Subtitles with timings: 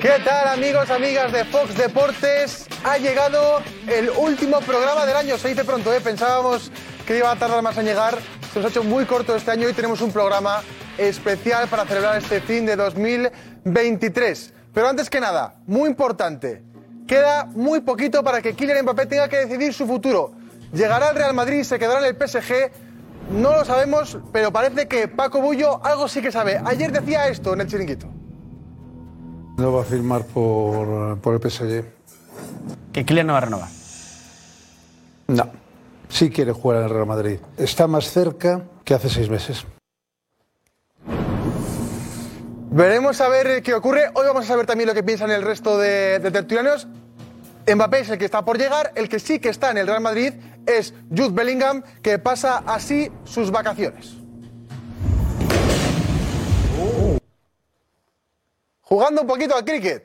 [0.00, 2.66] ¿Qué tal amigos, amigas de Fox Deportes?
[2.84, 6.00] Ha llegado el último programa del año, se dice pronto, ¿eh?
[6.00, 6.72] pensábamos
[7.06, 8.16] que iba a tardar más en llegar,
[8.50, 10.62] se nos ha hecho muy corto este año y tenemos un programa
[10.96, 14.54] especial para celebrar este fin de 2023.
[14.72, 16.62] Pero antes que nada, muy importante,
[17.06, 20.32] queda muy poquito para que Kylian Mbappé tenga que decidir su futuro.
[20.72, 22.70] ¿Llegará al Real Madrid, se quedará en el PSG?
[23.32, 26.58] No lo sabemos, pero parece que Paco Bullo algo sí que sabe.
[26.64, 28.08] Ayer decía esto en el chiringuito.
[29.60, 31.84] No va a firmar por, por el PSG.
[32.92, 33.68] Que Kylian no va a renovar.
[35.28, 35.50] No.
[36.08, 37.38] Sí quiere jugar en el Real Madrid.
[37.58, 39.66] Está más cerca que hace seis meses.
[42.70, 44.10] Veremos a ver qué ocurre.
[44.14, 46.88] Hoy vamos a saber también lo que piensan el resto de, de tertulianos.
[47.72, 50.00] Mbappé es el que está por llegar, el que sí que está en el Real
[50.00, 50.32] Madrid
[50.66, 54.19] es Jude Bellingham, que pasa así sus vacaciones.
[58.92, 60.02] Jugando un poquito al cricket.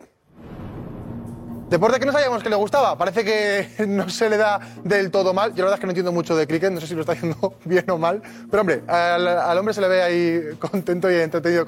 [1.71, 2.95] Deporte que no sabíamos que le gustaba.
[2.95, 5.55] Parece que no se le da del todo mal.
[5.55, 7.13] Yo la verdad es que no entiendo mucho de cricket, no sé si lo está
[7.13, 8.21] haciendo bien o mal.
[8.51, 11.65] Pero hombre, al, hombre se le ve ahí contento y entretenido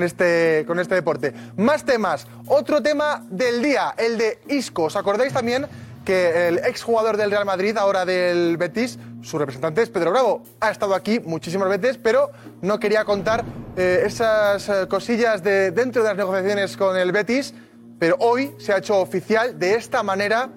[0.00, 1.34] este, con este deporte.
[1.56, 2.28] Más temas.
[2.46, 4.84] Otro tema del día, el de Isco.
[4.84, 5.66] ¿Os acordáis también
[6.04, 10.42] que el exjugador del Real Madrid, ahora del Betis, su representante es Pedro Bravo?
[10.60, 13.44] Ha estado aquí muchísimas veces, pero no quería contar
[13.76, 17.54] eh, esas eh, cosillas de dentro de las negociaciones con el Betis
[17.98, 20.48] pero hoy se ha hecho oficial de esta manera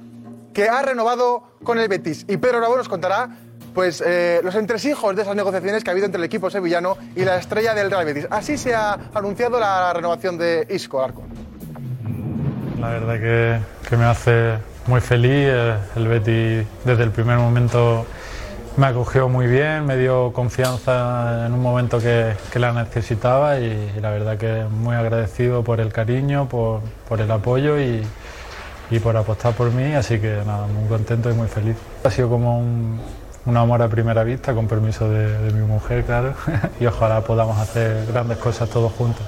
[0.54, 2.26] que ha renovado con el Betis.
[2.28, 3.30] Y Pedro Bravo nos contará
[3.74, 7.24] pues, eh, los entresijos de esas negociaciones que ha habido entre el equipo sevillano y
[7.24, 8.28] la estrella del Real Betis.
[8.30, 11.24] Así se ha anunciado la renovación de Isco Arco.
[12.80, 15.32] La verdad que, que me hace muy feliz.
[15.32, 18.06] eh, El Betis desde el primer momento
[18.78, 24.00] me acogió muy bien, me dio confianza en un momento que, que la necesitaba y,
[24.00, 28.04] la verdad que muy agradecido por el cariño, por, por el apoyo y,
[28.92, 31.76] y por apostar por mí, así que nada, muy contento y muy feliz.
[32.04, 33.02] Ha sido como un,
[33.46, 36.36] un amor a primera vista, con permiso de mi mujer, claro,
[36.80, 39.26] y ojalá podamos hacer grandes cosas todos juntos.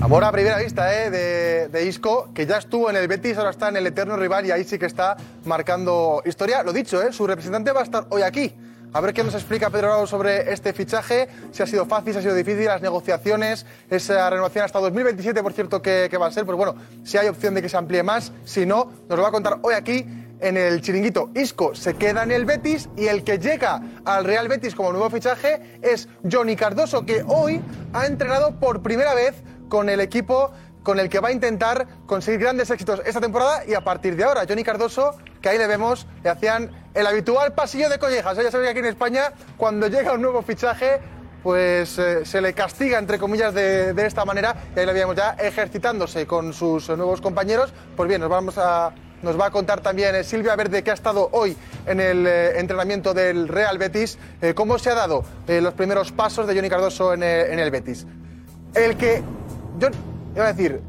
[0.00, 1.10] Amor a primera vista ¿eh?
[1.10, 4.44] de, de Isco, que ya estuvo en el Betis, ahora está en el eterno rival
[4.44, 6.62] y ahí sí que está marcando historia.
[6.62, 7.12] Lo dicho, ¿eh?
[7.12, 8.54] su representante va a estar hoy aquí.
[8.92, 12.18] A ver qué nos explica Pedro Bravo sobre este fichaje, si ha sido fácil, si
[12.18, 16.30] ha sido difícil, las negociaciones, esa renovación hasta 2027, por cierto, que, que va a
[16.30, 16.44] ser.
[16.44, 19.30] Pues bueno, si hay opción de que se amplíe más, si no, nos lo va
[19.30, 20.06] a contar hoy aquí
[20.40, 21.30] en el chiringuito.
[21.34, 25.08] Isco se queda en el Betis y el que llega al Real Betis como nuevo
[25.10, 27.60] fichaje es Johnny Cardoso, que hoy
[27.92, 29.34] ha entrenado por primera vez
[29.68, 30.52] con el equipo
[30.84, 34.22] con el que va a intentar conseguir grandes éxitos esta temporada y a partir de
[34.22, 38.36] ahora, Johnny Cardoso, que ahí le vemos, le hacían el habitual pasillo de collejas.
[38.36, 41.00] Ya sabéis que aquí en España, cuando llega un nuevo fichaje,
[41.42, 45.16] pues eh, se le castiga, entre comillas, de, de esta manera, y ahí le veíamos
[45.16, 47.72] ya ejercitándose con sus nuevos compañeros.
[47.96, 48.92] Pues bien, nos vamos a
[49.22, 52.58] nos va a contar también eh, Silvia Verde, que ha estado hoy en el eh,
[52.60, 54.18] entrenamiento del Real Betis,
[54.54, 58.06] cómo se ha dado los primeros pasos de Johnny Cardoso en, en el Betis.
[58.74, 59.22] El que,
[59.78, 59.88] yo
[60.34, 60.82] iba a decir,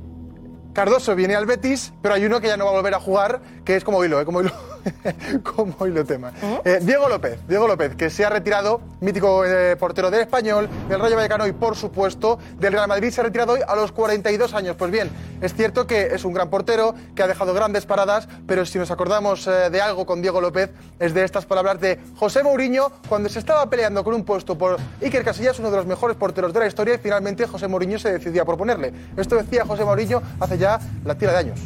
[0.73, 3.41] Cardoso viene al Betis, pero hay uno que ya no va a volver a jugar,
[3.63, 4.25] que es como hilo, ¿eh?
[4.25, 4.51] como hilo,
[5.43, 6.31] como hilo tema.
[6.63, 10.99] Eh, Diego López, Diego López, que se ha retirado, mítico eh, portero del Español, del
[10.99, 14.53] Rayo Vallecano y, por supuesto, del Real Madrid, se ha retirado hoy a los 42
[14.53, 14.75] años.
[14.75, 15.09] Pues bien,
[15.41, 18.91] es cierto que es un gran portero, que ha dejado grandes paradas, pero si nos
[18.91, 23.29] acordamos eh, de algo con Diego López, es de estas palabras de José Mourinho, cuando
[23.29, 26.59] se estaba peleando con un puesto por Iker Casillas, uno de los mejores porteros de
[26.59, 28.93] la historia, y finalmente José Mourinho se decidió a proponerle.
[29.17, 31.59] Esto decía José Mourinho hace ya la tira de años.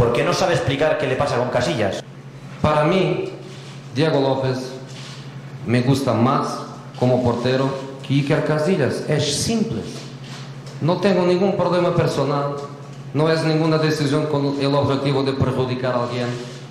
[0.00, 2.02] ¿Por qué no sabe explicar qué le pasa con Casillas?
[2.62, 3.32] Para mí,
[3.94, 4.56] Diego López
[5.66, 6.56] me gusta más
[6.98, 7.68] como portero
[8.08, 9.04] que Iker Casillas.
[9.10, 9.82] Es simple.
[10.80, 12.56] No tengo ningún problema personal.
[13.12, 16.28] No es ninguna decisión con el objetivo de perjudicar a alguien.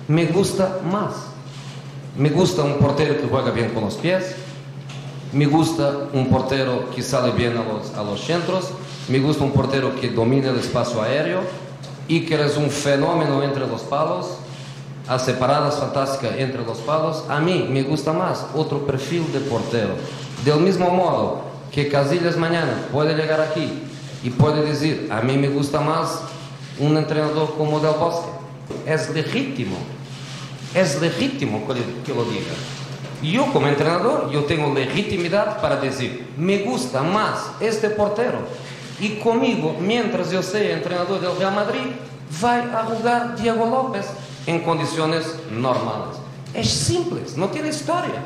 [0.08, 1.14] Me gusta más.
[2.18, 4.34] Me gusta un portero que juega bien con los pies.
[5.32, 8.72] Me gusta un portero que sale bien a los, a los centros.
[9.06, 11.59] Me gusta un portero que domina el espacio aéreo.
[12.10, 14.26] Iker es un fenómeno entre los palos.
[15.06, 17.24] Hace paradas fantásticas entre los palos.
[17.28, 19.94] A mí me gusta más otro perfil de portero.
[20.44, 23.70] Del mismo modo, que Casillas mañana puede llegar aquí
[24.22, 26.20] y puede decir, a mí me gusta más
[26.78, 28.28] un entrenador como Del Bosque.
[28.86, 29.76] Es legítimo,
[30.74, 32.52] es legítimo que, lo diga.
[33.22, 38.38] Yo como entrenador, yo tengo legitimidad para decir, me gusta más este portero.
[39.00, 41.86] Y conmigo, mientras yo sea entrenador del Real Madrid,
[42.44, 44.06] va a jugar Diego López
[44.46, 46.18] en condiciones normales.
[46.52, 48.22] Es simple, no tiene historia.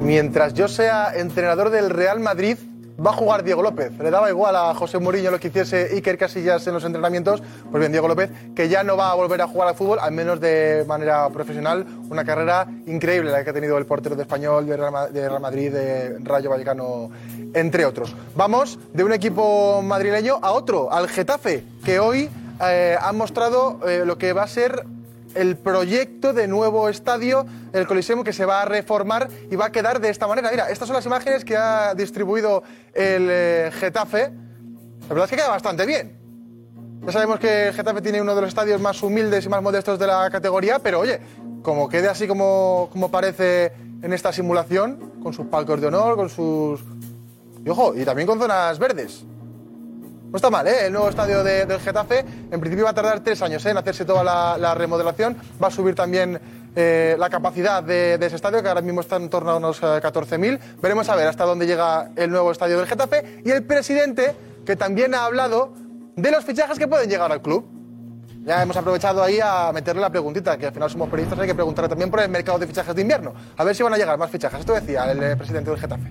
[0.00, 2.56] Mientras yo sea entrenador del Real Madrid,
[3.04, 3.92] va a jugar Diego López.
[3.98, 7.42] Le daba igual a José Mourinho lo que hiciese Iker Casillas en los entrenamientos.
[7.70, 10.12] Pues bien, Diego López, que ya no va a volver a jugar al fútbol, al
[10.12, 11.86] menos de manera profesional.
[12.10, 16.18] Una carrera increíble la que ha tenido el portero de Español, de Real Madrid, de
[16.20, 17.10] Rayo Vallecano,
[17.54, 18.14] entre otros.
[18.36, 22.28] Vamos de un equipo madrileño a otro, al Getafe, que hoy
[22.62, 24.84] eh, ha mostrado eh, lo que va a ser
[25.34, 29.72] el proyecto de nuevo estadio, el Coliseum, que se va a reformar y va a
[29.72, 30.50] quedar de esta manera.
[30.50, 32.62] Mira, estas son las imágenes que ha distribuido
[32.92, 34.30] el eh, Getafe.
[35.02, 36.18] La verdad es que queda bastante bien.
[37.04, 39.98] Ya sabemos que el Getafe tiene uno de los estadios más humildes y más modestos
[39.98, 41.20] de la categoría, pero oye,
[41.62, 43.72] como quede así como, como parece
[44.02, 46.80] en esta simulación, con sus palcos de honor, con sus...
[47.64, 49.24] Y ojo, y también con zonas verdes.
[50.30, 50.86] No está mal, ¿eh?
[50.86, 53.70] El nuevo estadio de- del Getafe, en principio va a tardar tres años ¿eh?
[53.70, 55.36] en hacerse toda la, la remodelación.
[55.62, 56.40] Va a subir también
[56.76, 59.78] eh, la capacidad de, de ese estadio, que ahora mismo está en torno a unos
[59.82, 60.58] eh, 14.000.
[60.80, 63.42] Veremos a ver hasta dónde llega el nuevo estadio del Getafe.
[63.44, 65.72] Y el presidente, que también ha hablado
[66.14, 67.66] de los fichajes que pueden llegar al club.
[68.44, 71.54] Ya hemos aprovechado ahí a meterle la preguntita, que al final somos periodistas, hay que
[71.56, 73.34] preguntarle también por el mercado de fichajes de invierno.
[73.56, 74.60] A ver si van a llegar más fichajes.
[74.60, 76.04] Esto decía el eh, presidente del Getafe.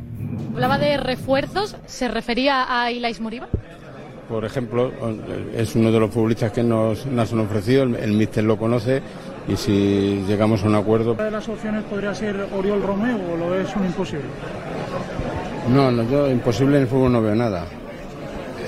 [0.53, 3.47] Hablaba de refuerzos, ¿se refería a Ilais Moriba?
[4.29, 4.91] Por ejemplo,
[5.55, 9.01] es uno de los futbolistas que nos, nos han ofrecido, el, el míster lo conoce
[9.47, 11.13] y si llegamos a un acuerdo...
[11.13, 14.25] Una de las opciones podría ser Oriol Romeo o lo es un imposible.
[15.73, 17.65] No, no, yo imposible en el fútbol no veo nada.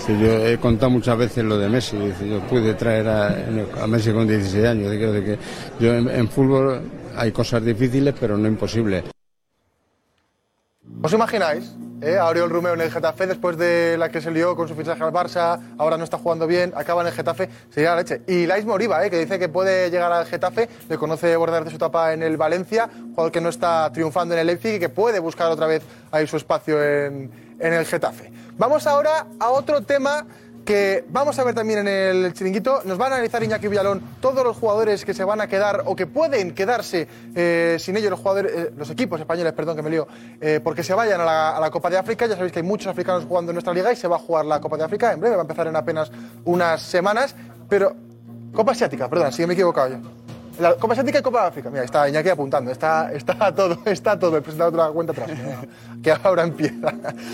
[0.08, 1.96] Yo he contado muchas veces lo de Messi,
[2.28, 3.28] yo pude traer a,
[3.84, 5.38] a Messi con 16 años, que
[5.80, 6.82] yo en, en fútbol
[7.16, 9.04] hay cosas difíciles pero no imposibles.
[11.04, 11.72] ¿Os imagináis?
[12.02, 14.76] eh, a Oriol Romeo en el Getafe después de la que se lió con su
[14.76, 18.24] fichaje al Barça, ahora no está jugando bien, acaba en el Getafe, sería la leche.
[18.28, 21.70] Y Lais Moriba, eh, que dice que puede llegar al Getafe, le conoce bordar de
[21.70, 24.90] su etapa en el Valencia, jugador que no está triunfando en el Leipzig y que
[24.90, 28.32] puede buscar otra vez ahí su espacio en, en el Getafe.
[28.58, 30.26] Vamos ahora a otro tema
[30.66, 32.82] que vamos a ver también en el chiringuito.
[32.86, 35.96] Nos va a analizar Iñaki Villalón todos los jugadores que se van a quedar o
[35.96, 39.90] que pueden quedarse eh, sin ellos, los, jugadores, eh, los equipos españoles, perdón que me
[39.90, 40.08] lío,
[40.40, 42.26] eh, porque se vayan a la, Copa de África.
[42.26, 44.46] Ya sabéis que hay muchos africanos jugando en nuestra liga y se va a jugar
[44.46, 46.12] la Copa de África en breve, va a empezar en apenas
[46.46, 47.36] unas semanas.
[47.70, 47.96] Pero,
[48.54, 50.21] Copa Asiática, perdón, si me he equivocado yo.
[50.62, 51.70] La Copa Asiática y Copa de África.
[51.70, 52.72] Mira, está Iñaki apuntando.
[52.72, 54.38] Está, está todo, está todo.
[54.38, 55.32] He presentado otra cuenta atrás.
[56.04, 56.94] que ahora empieza.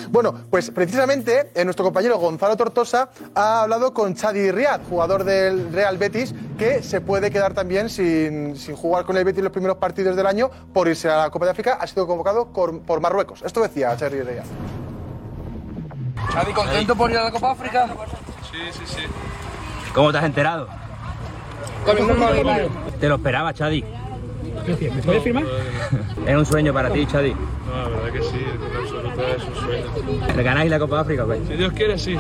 [0.10, 5.74] Bueno, pues precisamente eh, nuestro compañero Gonzalo Tortosa ha hablado con Chadi Riad, jugador del
[5.74, 9.78] Real Betis, que se puede quedar también sin, sin jugar con el Betis los primeros
[9.78, 11.78] partidos del año por irse a la Copa de África.
[11.82, 13.42] Ha sido convocado por, por Marruecos.
[13.44, 14.46] Esto decía Chadi Riad.
[16.32, 17.88] Chadi, ¿contento por ir a la Copa África?
[18.52, 19.02] Sí, sí, sí.
[19.94, 20.68] ¿Cómo te has enterado?
[20.68, 21.57] Con el mismo dinero.
[23.00, 23.84] Te lo esperaba, Chadi.
[24.68, 25.46] ¿Me puedes firmar?
[26.28, 27.34] Era un sueño para ti, Chadi.
[27.34, 30.36] No, la verdad que sí, en absoluto es un sueño.
[30.36, 31.40] ¿Le ganáis la Copa África, güey?
[31.48, 32.18] Si Dios quiere, sí.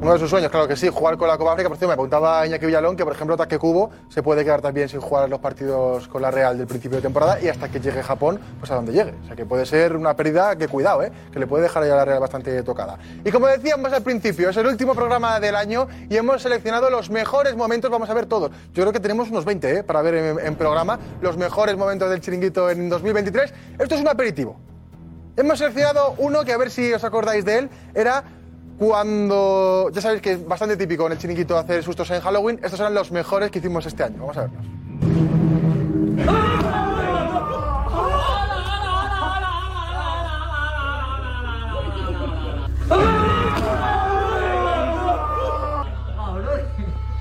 [0.00, 1.68] Uno de sus sueños, claro que sí, jugar con la Copa África.
[1.68, 4.88] Por cierto, me apuntaba Iñaki Villalón que, por ejemplo, Taque Cubo se puede quedar también
[4.88, 8.00] sin jugar los partidos con la Real del principio de temporada y hasta que llegue
[8.04, 9.12] Japón, pues a donde llegue.
[9.24, 11.10] O sea que puede ser una pérdida que, cuidado, ¿eh?
[11.32, 12.96] que le puede dejar a la Real bastante tocada.
[13.24, 17.10] Y como decíamos al principio, es el último programa del año y hemos seleccionado los
[17.10, 18.52] mejores momentos, vamos a ver todos.
[18.72, 19.82] Yo creo que tenemos unos 20 ¿eh?
[19.82, 23.52] para ver en, en programa los mejores momentos del chiringuito en 2023.
[23.80, 24.60] Esto es un aperitivo.
[25.36, 27.70] Hemos seleccionado uno que a ver si os acordáis de él.
[27.94, 28.24] Era
[28.78, 29.90] cuando.
[29.92, 32.60] Ya sabéis que es bastante típico en el chiringuito hacer sustos en Halloween.
[32.62, 34.18] Estos eran los mejores que hicimos este año.
[34.20, 34.64] Vamos a verlos.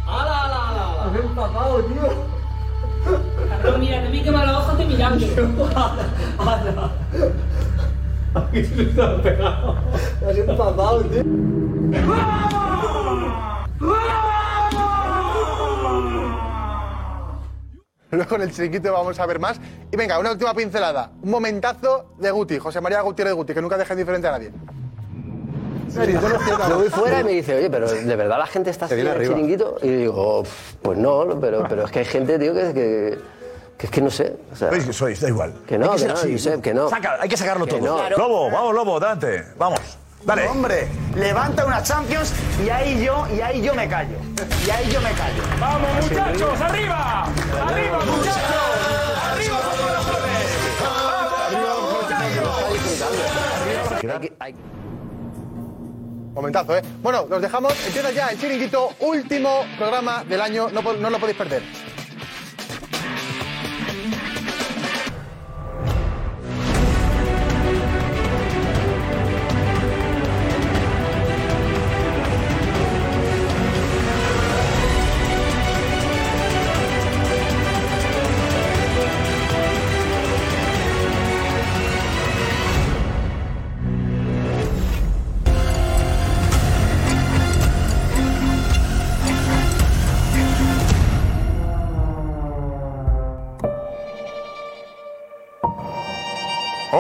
[0.08, 1.20] ¡Hala, hala!
[1.20, 2.38] empapado, tío!
[3.50, 5.26] Cabrón, mira, te vi quemar los ojos te mirando.
[6.40, 6.92] ¡Hala!
[8.36, 9.76] Aquí se me está pegado.
[10.56, 11.24] Tío.
[18.12, 19.60] Luego en el chiringuito vamos a ver más.
[19.92, 21.12] Y venga, una última pincelada.
[21.22, 24.52] Un momentazo de Guti, José María Gutiérrez Guti, que nunca deja indiferente a nadie.
[26.70, 29.02] Yo voy fuera y me dice, oye, pero ¿de verdad la gente está Te así
[29.02, 29.78] en viene el chiringuito?
[29.82, 30.44] Y yo digo,
[30.82, 33.18] pues no, pero, pero es que hay gente, tío, que, que
[33.78, 34.38] Que es que no sé.
[34.52, 35.54] o sea, Sois, sois, da igual.
[35.68, 36.32] Que no, Hay que ser no, así.
[36.32, 36.90] Josep, que no.
[36.90, 38.10] Saca, hay que sacarlo Que todo.
[38.10, 38.18] no.
[38.18, 39.44] Lobo, vamos, Lobo, date.
[39.58, 39.98] Vamos.
[40.28, 40.46] Dale.
[40.50, 44.18] Hombre, levanta una Champions y ahí yo, y ahí yo me callo.
[44.66, 45.42] Y ahí yo me callo.
[45.58, 46.60] ¡Vamos, muchachos!
[46.60, 47.24] ¡Arriba!
[47.66, 48.42] ¡Arriba, muchachos!
[49.32, 49.58] ¡Arriba.
[56.34, 56.82] Momentazo, ¿eh?
[57.02, 57.74] Bueno, los dejamos.
[57.88, 60.68] Empieza ya el chiringuito, último programa del año.
[60.70, 61.64] No lo podéis perder.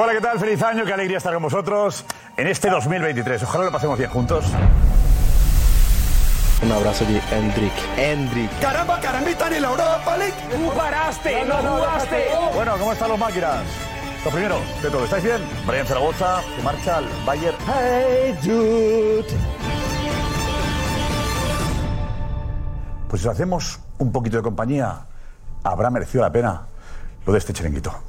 [0.07, 0.39] Hola, ¿qué tal?
[0.39, 2.05] Feliz año, qué alegría estar con vosotros
[2.37, 3.43] en este 2023.
[3.43, 4.45] Ojalá lo pasemos bien juntos.
[6.63, 7.73] Un abrazo de Hendrik.
[7.97, 8.59] Hendrik.
[8.61, 10.33] ¡Caramba, carambita en la Europa League!
[10.49, 11.43] ¡Tú paraste!
[11.43, 12.25] ¡No jugaste!
[12.55, 13.65] Bueno, ¿cómo están los máquinas?
[14.23, 15.41] Lo primero de todo, ¿estáis bien?
[15.65, 17.57] Brian Zaragoza, que marcha al Bayern.
[17.67, 19.27] ¡Hey, dude!
[23.09, 25.01] Pues si os hacemos un poquito de compañía,
[25.65, 26.61] habrá merecido la pena
[27.25, 28.07] lo de este chiringuito.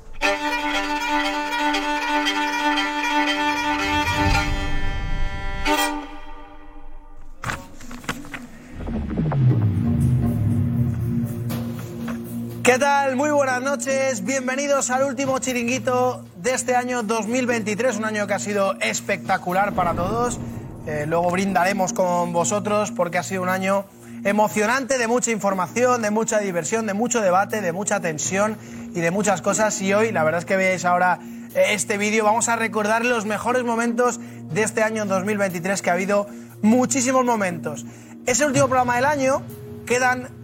[12.69, 13.17] ¿Qué tal?
[13.17, 14.23] Muy buenas noches.
[14.27, 19.95] Bienvenidos al último chiringuito de este año 2023, un año que ha sido espectacular para
[19.95, 20.39] todos.
[20.87, 23.87] Eh, luego brindaremos con vosotros porque ha sido un año
[24.23, 28.59] emocionante de mucha información, de mucha diversión, de mucho debate, de mucha tensión
[28.95, 29.81] y de muchas cosas.
[29.81, 31.21] Y hoy, la verdad es que veáis ahora
[31.55, 34.21] eh, este vídeo, vamos a recordar los mejores momentos
[34.53, 36.27] de este año 2023, que ha habido
[36.61, 37.87] muchísimos momentos.
[38.27, 39.41] Es el último programa del año,
[39.87, 40.38] quedan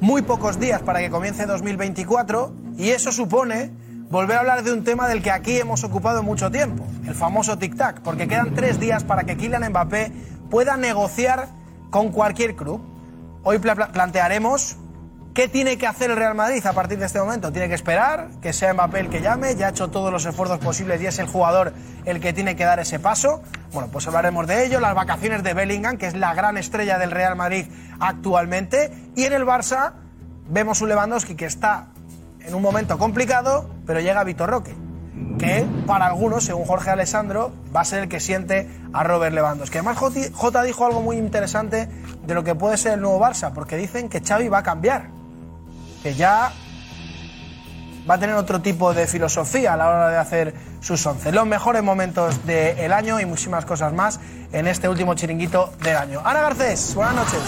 [0.00, 3.70] muy pocos días para que comience 2024 y eso supone
[4.10, 7.58] volver a hablar de un tema del que aquí hemos ocupado mucho tiempo, el famoso
[7.58, 10.12] tic-tac, porque quedan tres días para que Kylian Mbappé
[10.50, 11.48] pueda negociar
[11.90, 12.80] con cualquier club.
[13.42, 14.76] Hoy pla- pla- plantearemos
[15.36, 17.52] qué tiene que hacer el Real Madrid a partir de este momento.
[17.52, 20.58] Tiene que esperar que sea Mbappé el que llame, ya ha hecho todos los esfuerzos
[20.60, 21.74] posibles y es el jugador
[22.06, 23.42] el que tiene que dar ese paso.
[23.74, 27.10] Bueno, pues hablaremos de ello, las vacaciones de Bellingham, que es la gran estrella del
[27.10, 27.66] Real Madrid
[28.00, 29.92] actualmente, y en el Barça
[30.48, 31.88] vemos un Lewandowski que está
[32.40, 34.74] en un momento complicado, pero llega Vitor Roque,
[35.38, 39.76] que para algunos, según Jorge Alessandro, va a ser el que siente a Robert Lewandowski.
[39.76, 39.98] Además,
[40.32, 41.90] Jota dijo algo muy interesante
[42.26, 45.14] de lo que puede ser el nuevo Barça, porque dicen que Xavi va a cambiar,
[46.06, 46.52] que ya
[48.08, 51.32] va a tener otro tipo de filosofía a la hora de hacer sus once.
[51.32, 54.20] Los mejores momentos del año y muchísimas cosas más
[54.52, 56.22] en este último chiringuito del año.
[56.24, 57.40] Ana Garcés, buenas noches.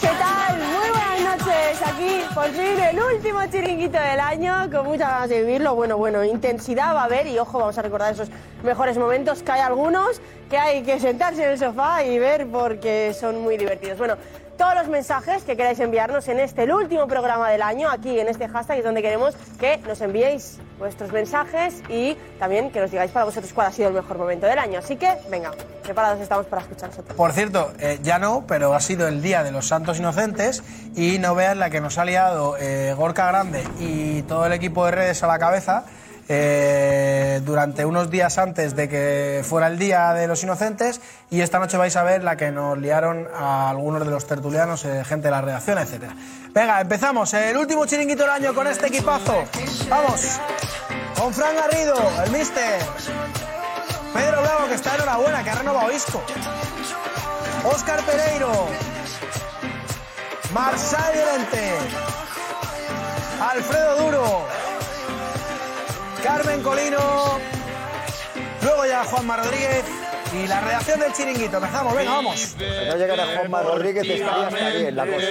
[0.00, 0.56] ¿Qué tal?
[0.56, 1.82] Muy buenas noches.
[1.86, 5.74] Aquí, por fin, el último chiringuito del año, con muchas ganas de vivirlo.
[5.74, 8.30] Bueno, bueno, intensidad va a haber y ojo, vamos a recordar esos
[8.64, 13.12] mejores momentos, que hay algunos que hay que sentarse en el sofá y ver porque
[13.12, 13.98] son muy divertidos.
[13.98, 14.16] Bueno,
[14.56, 18.48] todos los mensajes que queráis enviarnos en este, último programa del año, aquí en este
[18.48, 23.24] hashtag, es donde queremos que nos enviéis vuestros mensajes y también que nos digáis para
[23.24, 24.78] vosotros cuál ha sido el mejor momento del año.
[24.78, 26.90] Así que, venga, preparados estamos para escuchar.
[26.90, 30.62] Por cierto, eh, ya no, pero ha sido el día de los santos inocentes
[30.94, 34.84] y no vean la que nos ha liado eh, Gorka Grande y todo el equipo
[34.86, 35.84] de redes a la cabeza
[36.28, 41.58] eh, durante unos días antes de que fuera el día de los inocentes y esta
[41.58, 45.28] noche vais a ver la que nos liaron a algunos de los tertulianos, eh, gente
[45.28, 46.14] de la redacción, etcétera.
[46.52, 49.44] Venga, empezamos el último chiringuito del año con este equipazo.
[49.88, 50.40] Vamos,
[51.18, 52.80] con Fran Garrido, el mister.
[54.14, 56.22] Pedro Bravo, que está enhorabuena, que ha renovado Isco.
[57.64, 58.68] Óscar Pereiro.
[60.54, 61.72] Marsal Llorente.
[63.40, 64.46] Alfredo Duro.
[66.26, 66.98] Carmen Colino.
[68.60, 69.84] Luego ya Juanma Rodríguez.
[70.34, 71.58] Y la redacción del chiringuito.
[71.58, 72.40] Empezamos, venga, vamos.
[72.40, 75.26] Si no llegara Juanma Rodríguez, estaría hasta bien la cosa.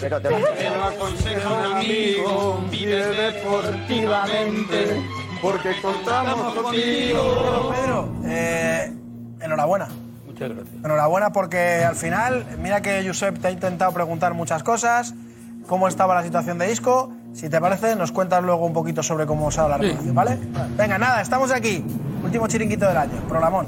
[0.00, 5.02] Pero te Te lo aconseja un amigo, vive deportivamente,
[5.42, 7.74] porque contamos contigo.
[7.76, 8.92] Pedro, eh,
[9.42, 9.88] enhorabuena.
[10.24, 10.74] Muchas gracias.
[10.82, 15.12] Enhorabuena porque al final, mira que Josep te ha intentado preguntar muchas cosas,
[15.66, 17.12] cómo estaba la situación de Isco.
[17.32, 20.38] Si te parece, nos cuentas luego un poquito sobre cómo se ha la relación, ¿vale?
[20.76, 21.84] Venga, nada, estamos aquí.
[22.22, 23.66] Último chiringuito del año, programón.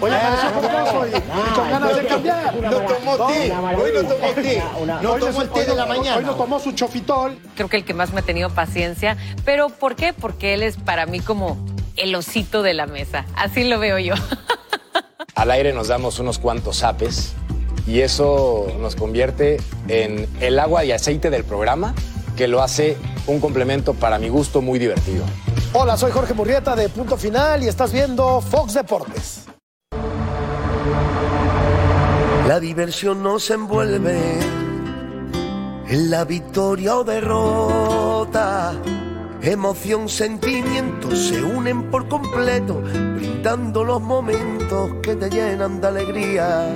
[0.00, 1.10] Oye, parece un poco hoy.
[1.10, 2.56] Muchas ganas de cambiar.
[2.56, 3.52] No tomó té.
[3.52, 4.62] Hoy no tomó té.
[5.02, 6.16] No Hoy tomó el té de la hoy mañana.
[6.16, 7.38] Hoy no tomó su chofitol.
[7.54, 9.16] Creo que el que más me ha tenido paciencia.
[9.44, 10.12] ¿Pero por qué?
[10.12, 11.58] Porque él es para mí como
[11.96, 13.26] el osito de la mesa.
[13.36, 14.14] Así lo veo yo.
[15.34, 17.34] Al aire nos damos unos cuantos zapes
[17.86, 21.94] y eso nos convierte en el agua y aceite del programa
[22.36, 25.24] que lo hace un complemento para mi gusto muy divertido.
[25.72, 29.39] Hola, soy Jorge Murrieta de Punto Final y estás viendo Fox Deportes.
[32.50, 34.18] La diversión nos envuelve
[35.86, 38.74] en la victoria o derrota.
[39.40, 46.74] Emoción, sentimientos se unen por completo, brindando los momentos que te llenan de alegría.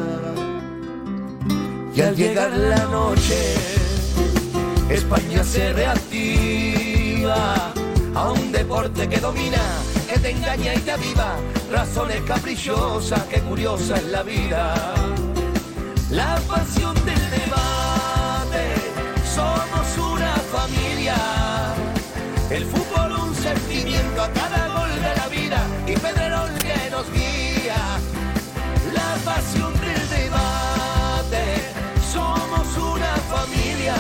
[1.93, 3.55] Y al llegar la noche,
[4.89, 7.73] España se reactiva
[8.15, 9.59] a un deporte que domina,
[10.09, 11.35] que te engaña y te aviva.
[11.73, 14.95] Razones caprichosas, que curiosa es la vida.
[16.11, 18.75] La pasión del debate,
[19.35, 21.17] somos una familia.
[22.51, 27.99] El fútbol un sentimiento a cada gol de la vida y Pedrerol que nos guía.
[28.93, 31.73] La pasión del debate,
[32.13, 33.97] somos una familia.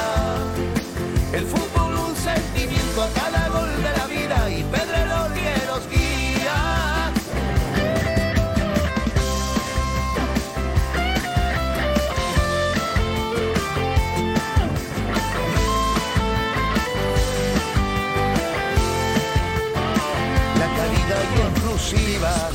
[21.95, 22.51] Exclusiva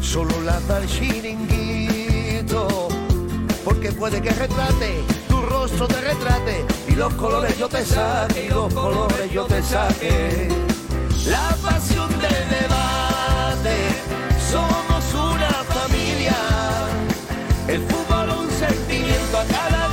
[0.00, 2.88] solo la da el chiringuito.
[3.64, 8.72] Porque puede que retrate, tu rostro te retrate, y los colores yo te saque, los
[8.72, 10.48] colores yo te saque.
[11.26, 13.76] La pasión del debate,
[14.50, 16.36] somos una familia.
[17.68, 19.87] El fútbol un sentimiento a cada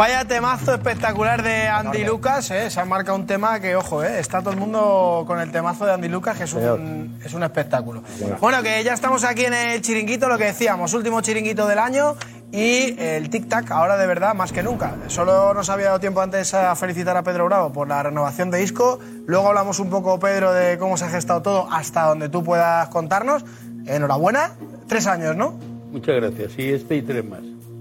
[0.00, 2.70] Vaya temazo espectacular de Andy Lucas, ¿eh?
[2.70, 4.18] se ha marcado un tema que, ojo, ¿eh?
[4.18, 7.42] está todo el mundo con el temazo de Andy Lucas, que es un, es un
[7.42, 8.02] espectáculo.
[8.40, 12.16] Bueno, que ya estamos aquí en el chiringuito, lo que decíamos, último chiringuito del año
[12.50, 14.94] y el tic-tac, ahora de verdad, más que nunca.
[15.08, 18.62] Solo nos había dado tiempo antes a felicitar a Pedro Bravo por la renovación de
[18.62, 22.42] Isco, luego hablamos un poco, Pedro, de cómo se ha gestado todo hasta donde tú
[22.42, 23.44] puedas contarnos.
[23.84, 24.52] Enhorabuena,
[24.88, 25.58] tres años, ¿no?
[25.92, 26.52] Muchas gracias.
[26.52, 27.40] Sí, este y tres más.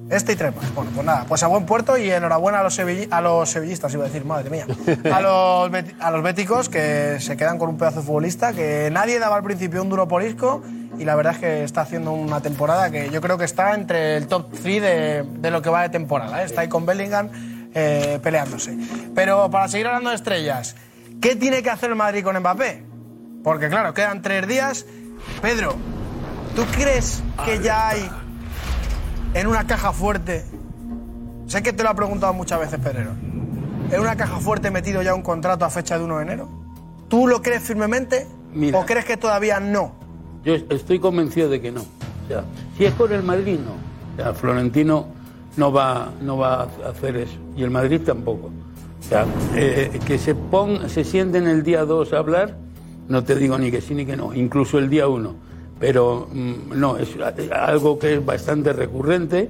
[0.10, 0.74] Este y tres más.
[0.74, 3.94] Bueno, pues nada, pues a buen puerto y enhorabuena a los, sevill- a los sevillistas,
[3.94, 4.66] iba a decir, madre mía.
[5.12, 9.20] A los, a los béticos que se quedan con un pedazo de futbolista que nadie
[9.20, 10.64] daba al principio un duro por Isco
[10.98, 14.18] y la verdad es que está haciendo una temporada que yo creo que está entre
[14.18, 16.42] el top 3 de, de lo que va de temporada.
[16.42, 16.46] ¿eh?
[16.46, 17.30] Está ahí con Bellingham
[17.76, 18.78] eh, peleándose.
[19.14, 20.76] Pero para seguir hablando de estrellas,
[21.22, 22.84] ¿qué tiene que hacer el Madrid con Mbappé?
[23.44, 24.86] Porque claro, quedan tres días.
[25.42, 25.76] Pedro,
[26.56, 28.10] ¿tú crees que ya hay
[29.34, 30.46] en una caja fuerte.
[31.48, 33.12] Sé que te lo ha preguntado muchas veces, Pedrero.
[33.92, 36.50] ¿En una caja fuerte metido ya un contrato a fecha de 1 de enero?
[37.08, 38.78] ¿Tú lo crees firmemente Mira.
[38.78, 39.94] o crees que todavía no?
[40.44, 41.82] Yo estoy convencido de que no.
[41.82, 42.44] O sea,
[42.78, 43.72] si es por el Madrid, no.
[43.72, 45.08] O sea, Florentino
[45.58, 47.38] no va, no va a hacer eso.
[47.58, 48.52] Y el Madrid tampoco.
[49.00, 52.58] O sea, eh, que se, pon, se sienten el día 2 a hablar,
[53.08, 55.49] no te digo ni que sí ni que no, incluso el día 1.
[55.80, 57.10] Pero mm, no, es
[57.52, 59.50] algo que es bastante recurrente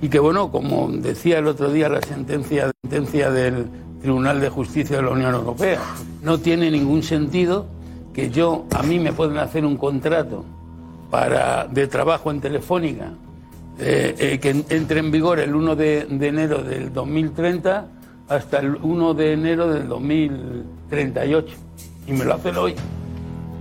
[0.00, 3.66] y que, bueno, como decía el otro día la sentencia, sentencia del
[4.02, 5.78] Tribunal de Justicia de la Unión Europea,
[6.22, 7.66] no tiene ningún sentido
[8.12, 10.44] que yo, a mí me pueden hacer un contrato
[11.10, 13.12] para, de trabajo en Telefónica
[13.78, 17.86] eh, eh, que en- entre en vigor el 1 de, de enero del 2030
[18.28, 21.54] hasta el 1 de enero del 2038.
[22.08, 22.74] Y me lo hacen hoy.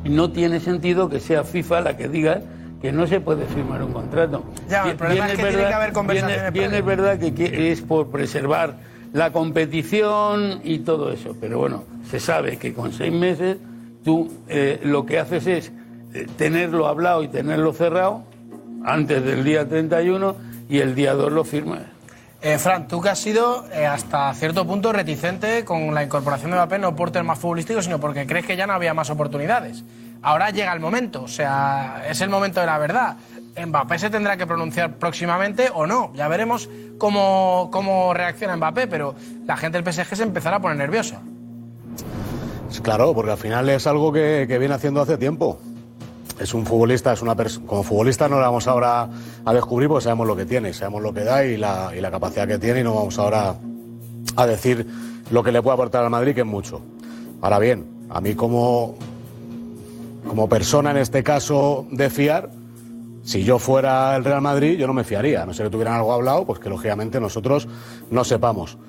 [0.06, 2.42] No tiene sentido que sea FIFA la que diga
[2.82, 4.44] que no se puede firmar un contrato.
[4.68, 7.34] Ya, el problema bien es que tiene que haber conversaciones bien- bien es verdad que
[7.34, 8.76] que es por preservar
[9.14, 13.58] la competición y todo eso, pero bueno, se sabe que con seis meses
[14.04, 15.72] tú eh, lo que haces es
[16.14, 18.24] eh, tenerlo hablado y tenerlo cerrado
[18.84, 20.36] antes del día 31
[20.70, 21.82] y el día 2 lo firmas.
[22.44, 26.58] Eh, Fran, tú que has sido eh, hasta cierto punto reticente con la incorporación de
[26.58, 29.84] Mbappé, no por temas futbolísticos, sino porque crees que ya no había más oportunidades.
[30.24, 33.18] Ahora llega el momento, o sea, es el momento de la verdad.
[33.64, 36.12] Mbappé se tendrá que pronunciar próximamente o no.
[36.16, 39.14] Ya veremos cómo, cómo reacciona Mbappé, pero
[39.46, 41.22] la gente del PSG se empezará a poner nerviosa.
[42.82, 45.60] Claro, porque al final es algo que, que viene haciendo hace tiempo.
[46.42, 47.36] Es un futbolista, es una
[47.68, 49.08] como futbolista no le vamos ahora
[49.46, 52.58] a descubrir porque sabemos lo que tiene, sabemos lo que da y la, capacidad que
[52.58, 53.56] tiene y no vamos ahora
[54.36, 54.88] a decir
[55.30, 56.82] lo que le puede aportar al Madrid, que es mucho.
[57.42, 58.96] Ahora bien, a mí como,
[60.28, 62.50] como persona en este caso de fiar,
[63.24, 65.46] si yo fuera el Real Madrid, yo no me fiaría.
[65.46, 67.68] No ser que tuvieran algo hablado, pues que lógicamente nosotros
[68.10, 68.80] no sepamos.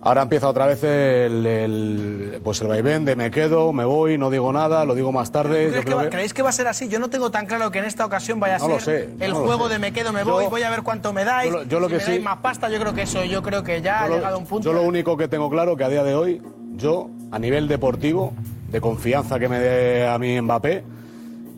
[0.00, 4.30] Ahora empieza otra vez el, el- pues el vaivén de me quedo, me voy, no
[4.30, 5.64] digo nada, lo digo más tarde.
[5.64, 6.88] Yo ¿Crees que creo va- que- ¿Creéis que va a ser así?
[6.88, 9.24] Yo no tengo tan claro que en esta ocasión vaya a No lo ser sé,
[9.24, 9.72] el no lo juego sé.
[9.72, 11.50] de me quedo, me Yo- voy, voy a ver cuánto me dais.
[11.50, 13.24] yo lo- yo lo si que me sí- dais más pasta, yo creo que eso,
[13.24, 14.64] yo creo que ya ha llegado a un punto.
[14.64, 16.40] Yo lo único que tengo claro que a día de hoy,
[16.76, 18.32] yo, a nivel deportivo,
[18.70, 20.84] de confianza que me dé a mí Mbappé,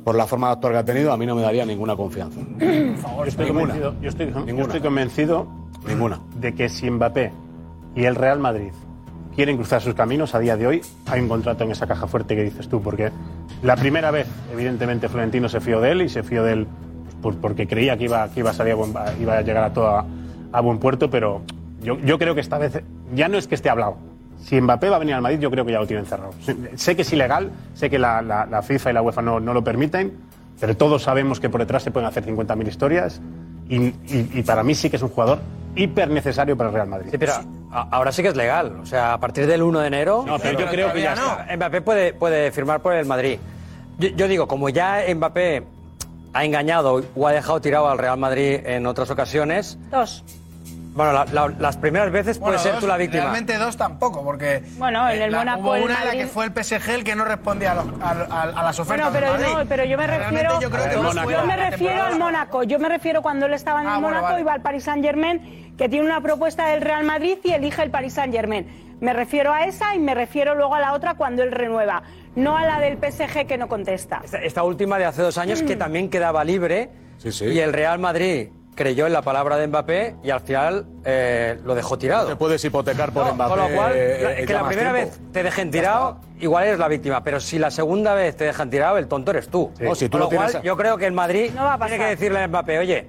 [0.03, 2.41] por la forma de actuar que ha tenido, a mí no me daría ninguna confianza.
[2.59, 3.75] Yo estoy Ninguna.
[3.75, 5.47] convencido, yo estoy, yo estoy convencido
[5.87, 6.21] Ninguna.
[6.37, 7.33] de que si Mbappé
[7.95, 8.73] y el Real Madrid
[9.35, 12.35] quieren cruzar sus caminos, a día de hoy hay un contrato en esa caja fuerte
[12.37, 13.11] que dices tú, porque
[13.63, 16.67] la primera vez, evidentemente, Florentino se fió de él y se fió de él
[17.23, 19.73] por- porque creía que iba, que iba a salir a buen- iba a llegar a
[19.73, 20.05] todo
[20.53, 21.43] a, buen puerto, pero
[21.83, 22.83] yo, yo creo que esta vez
[23.15, 23.97] ya no es que esté hablado.
[24.43, 26.33] Si Mbappé va a venir al Madrid, yo creo que ya lo tienen cerrado.
[26.77, 29.53] Sé- que es ilegal, sé que la, la- la FIFA y la UEFA no, no
[29.55, 30.13] lo permiten,
[30.59, 33.21] pero todos sabemos que por detrás se pueden hacer 50.000 historias
[33.69, 33.95] y, y-
[34.35, 35.41] y para mí sí que es un jugador
[35.77, 37.09] hiper necesario para el Real Madrid.
[37.11, 37.33] Sí, pero
[37.71, 38.79] ahora sí que es legal.
[38.83, 40.25] O sea, a partir del 1 de enero.
[40.27, 41.47] No, pero yo creo que ya está.
[41.57, 43.39] Mbappé puede, puede firmar por el Madrid.
[43.99, 45.65] Yo, yo digo, como ya Mbappé
[46.33, 49.79] ha engañado o ha dejado tirado al Real Madrid en otras ocasiones.
[49.91, 50.25] Dos.
[50.93, 53.23] Bueno, la- la- las primeras veces Bueno, puedes ser dos, tú la víctima.
[53.25, 54.57] Realmente dos tampoco, porque.
[54.57, 56.53] eh, Bueno, en el la- Mónaco, Hubo el una en la Madrid- que fue el
[56.53, 59.11] PSG el que no respondía a, los- a- las ofertas.
[59.11, 59.57] Bueno, pero del Madrid.
[59.63, 62.07] no, pero yo me Realmente refiero, yo creo que yo, me la refiero temporada.
[62.09, 62.63] al Mónaco.
[62.65, 64.41] Yo me refiero cuando él estaba en el Ah, bueno, Mónaco vale.
[64.41, 67.83] y va al Paris Saint Germain, que tiene una propuesta del Real Madrid y elige
[67.83, 68.97] el Paris Saint Germain.
[69.01, 72.03] Me refiero a esa y me refiero luego a la otra cuando él renueva,
[72.35, 74.21] no a la del PSG que no contesta.
[74.25, 75.67] Esta, esta última de hace dos años Mm.
[75.67, 76.91] que también quedaba libre
[77.25, 81.75] y el Real Madrid creyó en la palabra de Mbappé y al final eh, lo
[81.75, 82.29] dejó tirado.
[82.29, 83.51] Te puedes hipotecar por No, Mbappé.
[83.51, 85.11] Con lo cual, eh, que la primera tiempo.
[85.11, 88.71] vez te dejen tirado, igual eres la víctima, pero si la segunda vez te dejan
[88.71, 89.71] tirado, el tonto eres tú.
[89.81, 91.65] No, si tú con lo lo cual, tienes a- yo creo que el Madrid No
[91.65, 91.99] va a tiene pasar.
[91.99, 93.09] que decirle a Mbappé, oye,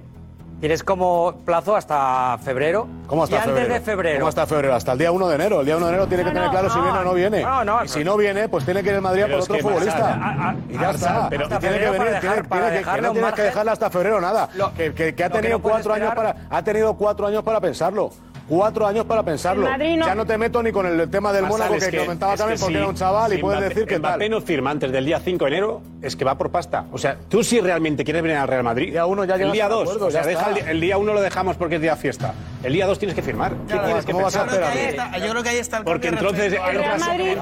[0.62, 2.86] tienes como plazo hasta febrero.
[3.08, 3.74] ¿Cómo hasta y antes febrero?
[3.74, 4.18] de febrero.
[4.20, 4.74] ¿Cómo hasta febrero?
[4.76, 5.58] Hasta el día 1 de enero.
[5.60, 7.14] El día 1 de enero tiene que No, tener no, claro si viene o no
[7.14, 7.42] viene.
[7.42, 10.14] no, no, y si no viene, pues tiene que ir el Madrid por otro futbolista.
[10.14, 11.28] A- a- y ya está.
[11.28, 13.32] pero- y tiene que venir, para tiene, dejar- para tiene que- que dejarle no tienes
[13.32, 14.48] que dejarla hasta febrero nada.
[14.54, 17.60] Lo- que, que- que ha tenido cuatro años para esperar- ha tenido cuatro años para
[17.60, 18.10] pensarlo.
[18.48, 19.68] Cuatro años para pensarlo.
[19.68, 22.62] No- Ya no te meto ni con el tema del Mónaco que, comentaba también que
[22.64, 24.12] porque era un chaval y puedes Mbappé- decir que tal.
[24.12, 26.86] Mbappé no firma antes del día 5 de enero, es que va por pasta.
[26.92, 29.66] O sea, tú si realmente quieres venir al Real Madrid, Día uno ya el día
[29.66, 32.34] a 2, acuerdo, o sea, deja el, día 1 lo dejamos porque es día fiesta.
[32.62, 33.52] El día 2 tienes que firmar.
[33.52, 34.60] ¿Qué Claro, tienes que ¿cómo vas a pensar?
[34.60, 37.36] Yo creo que ahí está- Yo creo que ahí está el Porque entonces entras, Madrid-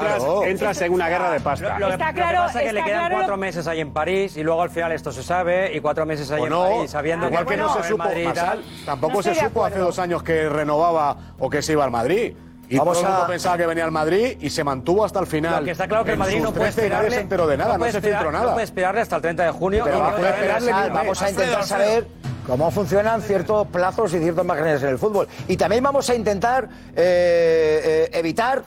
[0.46, 1.78] entras- en una guerra de pasta.
[1.78, 3.80] Lo, que- Está lo que claro- pasa es que le quedan claro cuatro meses ahí
[3.80, 6.50] en París y luego al final esto se sabe y cuatro meses ahí O en
[6.50, 8.62] no, París sabiendo igual que no se supo, Madrid tal.
[8.86, 10.89] tampoco No se supo hace dos años que renovaba
[11.38, 12.34] o que se iba al Madrid.
[12.68, 15.18] Y Vamos todo el mundo a- pensaba que venía al Madrid y se mantuvo hasta
[15.18, 15.58] el final.
[15.60, 17.16] Lo que está claro que el Madrid no puede 13 y nadie esperarle.
[17.16, 18.52] se enteró de nada, no, puede se esperar- filtró No nada.
[18.52, 19.82] puede esperarle hasta el 30 de junio.
[19.84, 20.20] Pero y vamos
[20.68, 22.06] a, vamos intentar saber
[22.46, 25.26] cómo funcionan ciertos plazos y ciertos márgenes en el fútbol.
[25.48, 28.62] Y también vamos a intentar eh, eh, evitar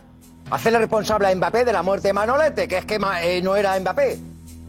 [0.52, 3.56] hacerle responsable a Mbappé de la muerte de Manolete, que es que Ma- eh, no
[3.56, 4.20] era Mbappé.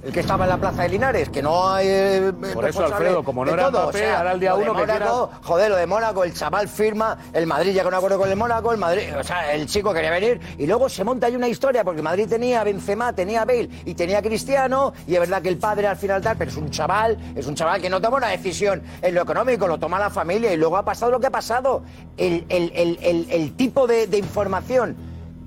[0.04, 1.86] El que estaba en la plaza de Linares, que no hay.
[1.88, 3.84] eh, Por eso, Alfredo, como no era todo.
[3.84, 7.46] Mbappé, ahora el día uno que Mónaco, Joder, lo de Mónaco, el chaval firma, el
[7.46, 10.10] Madrid llega a un acuerdo con el Mónaco, el Madrid, o sea, el chico quería
[10.10, 13.42] venir y luego se monta ahí una historia porque el Madrid tenía a Benzema, tenía
[13.42, 16.36] a Bale y tenía a Cristiano y es verdad que el padre al final tal,
[16.36, 19.66] pero es un chaval, es un chaval que no toma una decisión en lo económico,
[19.66, 21.82] lo toma la familia y luego ha pasado lo que ha pasado.
[22.18, 24.96] El, el- el- el- el tipo de, de información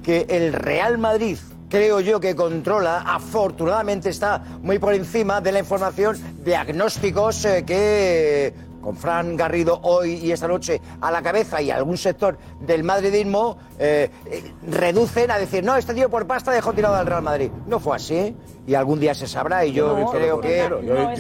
[0.03, 1.37] que el Real Madrid
[1.69, 8.53] creo yo que controla, afortunadamente está muy por encima de la información, diagnósticos eh, que
[8.81, 13.57] con Fran Garrido hoy y esta noche a la cabeza y algún sector del madridismo
[13.77, 17.51] eh, eh, reducen a decir, no, este tío por pasta dejó tirado al Real Madrid.
[17.65, 18.33] No fue así.
[18.67, 20.69] Y algún día se sabrá y yo No, creo que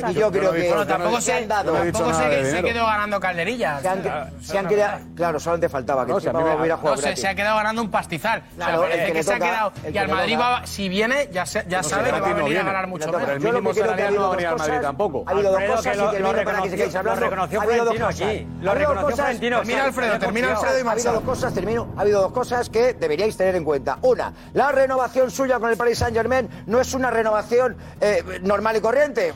[0.09, 2.67] y yo creo que tampoco se han dado tampoco se dinero.
[2.67, 3.81] quedó ganando calderillas.
[3.81, 4.03] se han,
[4.41, 6.45] se han quedado claro solamente faltaba que hubiera No
[6.95, 7.19] gratis.
[7.21, 8.43] se ha quedado ganando un pastizal.
[8.55, 9.71] Claro, o el sea, que le que se ha quedado.
[9.83, 12.59] el Y al Madrid va, si viene, ya, se- ya sabe que va a venir
[12.59, 13.21] a ganar mucho más.
[13.29, 14.47] el Yo lo mínimo que creo que salarial ha habido no va a dos venir
[14.47, 14.81] al Madrid cosas.
[14.83, 15.23] tampoco.
[15.25, 17.21] Ha habido dos Alfredo, cosas que y lo- reconoció- sigáis lo hablando.
[17.21, 18.27] reconoció Ha habido dos Florentino cosas.
[18.27, 18.47] aquí.
[18.61, 19.57] Lo reconoció Florentino.
[19.57, 21.87] Termina Alfredo, termina Alfredo y ha habido dos cosas, termino.
[21.97, 23.97] Ha habido dos cosas que deberíais tener en cuenta.
[24.01, 27.36] Una, la renovación suya con el Paris Saint Germain no es una renovación
[27.99, 29.33] eh, normal y corriente.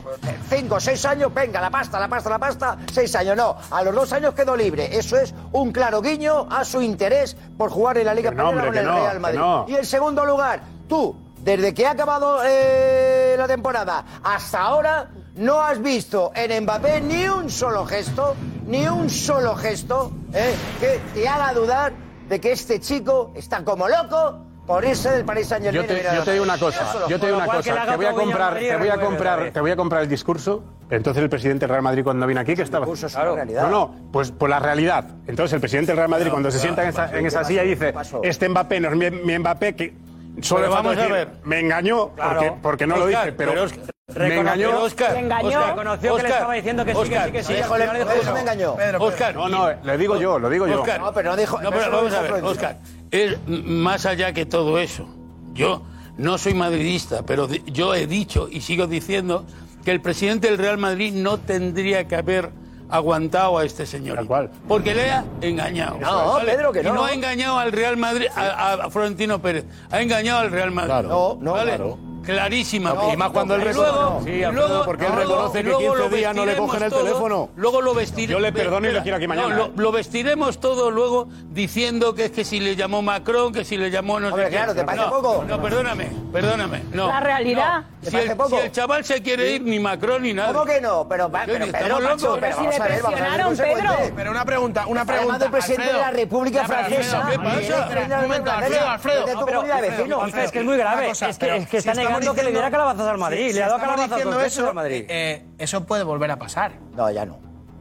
[0.48, 3.36] Cinco, seis años, venga, la pasta, la pasta, la pasta, seis años.
[3.36, 4.96] No, a los dos años quedó libre.
[4.96, 8.66] Eso es un claro guiño a su interés por jugar en la Liga no, Española
[8.66, 9.38] con el no, Real Madrid.
[9.38, 9.66] no.
[9.68, 15.60] Y en segundo lugar, tú, desde que ha acabado eh, la temporada hasta ahora, no
[15.60, 18.36] has visto en Mbappé ni un solo gesto,
[18.66, 21.92] ni un solo gesto eh, que te haga dudar
[22.28, 26.02] de que este chico está como loco por irse del Paris Saint Yo Germain.
[26.02, 28.58] te, yo te digo una cosa, yo te digo una cosa, te voy a comprar,
[28.58, 30.62] te voy a comprar, te voy a comprar el discurso.
[30.90, 32.86] Entonces el presidente del Real Madrid cuando vino aquí que estaba.
[32.86, 35.04] No, no, pues por la realidad.
[35.26, 37.94] Entonces el presidente del Real Madrid cuando se sienta en esa, en esa silla dice,
[38.22, 39.94] este Mbappé no es mi, mi Mbappé que
[40.42, 41.28] solo vamos a decir, ver.
[41.44, 42.34] me engañó Claro.
[42.40, 43.84] porque, porque no lo Oscar, dije, pero, pero Oscar,
[44.16, 44.78] me engañó.
[44.82, 45.48] Oscar, Le engañó.
[45.48, 47.54] Oscar, Reconoció que le Oscar, estaba diciendo que sí, que sí, Oscar, que sí.
[47.54, 48.32] Dijo eso que no.
[48.34, 48.76] me engañó.
[49.00, 50.80] Oscar, No, no, le digo yo, lo digo yo.
[50.82, 52.32] Oscar, No, pero no dijo- No, eso pero vamos a ver.
[52.44, 52.76] Oscar.
[53.12, 55.06] Es más allá que todo eso.
[55.54, 55.82] Yo
[56.18, 59.44] no soy madridista, pero yo he dicho y sigo diciendo
[59.84, 62.50] que el presidente del Real Madrid no tendría que haber
[62.88, 64.26] aguantado a este señor.
[64.68, 65.98] Porque le ha engañado.
[65.98, 66.94] No, Pedro, que Y no.
[66.94, 69.64] no ha engañado al Real Madrid, a, a Florentino Pérez.
[69.90, 70.88] Ha engañado al Real Madrid.
[70.90, 71.08] Claro.
[71.08, 71.70] No, no, ¿Vale?
[71.76, 71.98] claro.
[72.22, 72.92] Clarísima.
[72.94, 75.68] No, y más cuando él reconoce- luego- Sí, luego- porque él luego- reconoce y que
[75.68, 77.48] luego 15 lo días no le cogen el todo, teléfono.
[77.56, 78.32] Luego lo vestiremos.
[78.32, 79.72] Yo le perdono y le quiero aquí mañana, lo, ¿eh?
[79.76, 83.90] lo vestiremos todo luego diciendo que es que si le llamó Macron, que si le
[83.90, 84.56] llamó no Hombre, sé qué.
[84.56, 85.44] claro, ¿te parece no, poco?
[85.46, 86.82] No, perdóname, perdóname.
[86.92, 87.80] No, La realidad.
[87.80, 87.92] no.
[88.02, 88.48] ¿Te Si, el, poco?
[88.50, 90.52] si el chaval se quiere ir, ni Macron ni nada.
[90.52, 91.06] ¿Cómo que no?
[91.08, 92.20] Pero, pero estamos Pedro, macho, locos.
[92.20, 93.56] pero Pero si vamos le a ver, vamos a ser presionaron.
[93.56, 94.16] Pedro.
[94.16, 95.22] Pero una pregunta, una pregunta.
[95.26, 95.98] llamando el presidente Alfredo.
[95.98, 97.28] de la República Ya, pero Francesa.
[97.30, 98.16] ¿qué pasa?
[98.16, 99.26] un momento, Alfredo, Alfredo.
[99.26, 100.22] De tu Pero, comunidad de Alfredo, vecinos.
[100.24, 101.10] Alfredo, es que es muy grave.
[101.10, 103.48] Es que, pero es que si está que le diera calabazas al Madrid.
[103.48, 105.04] si- le ha dado calabazas dos veces al Madrid.
[105.08, 106.72] eh, eso puede volver a pasar.
[106.96, 107.38] No, ya no.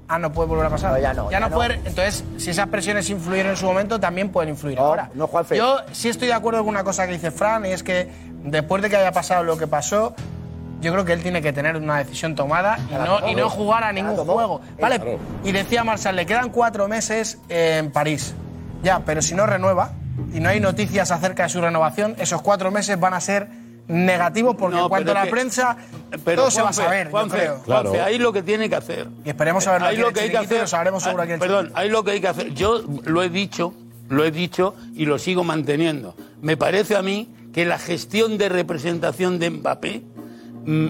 [0.08, 0.91] Ah, no puede volver a pasar.
[0.91, 1.56] No, ya no, Ya, ya no, no.
[1.56, 1.76] puede.
[1.76, 5.10] Entonces, si esas presiones influyeron en su momento, también pueden influir No, ahora.
[5.13, 5.56] no, Juanfe.
[5.56, 8.10] Yo sí estoy de acuerdo con una cosa que dice Fran, y es que
[8.44, 10.13] después de que haya pasado lo que pasó,
[10.82, 13.28] yo creo que él tiene que tener una decisión tomada y no, tomó.
[13.30, 14.60] y no jugar a ningún juego.
[14.78, 15.00] Eh, Vale.
[15.00, 15.20] claro.
[15.46, 18.34] Y decía Marshall, le quedan cuatro meses en París.
[18.84, 19.91] Ya, pero si no renueva
[20.34, 23.48] y no hay noticias acerca de su renovación, esos cuatro meses van a ser
[23.88, 25.78] negativos porque No, en cuanto a la que- prensa,
[26.24, 27.58] Pero, todo se va a Juanfe, saber, yo Juanfe, creo.
[27.65, 29.08] Juanfe, ahí lo que tiene que hacer.
[29.26, 30.62] Y esperemos a verlo Ahí lo que hay que hacer.
[30.62, 32.54] lo sabremos seguro aquí Perdón, ahí lo que hay que hacer.
[32.54, 33.74] Yo lo he dicho,
[34.10, 36.15] lo he dicho y lo sigo manteniendo.
[36.41, 40.04] Me parece a mí que la gestión de representación de Mbappé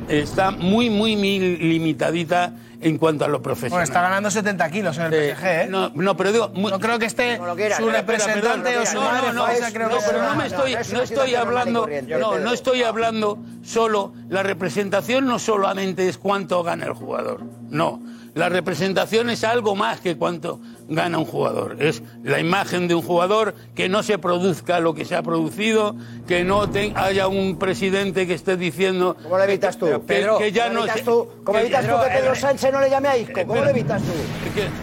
[0.09, 3.71] está muy, muy, muy limitadita en cuanto a lo profesional.
[3.79, 5.67] Bueno, está ganando 70 kilos en el Eh, PSG, ¿eh?
[5.69, 6.49] No, no, pero digo.
[6.49, 9.27] muy- No creo que esté lo quiera, su no, espera, representante o su no, madre
[9.27, 11.87] no, no, creo no, que pero no me estoy, no, no estoy hablando,
[12.19, 18.01] no, no estoy hablando solo, la representación no solamente es cuánto gana el jugador, no.
[18.33, 20.59] La representación es algo más que cuánto
[20.91, 21.77] gana un jugador.
[21.81, 25.95] Es la imagen de un jugador, que no se produzca lo que se ha producido,
[26.27, 29.15] que no te- haya un presidente que esté diciendo...
[29.23, 29.85] ¿Cómo lo evitas tú?
[29.87, 32.71] Que, Pedro, que ya ¿cómo no evitas tú, ¿Cómo que- evitas tú que Pedro Sánchez
[32.71, 33.33] no le llame a Isco?
[33.33, 33.65] ¿Cómo Espera.
[33.65, 34.11] lo evitas tú?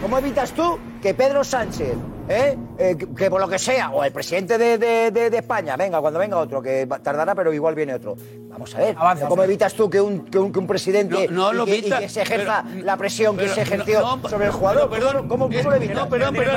[0.01, 1.93] ¿Cómo evitas tú que Pedro Sánchez,
[2.27, 5.77] eh, eh, que, por lo que sea, o el presidente de, de- de- de España,
[5.77, 8.15] venga, cuando venga otro, que tardará, pero igual viene otro.
[8.49, 9.45] Vamos a ver, Avanza, ¿cómo avanza.
[9.45, 11.79] evitas tú que un, que un, que un presidente No, no y, lo que, y
[11.79, 14.89] evita, que se ejerza pero- la presión que se ejerció no, no, sobre el jugador?
[14.89, 15.98] pero perdón, ¿Cómo, cómo, es- cómo lo evitas?
[15.99, 16.55] No, perdón, perdón.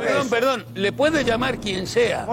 [0.00, 2.26] Perdón, perdón, le puede llamar quien sea.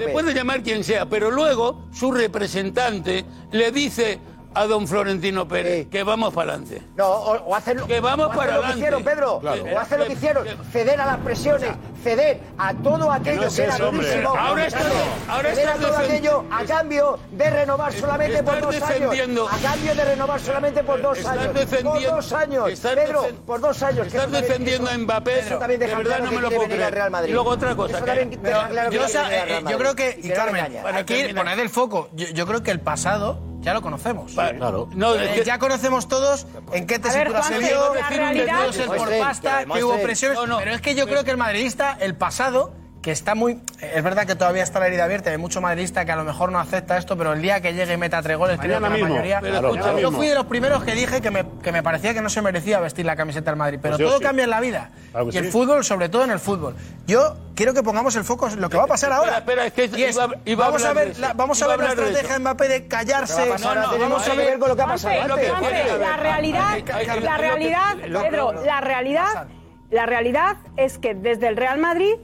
[0.00, 4.18] Le puede llamar quien sea, pero luego su representante le dice
[4.54, 5.90] a don Florentino Pérez Sí.
[5.90, 6.82] que vamos para adelante.
[6.96, 8.78] No, o, o hacen, Que vamos o hacen para lo que adelante.
[8.78, 9.38] hicieron, Pedro.
[9.40, 9.64] Claro.
[9.74, 10.46] O hacen lo que hicieron.
[10.72, 11.70] Ceder a las presiones,
[12.02, 14.06] ceder a todo aquello no que, es era eso, hombre.
[14.06, 14.36] durísimo.
[14.36, 14.82] Ahora estás-
[15.28, 18.88] ahora ceder a estás todo defen- aquello a cambio de renovar solamente por estás dos
[18.88, 19.64] defendiendo- años.
[19.64, 21.54] A cambio de renovar solamente por dos Estás años.
[21.54, 22.70] defendiendo- por dos años.
[22.70, 24.00] estás Pedro, defen- por dos años.
[24.02, 26.30] que Estás eso también- defendiendo eso- a Mbappé, Eso también de deja verdad claro no
[26.30, 26.94] que me lo quiere puedo venir al creer.
[26.94, 27.28] Real Madrid.
[27.30, 29.22] Y luego otra cosa, Eso que- también Pero deja claro que yo, quiere o sea,
[29.22, 29.78] venir al Real eh, yo Madrid.
[29.78, 30.98] creo que, Y y que no Carmen, engaña.
[30.98, 32.08] Aquí poned el foco.
[32.12, 34.32] Yo, yo creo que el pasado ya lo conocemos.
[34.32, 34.88] Claro.
[34.94, 38.86] No, Eh, es que- ya conocemos todos en qué tesitura se la que pudo ser
[38.86, 39.84] por que pasta, que demuestren.
[39.92, 40.38] hubo presiones.
[40.38, 40.58] No, no.
[40.58, 42.72] Pero es que yo creo que el madridista, el pasado,
[43.04, 43.60] que está muy.
[43.82, 46.50] Es verdad que todavía está la herida abierta, hay mucho madridista que a lo mejor
[46.50, 48.88] no acepta esto, pero el día que llegue y meta tres goles, creo que la
[48.88, 49.08] mismo.
[49.10, 49.42] mayoría.
[49.42, 50.12] Yo- mismo.
[50.12, 52.80] fui de los primeros que dije que me, que me parecía que no se merecía
[52.80, 54.24] vestir la camiseta del Madrid, pero Pues todo sí.
[54.24, 54.88] cambia en la vida.
[55.12, 56.74] Claro y el fútbol, sobre todo en el fútbol.
[57.06, 59.36] Yo quiero que pongamos el foco en lo que va a pasar ahora.
[59.36, 61.66] Espera, espera, es que Y es- iba- iba a vamos a ver, la, vamos a
[61.66, 63.50] ver la estrategia de Mbappé de callarse.
[63.50, 65.52] Vamos a ver con lo que ha pasado antes.
[66.00, 66.78] La realidad,
[67.22, 69.46] la realidad, Pedro, la realidad,
[69.90, 72.14] la realidad es que desde el Real Madrid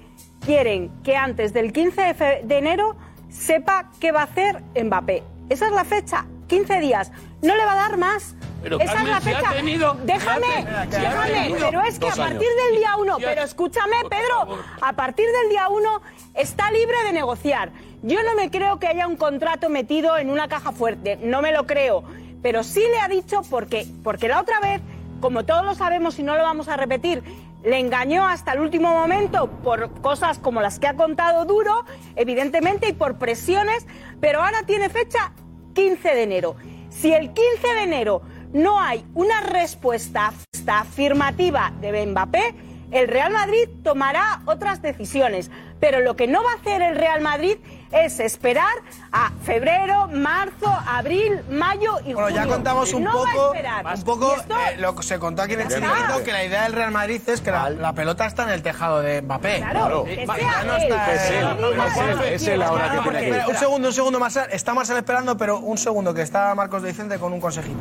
[0.45, 2.97] quieren que antes del 15 de, enero
[3.29, 5.23] sepa qué va a hacer Mbappé.
[5.49, 7.13] Esa es la fecha, 15 días.
[7.43, 8.35] No le va a dar más.
[8.63, 9.53] Pero, Esa Carmen, es la ha fecha.
[9.55, 10.47] tenido- déjame,
[10.91, 14.93] déjame, pero es que a partir del día 1, Si ha- pero escúchame, Pedro, a
[14.93, 16.03] partir del día 1
[16.35, 17.71] está libre de negociar.
[18.03, 21.53] Yo no me creo que haya un contrato metido en una caja fuerte, no me
[21.53, 22.05] lo creo.
[22.43, 24.83] Pero sí le ha dicho porque, porque la otra vez,
[25.21, 27.23] como todos lo sabemos y no lo vamos a repetir,
[27.63, 31.85] le engañó hasta el último momento por cosas como las que ha contado Duro,
[32.17, 33.87] evidentemente, y por presiones,
[34.21, 35.33] pero ahora tiene fecha
[35.75, 36.57] 15 de enero.
[36.89, 40.33] Si el 15 de enero no hay una respuesta
[40.67, 42.55] afirmativa de Mbappé,
[42.91, 45.51] el Real Madrid tomará otras decisiones.
[45.79, 47.57] Pero lo que no va a hacer el Real Madrid
[47.93, 48.73] es esperar
[49.13, 52.55] a febrero, marzo, abril, mayo y Bueno, ya junio.
[52.57, 53.53] contamos un No poco,
[53.95, 56.63] un poco eh, lo que se contó aquí en el Ya chiringuito, que la idea
[56.65, 59.59] del Real Madrid es que la, la pelota está en el tejado de Mbappé.
[59.71, 62.19] Claro, que sea ya no él, está que sea él.
[62.21, 63.45] que es el ahora Claro, que tiene que ir.
[63.49, 64.45] Un segundo, un segundo, Marcel.
[64.53, 67.81] Está Marcel esperando, pero un segundo, que está Marcos de Vicente con un consejito.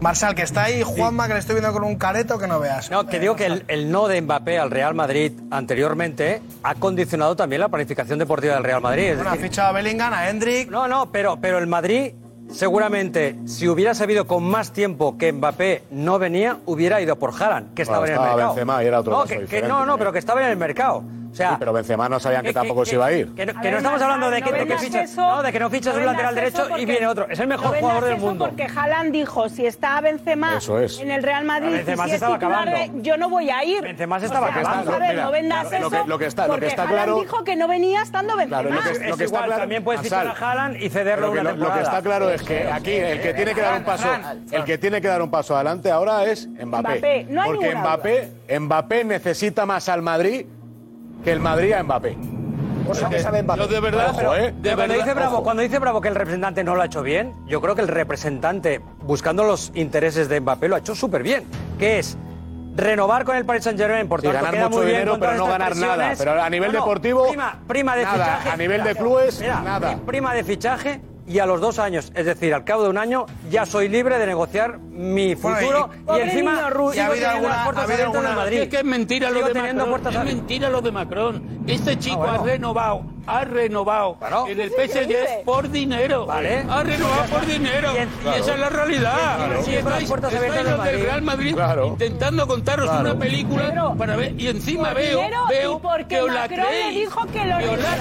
[0.00, 2.88] Marcel, que está ahí, Juanma, que le estoy viendo con un careto que no veas.
[2.90, 7.34] No, que digo que el, el no de Mbappé al Real Madrid anteriormente ha condicionado
[7.34, 9.04] también la planificación deportiva del Real Madrid.
[9.08, 10.70] Es Bueno, ha decir, fichado a Bellingham, a Hendrik.
[10.70, 12.12] No, no, pero, pero el Madrid
[12.50, 17.74] seguramente, si hubiera sabido con más tiempo que Mbappé no venía, hubiera ido por Haaland,
[17.74, 18.54] que estaba Bueno, en el mercado.
[18.54, 21.02] Benzema y era otro no, caso que- no, no, pero que estaba en el mercado.
[21.38, 23.32] O sea, Sí, pero Benzema no sabían que, que- tampoco que- se iba a ir.
[23.32, 25.70] que no, que estamos hablando de que, no de fichas, eso, no, de que no
[25.70, 27.28] fichas un lateral derecho y viene otro.
[27.28, 28.46] Es el mejor jugador del mundo.
[28.46, 30.98] Porque Haaland dijo, si está Benzema Eso es.
[30.98, 32.98] en el Real Madrid, Benzema y si se es estaba titular, acabando.
[32.98, 33.82] eh, yo no voy a ir.
[33.82, 34.84] Benzema se O estaba sea, acabando.
[34.90, 36.06] Vamos a ver, Mira, no vendas lo que- eso.
[36.08, 38.60] lo que está- lo que porque está Haaland claro- dijo que no venía estando Benzema.
[38.62, 40.88] Claro, lo que- Es lo que está igual, claro- también puedes fichar a Haaland y
[40.90, 41.82] cederlo Lo que, una lo- lo que temporada.
[41.96, 44.08] está claro es que aquí el que tiene que dar un paso,
[44.50, 47.28] el que tiene que dar un paso adelante ahora es Mbappé.
[47.44, 47.74] Porque
[48.58, 50.46] Mbappé necesita más al Madrid
[51.24, 52.16] que el Madrid a Mbappé.
[52.86, 53.60] Cosa que sabe Mbappé.
[53.60, 54.54] Yo de verdad, Ojo, ¿eh?
[54.56, 55.44] de cuando, dice verdad, Bravo, ojo.
[55.44, 57.88] cuando dice Bravo que el representante no lo ha hecho bien, yo creo que el
[57.88, 61.44] representante, buscando los intereses de Mbappé, lo ha hecho súper bien.
[61.78, 62.16] Que es
[62.76, 65.34] renovar con el Paris Saint Germain, por Sí, ganar queda mucho muy bien dinero, pero
[65.34, 66.12] no ganar nada.
[66.16, 68.24] Pero a nivel No, no, deportivo, prima, prima de nada.
[68.24, 68.48] fichaje.
[68.50, 69.88] A nivel de clubes, mira, nada.
[69.96, 72.98] pri- Prima de fichaje y a los dos años, es decir, al cabo de un
[72.98, 76.98] año, ya soy libre de negociar mi Bueno, y- futuro y, encima niño Ru- ¿y
[76.98, 78.58] ha sigo habido teniendo alguna- las puertas abiertas en Madrid.
[78.62, 79.88] Es que es mentira lo de Macron.
[79.90, 80.40] puertas Es abiertas.
[80.42, 81.58] mentira lo de Macron.
[81.66, 82.32] Este chico bueno.
[82.32, 84.46] ha renovado, ha renovado Claro.
[84.48, 86.26] en el PSG por dinero.
[86.26, 86.64] Vale.
[86.68, 87.92] Ha renovado por dinero.
[87.94, 89.38] Y en- Y esa es la realidad.
[89.66, 90.20] Y estáis, los
[90.64, 91.02] del Madrid.
[91.04, 91.86] Real Madrid Claro.
[91.88, 93.00] intentando contaros Claro.
[93.10, 94.32] una película para ver.
[94.40, 96.98] Y encima veo, veo que os la Macron le creéis.
[97.00, 97.96] dijo que lo os la.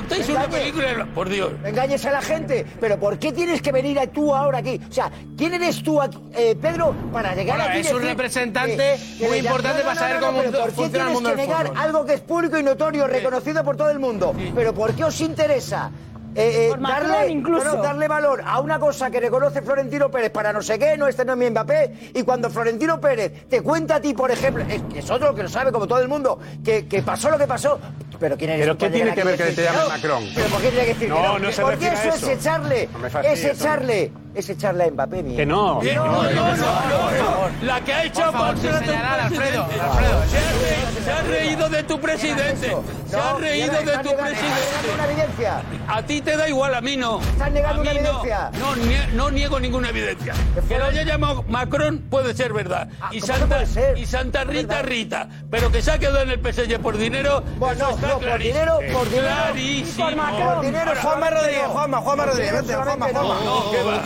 [0.00, 0.26] Creéis.
[0.26, 1.06] Contáis una película.
[1.14, 1.52] Por Dios.
[1.64, 2.66] Engañes a la gente.
[2.80, 4.80] Pero ¿por qué tienes que venir a- tú ahora aquí?
[4.88, 7.80] O sea, ¿quién eres tú, aquí, eh, Pedro, para llegar Bueno, aquí?
[7.80, 10.84] es un representante que- que muy le- importante para saber cómo pero ¿por qué funciona
[10.86, 13.98] el tienes mundo que negar algo que es público y notorio, reconocido por todo el
[13.98, 14.34] mundo?
[14.54, 15.90] ¿Pero por qué os interesa?
[16.34, 17.64] Eh, eh, darle, incluso.
[17.64, 21.06] bueno, darle valor a una cosa que reconoce Florentino Pérez para no sé qué, no
[21.06, 24.64] este no es mi Mbappé, y cuando Florentino Pérez te cuenta a ti, por ejemplo,
[24.68, 27.38] es, que es otro que lo sabe como todo el mundo, que, que pasó lo
[27.38, 27.78] que pasó,
[28.18, 29.88] pero ¿quién eres ¿Pero qué tiene que ver que decir te llame?
[29.88, 30.24] Macron?
[30.34, 31.38] ¿Pero por qué tiene que decir No, que no?
[31.40, 32.30] no se Porque eso, eso.
[32.30, 35.82] es echarle, No es echarle, es echarle a Mbappé, mi Que no.
[35.82, 37.66] No, no, no, no, no.
[37.66, 39.80] La que ha hecho Por señalar, Alfredo, presidente.
[39.80, 40.22] Alfredo.
[40.28, 42.76] Se ha re- Se ha reído de tu presidente.
[43.08, 44.92] Se ha reído de tu presidente.
[44.94, 45.62] una evidencia.
[45.88, 47.20] A ti te da igual, a mí no.
[47.20, 48.08] Estás negando A mí una no.
[48.20, 48.50] evidencia.
[48.58, 50.34] No, nie- no niego ninguna evidencia.
[50.68, 52.88] Que lo haya llamado Macron puede ser verdad.
[53.10, 54.82] y, ¿cómo que Santa, y Santa Rita.
[54.82, 55.28] Rita.
[55.50, 57.42] Pero que se ha quedado en el PSG por dinero.
[57.58, 58.54] Bueno, eso está no, por clarísimo.
[58.54, 59.28] dinero, por dinero.
[59.28, 60.06] Clarísimo.
[60.06, 63.34] Por dinero, Juanma Rodríguez, Juanma, Juanma Rodríguez, vente, Juanma, Juanma.
[63.44, 64.02] No, ¿qué va?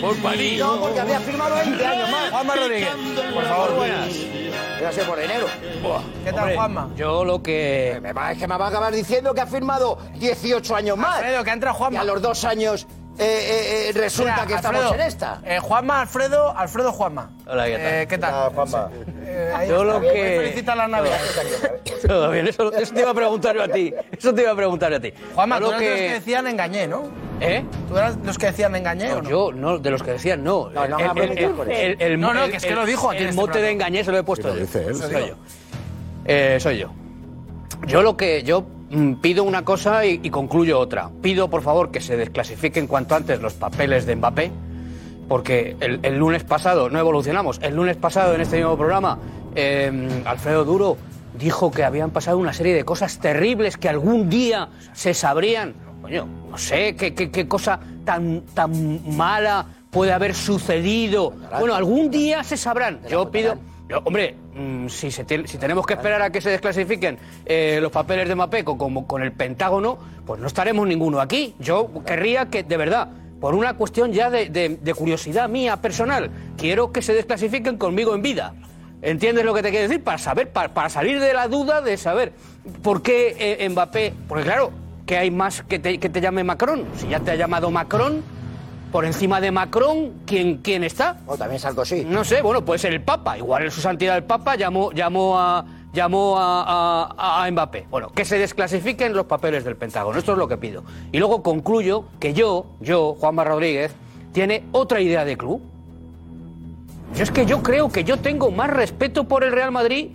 [0.00, 0.58] Por París.
[0.60, 2.30] No, porque había firmado 20 años más.
[2.30, 2.88] Juanma Rodríguez,
[3.32, 4.08] por favor, buenas.
[4.94, 5.46] Ser por dinero.
[6.24, 6.90] ¿Qué tal, Juanma?
[6.96, 7.98] Yo lo que...
[8.02, 11.16] Me va, es que me va a acabar diciendo que ha firmado 18 años más.
[11.18, 11.98] Alfredo, que entra Juanma.
[11.98, 12.86] Y a los dos años
[13.18, 15.40] eh, eh, eh, resulta Mira, que estamos Alfredo, en esta.
[15.44, 17.30] eh, Juanma, Alfredo, Alfredo, Juanma.
[17.46, 17.80] Hola, ¿qué tal?
[17.94, 18.52] Eh, ¿Qué tal?
[18.52, 18.90] Juanma.
[19.26, 21.70] Eh, Yo lo que- felicitar las navidades.
[22.06, 23.94] Todo bien, eso, eso te iba a preguntar yo a ti.
[24.12, 25.14] Eso te iba a preguntar yo a ti.
[25.34, 26.12] Juanma, Yo tú lo que que...
[26.14, 27.04] decían engañé, ¿no?
[27.44, 27.64] ¿Eh?
[27.88, 29.28] ¿Tú eras de los que decían engañé o no?
[29.30, 30.70] Yo, no, de los que decían no.
[30.70, 31.62] No, no, El- no, el- no,
[31.98, 34.10] el- no, No, no, que es que lo dijo El este mote de engañé se
[34.12, 34.60] lo he puesto lo yo.
[34.60, 35.34] dice él, Soy yo.
[36.24, 36.90] Eh, soy yo.
[37.86, 41.10] Yo lo que yo mm, pido una cosa y, y concluyo otra.
[41.22, 44.50] Pido, por favor, que se desclasifiquen cuanto antes los papeles de Mbappé,
[45.28, 49.18] porque el, el lunes pasado, no evolucionamos, el lunes pasado en este mismo programa,
[49.54, 50.96] eh, Alfredo Duro
[51.38, 55.74] dijo que habían pasado una serie de cosas terribles que algún día se sabrían.
[56.04, 61.32] Coño, no sé qué, qué- qué cosa tan, tan mala puede haber sucedido.
[61.58, 63.00] Bueno, algún día se sabrán.
[63.08, 63.56] Yo pido...
[63.88, 67.78] yo, hombre, mm, si, se tiene- si tenemos que esperar a que se desclasifiquen eh,
[67.80, 69.96] los papeles de Mapeco como con el Pentágono,
[70.26, 71.54] pues no estaremos ninguno aquí.
[71.58, 73.08] Yo querría que, de verdad,
[73.40, 78.14] por una cuestión ya de, de- de curiosidad mía personal, quiero que se desclasifiquen conmigo
[78.14, 78.52] en vida.
[79.00, 80.04] ¿Entiendes lo que te quiero decir?
[80.04, 82.34] Para saber, para, para salir de la duda de saber
[82.82, 84.12] por qué eh, Mbappé.
[84.28, 84.70] Porque claro,
[85.06, 86.84] que hay más que te, que te llame Macron.
[86.96, 88.22] Si ya te ha llamado Macron,
[88.92, 91.18] por encima de Macron, ¿quién, quién está?
[91.26, 92.04] O también Sarkozy.
[92.04, 93.36] No sé, bueno, puede ser el Papa.
[93.36, 97.86] Igual en su santidad el Papa llamó, llamó, a, llamó a, a- a Mbappé.
[97.90, 100.18] Bueno, que se desclasifiquen los papeles del Pentágono.
[100.18, 100.84] Esto es lo que pido.
[101.12, 103.92] Y luego concluyo que yo, yo, Juanma Rodríguez,
[104.32, 105.60] tiene otra idea de club.
[107.16, 110.10] Yo es que yo creo que yo tengo más respeto por el Real Madrid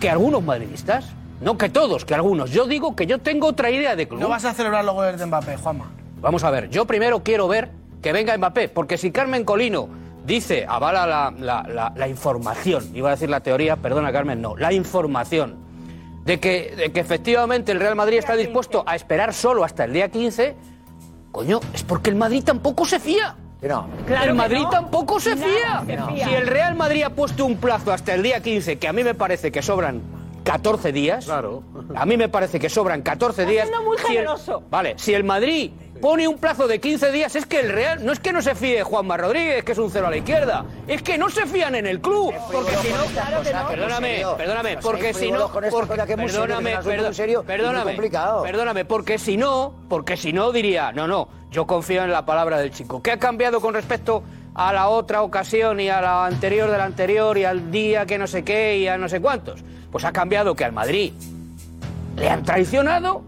[0.00, 1.06] que algunos madridistas.
[1.42, 2.50] No que todos, que algunos.
[2.50, 4.20] Yo digo que yo tengo otra idea de club.
[4.20, 5.90] No vas a celebrar los goles de Mbappé, Juanma.
[6.20, 7.70] Vamos a ver, yo primero quiero ver
[8.00, 9.88] que venga Mbappé, porque si Carmen Colino
[10.24, 14.56] dice, avala la, la- la- la información, iba a decir la teoría, perdona Carmen, no,
[14.56, 15.56] la información,
[16.24, 19.92] de que, de que efectivamente el Real Madrid está dispuesto a esperar solo hasta el
[19.92, 20.54] día 15,
[21.32, 23.34] coño, es porque el Madrid tampoco se fía.
[23.62, 23.88] No.
[24.08, 24.70] el que Madrid no.
[24.70, 25.82] tampoco se fía.
[25.86, 26.26] se fía.
[26.28, 29.02] Si el Real Madrid ha puesto un plazo hasta el día 15, que a mí
[29.04, 30.02] me parece que sobran
[30.44, 31.24] 14 días.
[31.24, 31.62] Claro.
[31.94, 33.68] A mí me parece que sobran 14 Está días.
[33.68, 34.62] siendo muy Si el- generoso.
[34.70, 35.70] vale, si el Madrid
[36.00, 38.04] pone un plazo de 15 días, es que el Real.
[38.04, 40.64] No es que no se fíe Juanma Rodríguez, que es un cero a la izquierda.
[40.88, 42.34] Es que no se fían en el club.
[42.50, 43.04] Porque si no.
[43.12, 43.68] Claro que no.
[43.68, 45.48] Perdóname, perdóname, porque si no.
[45.52, 46.76] porque- perdóname,
[47.46, 48.42] perdóname, complicado.
[48.42, 52.58] perdóname, porque si no, porque si no diría, no, no, yo confío en la palabra
[52.58, 53.00] del chico.
[53.02, 54.22] ¿Qué ha cambiado con respecto
[54.54, 58.18] a la otra ocasión y a la anterior de la anterior y al día que
[58.18, 59.62] no sé qué y a no sé cuántos?
[59.90, 61.12] Pues ha cambiado que al Madrid
[62.16, 63.22] le han traicionado,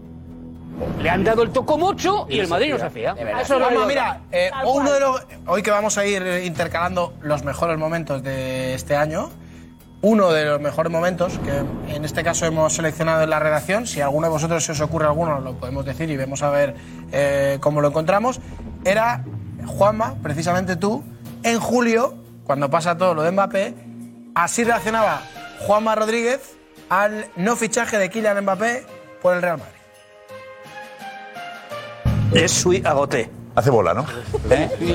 [1.01, 3.15] le han dado el tocomocho y el Madrid no se fía.
[3.41, 3.85] Eso único.
[3.85, 8.73] mira, eh, uno de los, hoy que vamos a ir intercalando los mejores momentos de
[8.73, 9.29] este año,
[10.01, 14.01] uno de los mejores momentos que en este caso hemos seleccionado en la redacción, si
[14.01, 16.75] a alguno de vosotros se os ocurre alguno, lo podemos decir y vemos a ver
[17.11, 18.39] eh, cómo lo encontramos,
[18.83, 19.23] era
[19.65, 21.03] Juanma, precisamente tú,
[21.45, 23.75] en julio, cuando pasa todo lo de Mbappé,
[24.33, 25.21] así reaccionaba
[25.59, 26.55] Juanma Rodríguez
[26.89, 28.83] al no fichaje de Kylian Mbappé
[29.21, 29.73] por el Real Madrid.
[32.33, 33.29] Je suis agoté.
[33.55, 34.05] Hace bola, ¿no?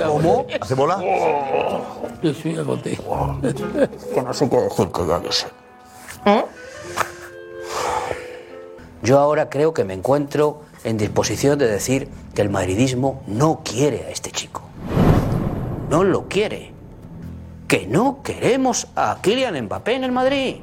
[0.07, 0.46] ¿Cómo?
[0.61, 1.01] ¿Hace bola?
[2.20, 2.98] Yo soy agoté.
[4.12, 5.46] Que no sé qué que ya lo sé.
[9.03, 14.05] Yo ahora creo que me encuentro en disposición de decir que el madridismo no quiere
[14.07, 14.69] a este chico.
[15.91, 16.70] No lo quiere.
[17.66, 20.59] Que no queremos a Kylian Mbappé en el Madrid.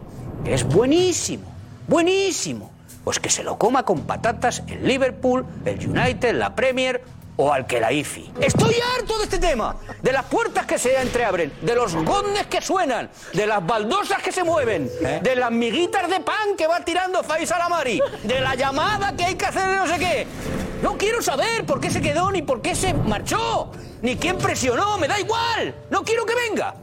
[0.45, 1.43] Que es buenísimo,
[1.85, 2.71] buenísimo.
[3.03, 7.03] Pues que se lo coma con patatas el Liverpool, el United, la Premier
[7.35, 8.31] o al que la IFI.
[8.39, 12.61] Estoy harto de este tema, de las puertas que se entreabren, de los gondes que
[12.61, 14.89] suenan, de las baldosas que se mueven,
[15.21, 19.35] de las miguitas de pan que va tirando Faisal Amari, de la llamada que hay
[19.35, 20.27] que hacer de no sé qué.
[20.81, 23.71] No quiero saber por qué se quedó, ni por qué se marchó,
[24.01, 25.75] ni quién presionó, me da igual.
[25.89, 26.75] No quiero que venga.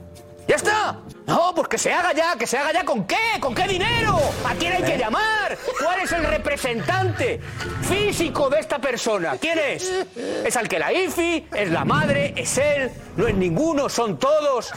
[0.46, 0.98] ¡Ya está!
[1.26, 4.18] No, pues que se haga ya, que se haga ya con qué, con qué dinero,
[4.44, 7.40] a quién hay que llamar, cuál es el representante
[7.82, 10.04] físico de esta persona, quién es.
[10.44, 14.70] Es al que la IFI, es la madre, es él, no es ninguno, son todos.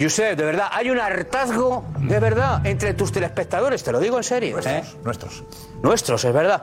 [0.00, 4.24] Josep, de verdad, hay un hartazgo, de verdad, entre tus telespectadores, te lo digo en
[4.24, 4.58] serio.
[4.64, 4.82] ¿eh?
[5.04, 5.44] Nuestros.
[5.82, 6.62] Nuestros, es verdad.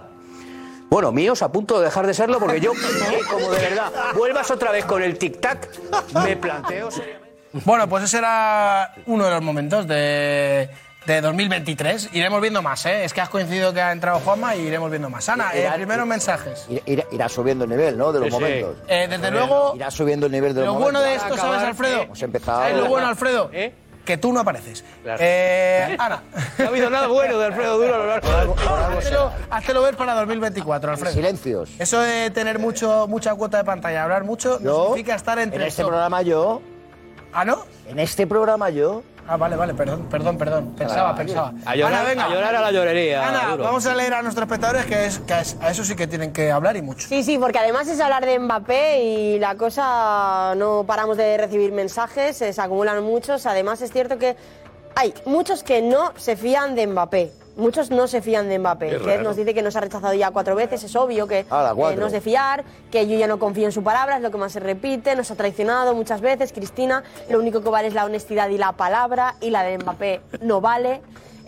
[0.89, 4.49] Bueno, míos a punto de dejar de serlo porque yo, eh, como de verdad, vuelvas
[4.49, 5.67] otra vez con el tic-tac,
[6.25, 7.29] me planteo seriamente.
[7.65, 10.69] Bueno, pues ese era uno de los momentos de,
[11.05, 12.09] de 2023.
[12.13, 13.03] Iremos viendo más, ¿eh?
[13.05, 15.29] Es que has coincidido que ha entrado Juanma y iremos viendo más.
[15.29, 16.67] Ana, eh, primeros mensajes.
[17.11, 18.11] Irá, subiendo el nivel, ¿no?
[18.11, 18.39] De los Sí, sí.
[18.41, 18.75] momentos.
[18.87, 21.23] Eh, desde luego, Irá subiendo el nivel de los lo bueno momentos.
[21.27, 22.01] de esto, ¿sabes, Alfredo?
[22.03, 22.61] Hemos empezado.
[22.61, 23.51] ¿Sabes lo bueno, Alfredo?
[24.09, 24.83] Que tú no apareces.
[25.19, 26.23] Eh, Ana.
[26.57, 28.55] No ha habido nada bueno de Alfredo Duro a lo largo
[28.97, 31.13] Háztelo, háztelo ver para 2024, Alfredo.
[31.13, 31.69] Silencios.
[31.77, 35.67] Eso de tener mucho, mucha cuota de pantalla, hablar mucho, no significa estar entre En
[35.67, 35.91] este top.
[35.91, 36.59] programa yo.
[37.31, 37.67] ¿Ah, no?
[37.87, 39.03] En este programa yo.
[39.31, 40.73] Ah, vale, vale, perdón, perdón, perdón.
[40.75, 41.23] Pensaba, Vale.
[41.25, 41.53] pensaba.
[41.63, 42.25] A llorar- Ana, venga.
[42.25, 43.63] a llorar a la llorería, Ana, Duro.
[43.65, 46.33] vamos a leer a nuestros espectadores que, es, que es- a eso sí que tienen
[46.33, 47.07] que hablar y mucho.
[47.07, 51.71] Sí, sí, porque además es hablar de Mbappé y la cosa no paramos de recibir
[51.71, 53.45] mensajes, se acumulan muchos.
[53.45, 54.35] Además es cierto que
[54.95, 57.31] hay muchos que no se fían de Mbappé.
[57.55, 58.99] Muchos no se fían de Mbappé.
[58.99, 61.95] Que nos dice que nos ha rechazado ya cuatro veces, es obvio que Hala, eh,
[61.97, 64.37] no es de fiar, que yo ya no confío en su palabra, es lo que
[64.37, 66.53] más se repite, nos ha traicionado muchas veces.
[66.53, 70.21] Cristina, lo único que vale es la honestidad y la palabra, y la de Mbappé
[70.41, 71.01] no vale.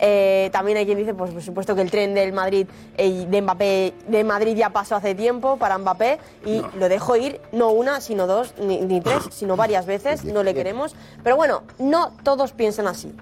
[0.04, 2.66] Eh, también hay quien dice, pues por supuesto que el tren del Madrid
[2.98, 7.40] eh, de Mbappé de Madrid ya pasó hace tiempo para Mbappé y lo dejó ir
[7.52, 10.24] no una, sino dos, ni, ni tres, sino varias veces.
[10.32, 10.96] No le queremos.
[11.22, 13.14] Pero bueno, no todos piensan así.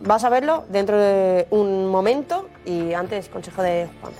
[0.00, 4.12] Vas a verlo dentro de un momento y antes consejo de Juan.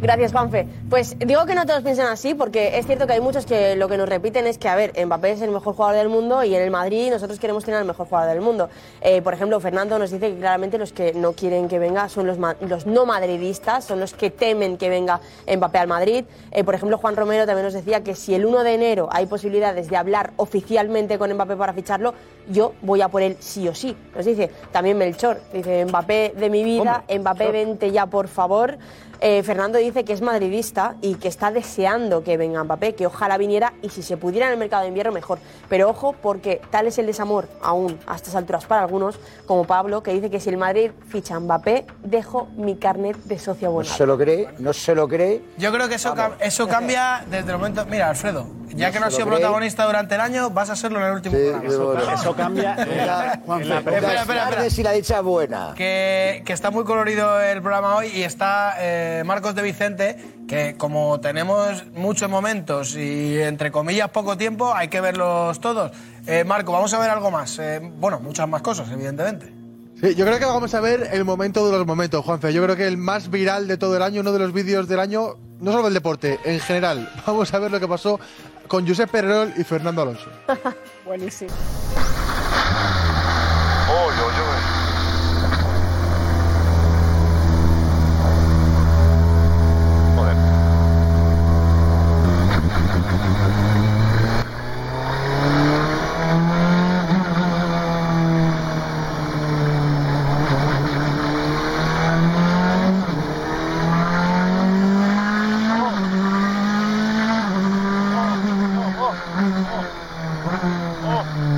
[0.00, 0.66] Gracias, Juanfe.
[0.88, 3.88] Pues digo que no todos piensan así porque es cierto que hay muchos que lo
[3.88, 6.54] que nos repiten es que, a ver, Mbappé es el mejor jugador del mundo y
[6.54, 8.70] en el Madrid nosotros queremos tener al mejor jugador del mundo.
[9.00, 12.26] Eh, por ejemplo, Fernando nos dice que claramente los que no quieren que venga son
[12.26, 16.24] los, los no madridistas, son los que temen que venga Mbappé al Madrid.
[16.52, 19.26] Eh, por ejemplo, Juan Romero también nos decía que si el 1 de enero hay
[19.26, 22.14] posibilidades de hablar oficialmente con Mbappé para ficharlo,
[22.48, 23.96] yo voy a por él sí o sí.
[24.14, 28.78] Nos dice también Melchor, dice Mbappé de mi vida, Mbappé vente ya por favor.
[29.20, 33.36] Eh, Fernando dice que es madridista y que está deseando que venga Mbappé, que ojalá
[33.36, 35.38] viniera y si se pudiera en el mercado de invierno mejor.
[35.68, 40.02] Pero ojo, porque tal es el desamor aún a estas alturas para algunos, como Pablo,
[40.02, 43.72] que dice que si el Madrid ficha a Mbappé, dejo mi carnet de socio No
[43.72, 43.96] abonado.
[43.96, 45.42] se lo cree, no se lo cree.
[45.58, 47.84] Yo creo que eso, cam- eso cambia desde el momento.
[47.86, 49.38] Mira, Alfredo, ya No que no has sido cree.
[49.38, 51.84] protagonista durante el año, vas a serlo en el último programa.
[51.84, 52.12] bueno.
[52.14, 52.74] Eso cambia.
[52.76, 54.70] Venga, en la Espera, espera, espera.
[54.70, 55.72] Si la dicha es buena.
[55.76, 60.76] Que, que está muy colorido el programa hoy y está eh, Marcos de Vicente, que
[60.76, 65.92] como tenemos muchos momentos y entre comillas poco tiempo, hay que verlos todos.
[66.26, 67.58] Eh, Marco, vamos a ver algo más.
[67.58, 69.52] Eh, bueno, muchas más cosas, evidentemente.
[70.00, 72.52] Sí, yo creo que vamos a ver el momento de los momentos, Juanfe.
[72.52, 75.00] Yo creo que el más viral de todo el año, uno de los vídeos del
[75.00, 77.10] año, no solo del deporte, en general.
[77.26, 78.20] Vamos a ver lo que pasó
[78.68, 80.30] con Josep Pererol y Fernando Alonso.
[81.04, 81.50] Buenísimo.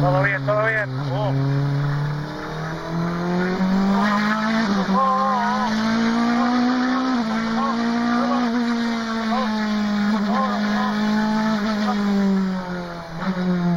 [0.00, 0.88] Todo bien, todo bien.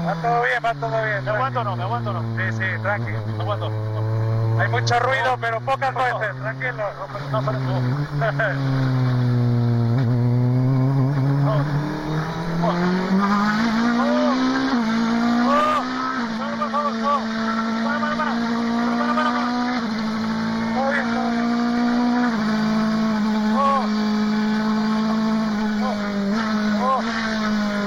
[0.05, 1.25] Va todo bien, va todo bien.
[1.25, 1.75] ¿Me aguanto o no?
[1.75, 2.21] ¿Me aguanto o no?
[2.37, 3.11] Sí, sí, tranqui.
[3.11, 3.71] Me aguanto.
[4.59, 6.35] Hay mucho ruido, pero pocas veces.
[6.39, 6.83] Tranquilo.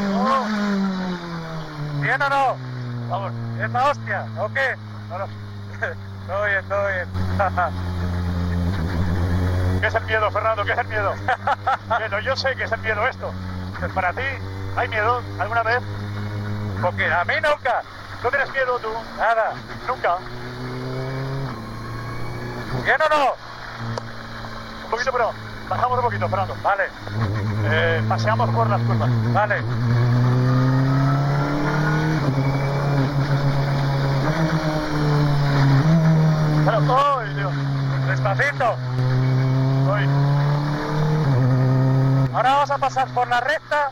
[0.06, 0.46] No, no,
[2.00, 2.56] ¿Bien o no?
[3.10, 4.76] Vamos, esta hostia, ¿o qué?
[5.10, 5.26] No, no.
[6.26, 7.06] Todo bien, todo bien.
[9.80, 10.64] ¿Qué es el miedo, Fernando?
[10.64, 11.14] ¿Qué es el miedo?
[11.88, 13.32] Bueno, yo sé que es el miedo esto.
[13.94, 14.22] Para ti,
[14.76, 15.80] ¿hay miedo alguna vez?
[16.82, 17.82] Porque a mí nunca.
[18.22, 18.88] ¿No tienes miedo tú?
[19.18, 19.52] Nada,
[19.86, 20.16] nunca.
[22.84, 23.34] ¿Bien o no?
[24.84, 25.32] Un poquito, pero
[25.68, 26.56] bajamos un poquito, Fernando.
[26.62, 26.84] Vale.
[27.64, 29.10] Eh, paseamos por las curvas.
[29.32, 29.62] Vale.
[36.64, 37.52] Pero, ¡ay, Dios!
[38.06, 38.76] Despacito.
[39.86, 40.02] Voy.
[42.34, 43.90] Ahora vamos a pasar por la recta,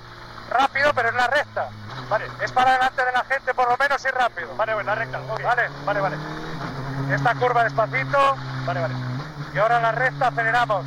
[0.51, 1.69] rápido, pero en la recta.
[2.11, 4.55] Vale, es para delante de la gente, por lo menos y rápido.
[4.57, 6.17] Vale, pues la recta, Vale, vale, vale.
[7.11, 8.37] Esta curva despacito.
[8.67, 8.95] Vale, vale.
[9.55, 10.85] Y ahora la recta aceleramos.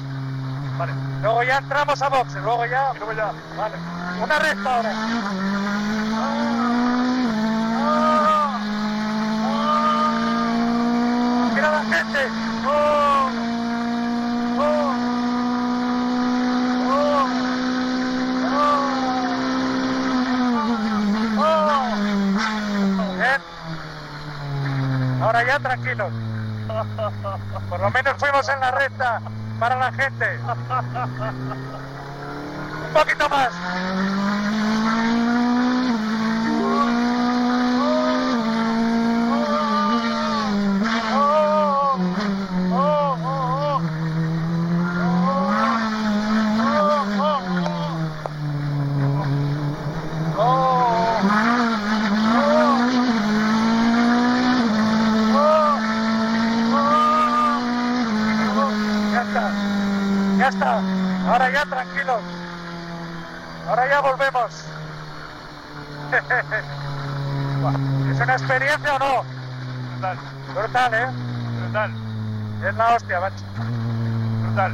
[0.77, 0.93] Vale.
[1.23, 2.93] Luego ya entramos a boxes, luego ya.
[2.93, 3.31] Luego ya.
[3.57, 3.75] Vale.
[4.21, 4.93] Una recta ahora.
[11.55, 12.27] Mira la gente.
[12.67, 13.29] ¡Oh!
[14.59, 15.07] ¡Oh!
[23.17, 23.41] Bien.
[25.21, 26.11] Ahora ya tranquilos.
[27.69, 29.21] Por lo menos fuimos en la recta
[29.59, 30.39] para la gente.
[32.87, 33.49] Un poquito más.
[59.17, 59.51] Ya está.
[60.37, 60.81] Ya está.
[61.27, 62.21] Ahora ya tranquilos.
[63.67, 64.65] Ahora ya volvemos.
[68.11, 69.23] ¿Es una experiencia o no?
[70.67, 70.93] Brutal.
[70.93, 71.07] ¿eh?
[71.61, 71.91] Brutal.
[72.67, 73.43] Es la hostia, macho.
[74.41, 74.73] Brutal.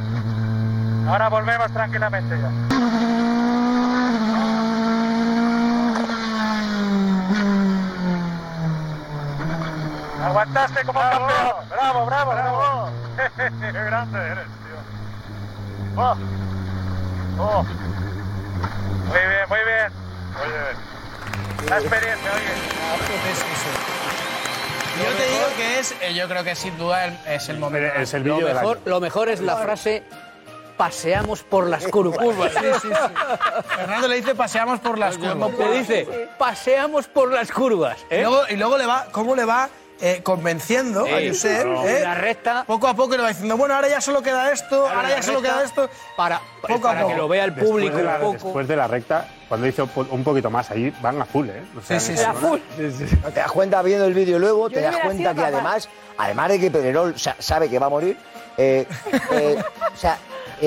[1.08, 2.50] Ahora volvemos tranquilamente ya.
[10.26, 11.30] Aguantaste como campeón.
[11.70, 12.90] Bravo, bravo, bravo.
[13.36, 14.78] Qué grande eres, tío.
[15.96, 16.16] Oh.
[17.38, 17.62] Oh.
[17.62, 19.92] Muy bien, muy bien.
[20.42, 21.68] Oye.
[21.70, 22.54] La experiencia, oye.
[24.94, 27.94] Yo te digo que es, eh, yo creo que sin duda es el momento.
[27.98, 30.02] Es el Lo mejor, lo mejor es la frase
[30.76, 32.18] paseamos por las curvas.
[32.54, 32.94] Sí, sí, sí.
[33.76, 35.58] Fernando le dice paseamos por las curvas.
[35.58, 37.98] Le dice paseamos por las curvas.
[38.10, 38.22] Y ¿eh?
[38.22, 39.68] luego, y luego le va, ¿cómo le va
[40.00, 41.62] eh, convenciendo a Sí, Josep?
[41.62, 41.88] claro.
[41.88, 42.00] eh?
[42.02, 42.64] La recta.
[42.66, 45.40] Poco a poco le va diciendo, bueno, ahora ya solo queda esto, ahora ya solo
[45.40, 45.88] queda esto.
[46.16, 47.16] Para, Poco a para que poco.
[47.16, 48.32] lo vea el Después público de la- un poco.
[48.44, 51.62] Después de la recta, cuando hizo po- un poquito más, ahí van a full, ¿eh?
[51.78, 52.24] O sea, Sí, sí, sí.
[52.24, 52.60] A zona- full.
[53.22, 54.68] ¿No te das cuenta viendo el vídeo luego?
[54.68, 55.88] Yo te das cuenta que además,
[56.18, 58.16] además de que Pedrerol sa- sabe que va a morir,
[58.56, 58.86] eh,
[59.32, 59.56] eh,
[59.92, 60.18] o sea,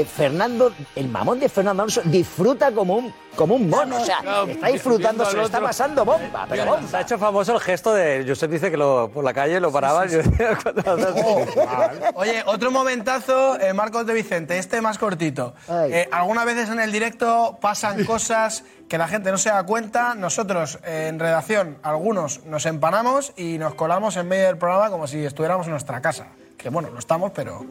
[0.02, 3.98] eh, Fernando, el mamón de Fernando Alonso disfruta como un, como un mono.
[4.02, 6.88] O sea, está disfrutando, se lo está pasando bomba, pero bomba.
[6.88, 8.26] Se ha hecho famoso el gesto de.
[8.28, 10.10] Josep dice que lo, por la calle lo paraban.
[10.10, 15.54] yo decía, cuando haces- Oye, otro momentazo, eh, Marcos de Vicente, este más cortito.
[15.70, 20.16] Eh, algunas veces en el directo pasan cosas que la gente no se da cuenta.
[20.16, 25.08] Nosotros eh, en redacción, algunos nos empanamos y nos colamos en medio del programa como
[25.08, 26.28] si estuviéramos en nuestra casa.
[26.58, 27.66] Que bueno, no estamos, pero.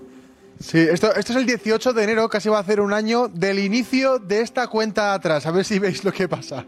[0.58, 4.18] Sí, esto, es el 18 de enero, casi va a hacer un año del inicio
[4.18, 5.46] de esta cuenta atrás.
[5.46, 6.64] A ver si veis lo que pasa.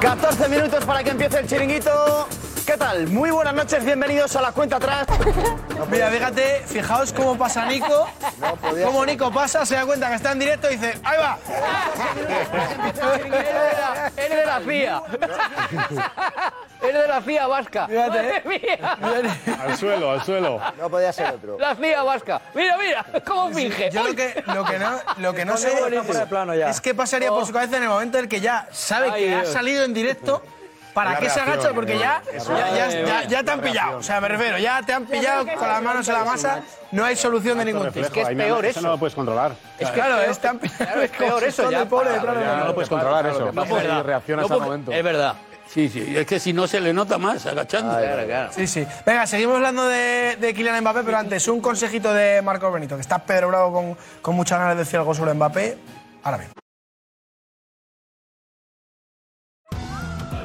[0.00, 2.28] 14 minutos para que empiece el chiringuito.
[2.66, 3.06] ¿Qué tal?
[3.08, 5.06] Muy buenas noches, bienvenidos a la cuenta atrás.
[5.90, 8.08] Mira, fíjate, fijaos cómo pasa Nico.
[8.84, 11.38] cómo Nico pasa, se da cuenta que está en directo y dice, ¡ahí va!
[14.16, 15.02] Eres de la FIA.
[16.82, 17.86] Eres de la FIA vasca.
[17.86, 18.42] Fíjate,
[19.00, 19.58] Madre mía.
[19.62, 20.60] Al suelo, al suelo.
[20.76, 21.56] No podía ser otro.
[21.60, 22.40] La FIA vasca.
[22.52, 23.90] Mira, mira, cómo finge.
[23.92, 25.72] Yo lo que, lo que no, lo que no sé
[26.68, 29.22] es qué pasaría por su cabeza en el momento en el que ya sabe Ay,
[29.24, 29.52] que ha Dios.
[29.52, 30.42] salido en directo.
[30.96, 31.74] ¿Para qué se agacha?
[31.74, 32.32] Porque ya, ya,
[32.74, 33.06] ya- eso.
[33.06, 33.98] ya- ya te han La pillado.
[33.98, 36.62] O sea, me refiero, ya te han pillado con las manos en la masa.
[36.90, 38.00] No hay solución de ningún tipo.
[38.06, 39.52] Reflejo, ahí no- Eso no lo puedes controlar.
[39.78, 41.02] Es que claro, es, te han pillado.
[41.02, 41.84] es peor eso ya.
[41.84, 43.52] No lo puedes controlar eso.
[43.52, 44.90] No puede- puede reacciona no a ese momento.
[44.92, 45.34] Es verdad.
[45.68, 46.16] Sí, sí.
[46.16, 47.94] Es que si no se le nota más agachando.
[48.52, 48.86] Sí, sí.
[49.04, 53.02] Venga, seguimos hablando de, de Kylian Mbappé, pero antes un consejito de Marco Benito, que
[53.02, 55.76] está Pedro Bravo con, con muchas ganas de decir algo sobre Mbappé.
[56.22, 56.65] Ahora bien.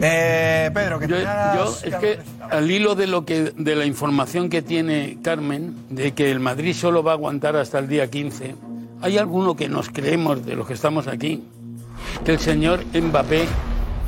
[0.00, 2.18] Eh, Pedro, que Yo, yo, es que
[2.50, 6.74] al hilo de lo que de la información que tiene Carmen de que el Madrid
[6.74, 8.54] solo va a aguantar hasta el día 15,
[9.00, 11.44] hay alguno que nos creemos de los que estamos aquí
[12.24, 13.46] que el señor Mbappé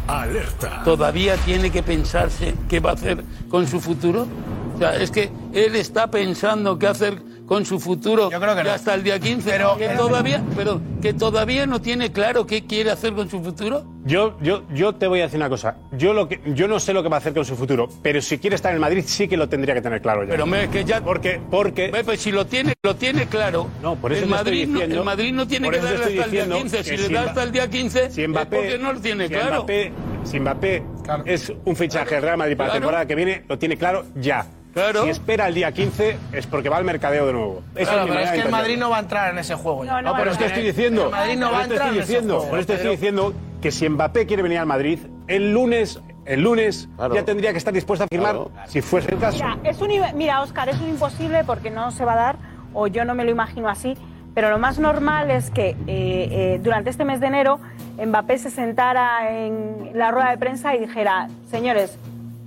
[0.06, 0.82] Alerta.
[0.84, 4.26] ¿Todavía tiene que pensarse qué va a hacer con su futuro?
[4.74, 8.62] O sea, es que él está pensando qué hacer con su futuro Yo creo que
[8.62, 8.70] no.
[8.70, 12.90] hasta el día 15, Pero- que todavía, pero que todavía no tiene claro qué quiere
[12.90, 13.84] hacer con su futuro.
[14.04, 15.76] Yo, yo, yo te voy a decir una cosa.
[15.92, 18.20] Yo, lo que, yo no sé lo que va a hacer con su futuro, pero
[18.20, 20.30] si quiere estar en el Madrid sí que lo tendría que tener claro ya.
[20.30, 23.66] Pero me- que ya porque, porque Ve, pues si lo tiene, lo tiene claro.
[23.82, 25.94] No, por eso el te estoy Madrid, no, diciendo- el Madrid no tiene que darle
[25.96, 26.84] hasta el día diciendo 15.
[26.84, 29.32] Si le da hasta el día 15, si es Mbappé, porque no lo tiene si
[29.34, 29.54] claro.
[29.56, 29.92] Mbappé,
[30.24, 30.82] si Mbappé
[31.24, 32.80] es un fichaje del Real Madrid para la Claro.
[32.80, 34.46] temporada que viene, lo tiene claro ya.
[34.78, 35.04] Claro.
[35.04, 37.62] Si espera el día 15 es porque va al mercadeo de nuevo.
[37.74, 38.50] Esa Claro, mi pero es que el.
[38.50, 40.00] Madrid no va a entrar en ese juego ya.
[40.02, 41.06] No, pero es que estoy diciendo.
[41.06, 42.50] El Madrid no por va a esto entrar estoy en ese diciendo, juego.
[42.50, 46.42] Por esto estoy Pero- diciendo que si Mbappé quiere venir al Madrid, el lunes, el
[46.42, 49.36] lunes ya tendría que estar dispuesto a firmar si fuese el caso.
[49.44, 52.36] Mira, es un, mira, Oscar, es un imposible porque no se va a dar,
[52.74, 53.96] o yo no me lo imagino así,
[54.34, 57.58] pero lo más normal es que eh, eh, durante este mes de enero
[57.96, 61.98] Mbappé se sentara en la rueda de prensa y dijera, señores,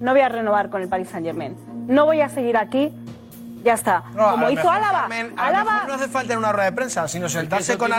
[0.02, 1.56] no voy a renovar con el Paris Saint Germain,
[1.88, 2.92] no voy a seguir aquí,
[3.64, 4.04] ya está.
[4.16, 5.08] No, Como hizo Álava.
[5.38, 7.92] Álava- no hace falta en una rueda de prensa, sino sentarse con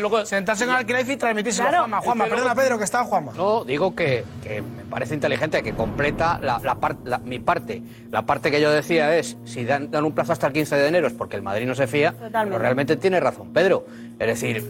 [0.00, 1.78] luego- sentarse con y transmitírselo Claro.
[1.84, 2.00] a Juanma.
[2.00, 3.32] Juanma, Es que perdona, luego- Pedro, que está Juanma.
[3.36, 7.82] No, digo que, que me parece inteligente, que completa la, la par- la- mi parte.
[8.10, 10.88] La parte que yo decía es, si dan, dan un plazo hasta el 15 de
[10.88, 12.46] enero es porque el Madrid no se fía, Totalmente.
[12.46, 13.84] pero realmente tiene razón Pedro.
[14.18, 14.64] Es decir,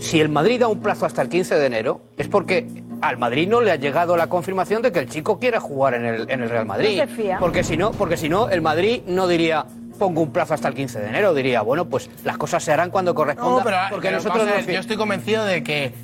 [0.00, 2.66] si el Madrid da un plazo hasta el 15 de enero, es porque
[3.08, 6.04] al Madrid no le ha llegado la confirmación de que el chico quiera jugar en
[6.04, 6.98] el, en el Real Madrid.
[6.98, 7.36] No se fía.
[7.38, 9.66] Porque si no, porque si no, el Madrid no diría
[9.98, 12.90] pongo un plazo hasta el 15 de enero, diría, bueno, pues las cosas se harán
[12.90, 13.58] cuando corresponda.
[13.58, 15.94] No, pero, porque pero nosotros nos yo estoy convencido de que,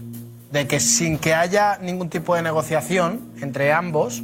[0.53, 4.23] de que sin que haya ningún tipo de negociación entre ambos,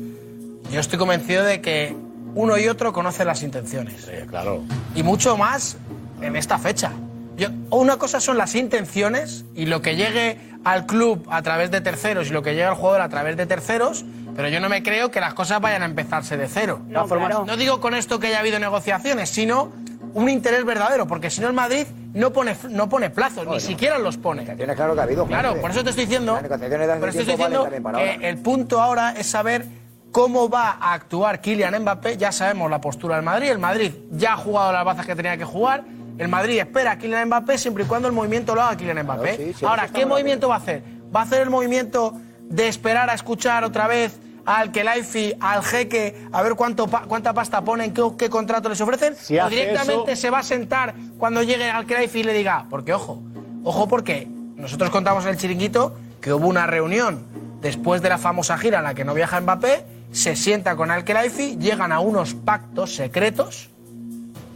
[0.71, 1.97] yo estoy convencido de que
[2.37, 4.09] uno y otro conocen las intenciones.
[4.29, 4.63] claro.
[4.95, 5.77] Y mucho más
[6.23, 6.93] en esta fecha.
[7.37, 11.81] Yo- una cosa son las intenciones y lo que llegue al club a través de
[11.81, 14.05] terceros y lo que llegue al jugador a través de terceros,
[14.35, 16.81] pero yo no me creo que las cosas vayan a empezarse de cero.
[16.89, 17.45] No, claro.
[17.47, 19.71] No digo con esto que haya habido negociaciones, sino
[20.13, 23.99] un interés verdadero, porque si no el Madrid no pone, no pone plazos, ni siquiera
[23.99, 24.43] los pone.
[24.43, 25.25] Tiene claro que ha habido.
[25.27, 29.67] Claro, por eso te estoy diciendo, por eso estoy que el punto ahora es saber
[30.11, 32.17] cómo va a actuar Kylian Mbappé.
[32.17, 33.51] Ya sabemos la postura del Madrid.
[33.51, 35.85] El Madrid ya ha jugado las bazas que tenía que jugar.
[36.19, 39.55] El Madrid espera a Kylian Mbappé siempre y cuando el movimiento lo haga Kylian Mbappé.
[39.59, 40.83] sí, ahora, ¿qué movimiento va a hacer?
[41.15, 46.29] ¿Va a hacer el movimiento de esperar a escuchar otra vez al Kelaifi, al jeque,
[46.33, 49.15] a ver cuánto cuánta pasta ponen, qué, qué contrato les ofrecen?
[49.17, 52.67] Si ¿O directamente eso- se va a sentar cuando llegue al Kelaifi y le diga,
[52.71, 53.21] porque ojo,
[53.65, 57.25] ojo porque nosotros contamos en el chiringuito que hubo una reunión
[57.61, 61.05] después de la famosa gira en la que no viaja Mbappé, se sienta con Al
[61.05, 63.69] Khelaifi, llegan a unos pactos secretos,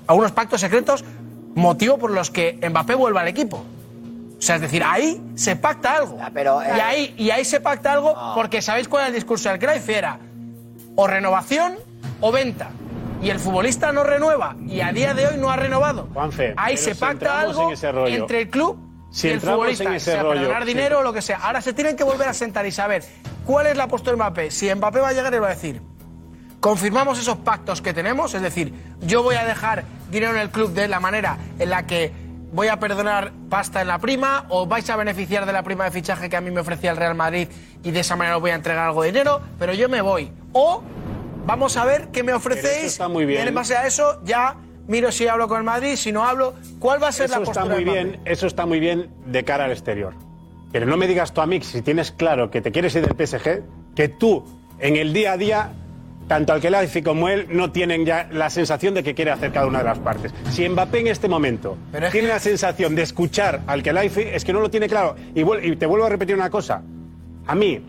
[0.06, 1.04] a unos pactos secretos,
[1.54, 3.64] motivo por los que Mbappé vuelva al equipo.
[4.38, 6.18] O sea, es decir, ahí se pacta algo.
[6.32, 9.50] pero, y, eh, ahí, y ahí se pacta algo porque ¿sabéis cuál es el discurso
[9.50, 9.92] del Khelaifi?
[9.92, 10.18] Era
[10.96, 11.74] o renovación
[12.20, 12.70] o venta.
[13.22, 16.08] Y el futbolista no renueva y a día de hoy no ha renovado.
[16.14, 18.16] Juanfe, ahí se si pacta algo en ese rollo.
[18.16, 18.78] entre el club
[19.10, 21.38] Si y el futbolista, en ese sea rollo, para ganar dinero o lo que sea.
[21.38, 23.04] Ahora se tienen que volver a sentar y saber
[23.44, 24.50] cuál es la postura de Mbappé.
[24.50, 25.82] Si Mbappé va a llegar, él va a decir,
[26.60, 30.72] confirmamos esos pactos que tenemos, es decir, yo voy a dejar dinero en el club
[30.72, 32.12] de la manera en la que
[32.52, 35.90] voy a perdonar pasta en la prima o vais a beneficiar de la prima de
[35.92, 37.48] fichaje que a mí me ofrecía el Real Madrid
[37.84, 40.32] y de esa manera os voy a entregar algo de dinero, pero yo me voy.
[40.52, 40.82] O
[41.46, 43.44] vamos a ver qué me ofrecéis eso está muy bien.
[43.44, 44.56] y en base a eso ya
[44.88, 47.42] miro si hablo con el Madrid, si no hablo, ¿cuál va a ser Eso la
[47.44, 48.04] está postura muy de Mbappé?
[48.08, 50.14] bien, eso está muy bien de cara al exterior.
[50.72, 53.26] Pero no me digas tú a mí, si tienes claro que te quieres ir del
[53.26, 53.62] PSG,
[53.94, 54.44] que tú
[54.80, 55.72] en el día a día,
[56.30, 59.78] tanto Alquelaifi como él, no tienen ya la sensación de que quiere hacer cada una
[59.80, 60.32] de las partes.
[60.52, 64.20] Si Mbappé en este momento Pero es tiene que- la sensación de escuchar al Alquelaifi,
[64.32, 65.16] es que no lo tiene claro.
[65.34, 66.82] Y, te vuelvo a repetir una cosa.
[67.48, 67.82] A mí,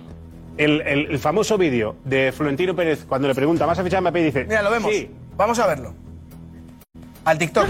[0.58, 4.02] el, el- el famoso vídeo de Florentino Pérez, cuando le pregunta, ¿vas a fichar a
[4.02, 4.22] Mbappé?
[4.22, 4.92] Y dice, Mira, lo vemos.
[4.92, 5.94] Sí, Vamos a verlo.
[7.26, 7.68] Al TikTok.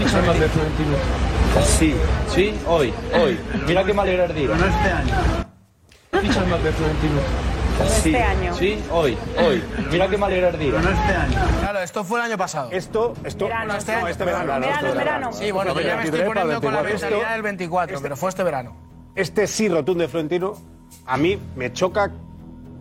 [1.66, 1.94] Sí,
[2.34, 3.38] sí, hoy, hoy.
[3.66, 4.48] Mira que me alegra el día.
[4.48, 5.14] no este año.
[6.22, 7.20] Ficha Mbappé Florentino.
[8.02, 8.54] Sí, Este año.
[8.54, 9.62] sí, hoy, hoy.
[9.90, 10.72] Mira que me alegra el día.
[10.72, 11.38] no este año.
[11.60, 12.68] Claro, esto fue el año pasado.
[12.70, 14.08] Esto, esto, No, este no, año.
[14.08, 14.46] este verano.
[14.46, 15.32] Verano, este verano.
[15.32, 17.08] Sí, bueno, yo ya me estoy 23 para poniendo con la 24.
[17.10, 18.76] mentalidad del 24, pero fue este verano.
[19.14, 20.54] este sí rotundo de Florentino,
[21.06, 22.10] a mí me choca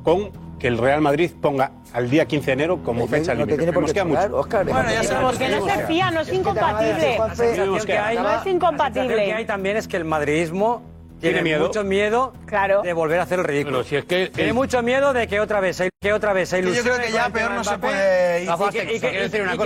[0.04, 3.58] con que el Real Madrid ponga al día 15 de enero como fecha no límite.
[3.58, 4.38] tiene qué mucho.
[4.38, 4.66] Oscar.
[4.66, 7.18] Bueno, ya sabemos Porque no se fía, no es incompatible.
[7.18, 9.46] La sensación que hay- No es La sensación que hay incompatible.
[9.46, 10.84] también es que el madridismo
[11.22, 11.68] Tiene tiene, miedo.
[11.68, 12.82] mucho miedo Claro.
[12.82, 13.78] de volver a hacer el ridículo.
[13.80, 16.34] Pero si es que tiene el- mucho miedo de que otra vez hay, que otra
[16.34, 18.50] vez hay yo creo que ya peor no se puede ir.
[18.50, 19.64] Y que- y que- quiero decir una y que-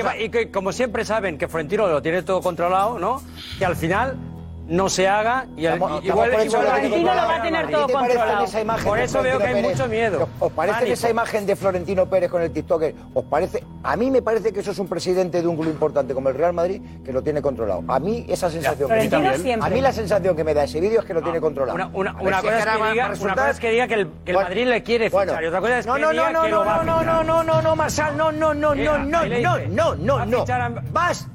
[4.67, 8.43] no se haga y al- Estamos- igual, estamos lo va a tener todo controlado.
[8.45, 10.27] esa imagen Por eso veo que hay mucho miedo.
[10.39, 13.63] ¿Os parece que esa imagen de Florentino Pérez con el TikToker, os parece?
[13.83, 16.35] A mí me parece que eso es un presidente de un club importante como el
[16.35, 17.83] Real Madrid que lo tiene controlado.
[17.87, 18.89] A mí esa sensación.
[18.89, 19.53] que siempre.
[19.61, 21.89] a mí la sensación que me da ese vídeo es que lo ah, tiene controlado.
[21.93, 25.59] Una, cosa, es que diga, que que el, que el Madrid le quiere fichar otra
[25.59, 27.61] cosa es que no, no, diga no, no, que no, no, no, no, no, no,
[27.61, 30.45] no, Marsal, no, no, no, no, Mira, no, no, no, no, no.
[30.91, 31.27] Vas,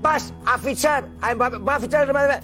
[0.00, 2.36] vas a fichar, a- va a fichar el Madrid.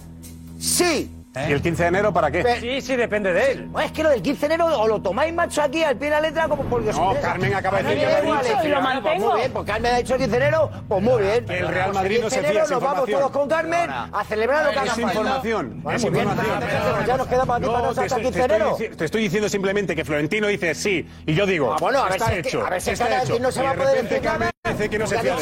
[0.59, 1.11] Sí.
[1.49, 2.57] ¿Y el 15 de enero para qué?
[2.61, 3.71] Sí, sí, depende de él.
[3.85, 6.13] Es que lo del 15 de enero o lo tomáis, macho, aquí al pie de
[6.13, 6.97] la letra, como por Dios.
[6.97, 9.31] No, Carmen acaba de decir que lo, eh, dicho, y lo pues mantengo.
[9.31, 11.51] Muy bien, pues Carmen ha dicho el 15 de enero, pues muy ah, bien.
[11.51, 14.71] El Real Madrid no se fía, enero nos vamos todos con Carmen a celebrar lo
[14.71, 16.61] que haga Es información, es pues información.
[17.07, 18.77] Ya nos queda para ti para hasta el 15 de enero.
[18.97, 22.35] Te estoy diciendo simplemente que Florentino dice sí, y yo digo, ah, bueno, a está
[22.35, 22.65] hecho.
[22.65, 23.39] A ver si está hecho.
[23.39, 24.56] no se va a poder explicar.
[24.67, 25.37] Que no se fía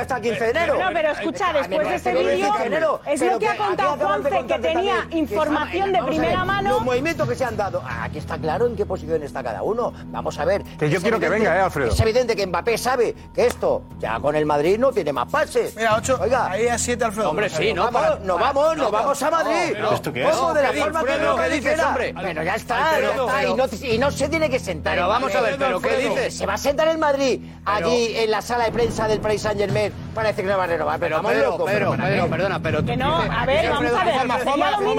[0.00, 0.78] hasta 15 de enero.
[0.78, 5.06] No, pero escucha, después de ese vídeo, es lo que ha contado Juanfe, que tenía
[5.10, 6.70] información de primera mano.
[6.70, 7.82] Los movimientos que se han dado.
[7.84, 9.92] Ah, aquí está claro en qué posición está cada uno.
[10.06, 10.62] Vamos a ver.
[10.78, 11.90] Que yo quiero que venga, ¿eh, Alfredo?
[11.90, 15.74] Es evidente que Mbappé sabe que esto, ya con el Madrid, no tiene más pases.
[15.74, 16.50] Mira, 8, Oiga.
[16.50, 17.30] ahí a 7, Alfredo.
[17.30, 17.90] Hombre, sí, no.
[17.90, 19.76] Vamos, no vamos, no vamos a Madrid.
[19.92, 20.36] ¿Esto qué es?
[20.54, 22.12] de la forma que lo que dices, hombre.
[22.12, 23.86] Bueno, ya está, ya está.
[23.86, 24.94] Y no se tiene que sentar.
[24.94, 26.36] Pero vamos a ver, ¿pero qué dices?
[26.36, 29.58] Se va a sentar en Madrid, allí en la sala de prensa del Paris Saint
[29.58, 31.00] Germain parece que no va a renovar.
[31.00, 32.84] Pero, vamos Pedro, loco, perdona, pero.
[32.84, 33.82] Que no, Alfredo,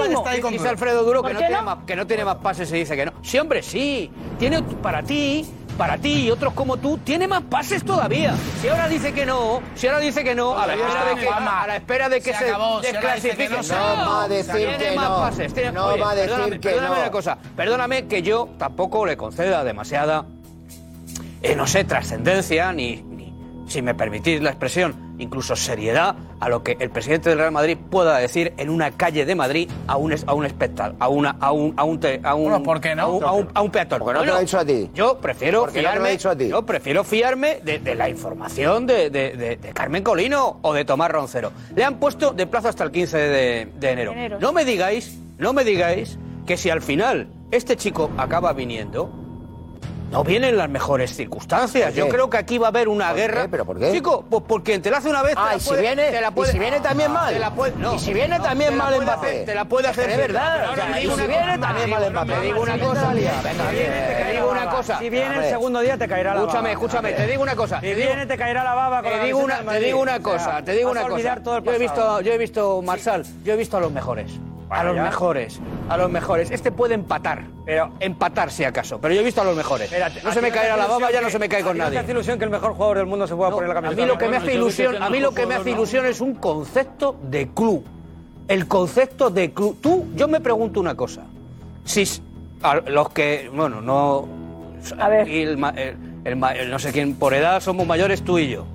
[0.08, 1.38] Está ahí con dice Alfredo Duro que no,
[2.06, 3.12] Tiene más, que pases y dice que no.
[3.22, 4.10] Sí, hombre, sí.
[4.38, 5.48] Tiene para ti.
[5.76, 8.34] Para ti y otros como tú, tiene más pases todavía.
[8.60, 12.34] Si ahora dice que no, si ahora dice que no, a la espera de que,
[12.34, 12.46] se,
[12.82, 13.48] desclasifique.
[13.48, 15.18] no, va a decir que no.
[15.18, 17.38] Pases, tiene, no va a decir perdóname, que no.
[17.54, 20.24] Perdóname que yo tampoco le conceda demasiada
[21.40, 23.04] eh, no sé, trascendencia ni,
[23.68, 27.76] si me permitís la expresión, incluso seriedad a lo que el presidente del Real Madrid
[27.90, 31.52] pueda decir en una calle de Madrid a un a un espectador, a una a
[31.52, 33.02] un a un te, a un bueno, ¿por qué no?
[33.02, 34.42] a un, a a no
[34.94, 40.72] yo, prefiero fiarme, yo prefiero fiarme de, la información de, de, de, Carmen Colino o
[40.72, 41.52] de Tomás Roncero.
[41.74, 44.12] Le han puesto de plazo hasta el 15 de, enero.
[44.12, 44.38] enero.
[44.40, 49.27] No me digáis, no me digáis que si al final este chico acaba viniendo
[50.10, 51.94] no vienen las mejores circunstancias.
[51.94, 53.48] Yo creo que aquí va a haber una guerra.
[53.50, 53.92] ¿Pero por qué?
[53.92, 55.34] Chico, pues porque te la hace una vez.
[55.36, 56.10] Ah, y si viene,
[56.50, 57.72] si viene también ah, mal.
[57.78, 59.44] No, y si viene también mal en papel.
[59.44, 60.10] Te la puede hacer.
[60.10, 60.98] Es verdad.
[61.00, 62.34] Y si viene también mal en papel.
[62.40, 62.62] Te digo
[64.50, 66.48] una cosa, Si viene el segundo día te caerá la baba.
[66.48, 67.80] Escúchame, escúchame, te digo una cosa.
[67.80, 70.90] Si viene te caerá la baba te digo una, Te digo una cosa, te digo
[70.90, 71.40] una cosa.
[71.62, 74.30] Yo he visto, yo he visto Marsal, yo he visto a los mejores
[74.70, 76.50] a los mejores, a los mejores.
[76.50, 79.00] Este puede empatar, pero empatar si acaso.
[79.00, 79.86] Pero yo he visto a los mejores.
[79.86, 82.02] Espérate, no se me caerá la baba, ya no se me cae con nadie.
[82.02, 84.02] ¿Te ilusión que el mejor jugador del mundo se pueda poner la camiseta?
[84.02, 86.20] A mí lo que me hace ilusión, a mí lo que me hace ilusión es
[86.20, 87.84] un concepto de club.
[88.46, 89.78] El concepto de club.
[89.80, 91.22] Tú, yo me pregunto una cosa.
[91.84, 92.04] Si
[92.62, 94.26] a los que, bueno, no.
[94.98, 95.28] A ver.
[95.28, 95.58] El,
[96.24, 98.66] el, no sé quién, por edad somos mayores tú y yo.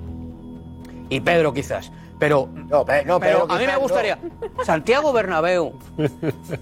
[1.08, 1.90] Y Pedro quizás.
[2.24, 4.16] Pero, no, pero, no, pero, pero a mí me gustaría.
[4.16, 4.64] No.
[4.64, 5.74] Santiago Bernabéu.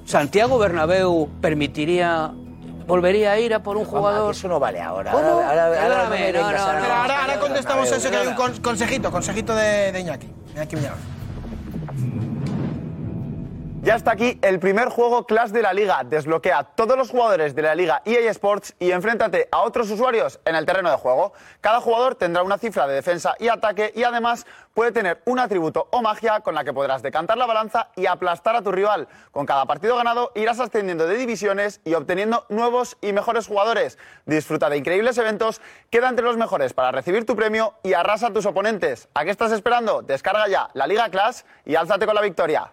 [0.04, 2.32] Santiago Bernabéu permitiría
[2.84, 4.34] volvería a ir a por un jugador.
[4.34, 5.12] Eso no vale ahora.
[5.12, 6.08] Ahora,
[7.38, 10.28] contestamos eso que hay un consejito, consejito de, de Iñaki.
[10.52, 10.94] Iñaki Miñal.
[13.82, 16.04] Ya está aquí el primer juego Clash de la Liga.
[16.04, 20.38] Desbloquea a todos los jugadores de la Liga EA Sports y enfréntate a otros usuarios
[20.44, 21.32] en el terreno de juego.
[21.60, 25.88] Cada jugador tendrá una cifra de defensa y ataque y además puede tener un atributo
[25.90, 29.08] o magia con la que podrás decantar la balanza y aplastar a tu rival.
[29.32, 33.98] Con cada partido ganado irás ascendiendo de divisiones y obteniendo nuevos y mejores jugadores.
[34.26, 35.60] Disfruta de increíbles eventos,
[35.90, 39.08] queda entre los mejores para recibir tu premio y arrasa a tus oponentes.
[39.12, 40.02] ¿A qué estás esperando?
[40.02, 42.70] Descarga ya la Liga Clash y álzate con la victoria.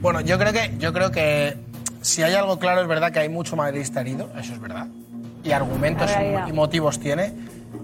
[0.00, 1.56] Bueno, yo creo que, yo creo que
[2.00, 4.86] si hay algo claro, es verdad que hay mucho madridista herido, eso es verdad.
[5.44, 6.10] Y argumentos
[6.48, 7.32] y motivos tiene.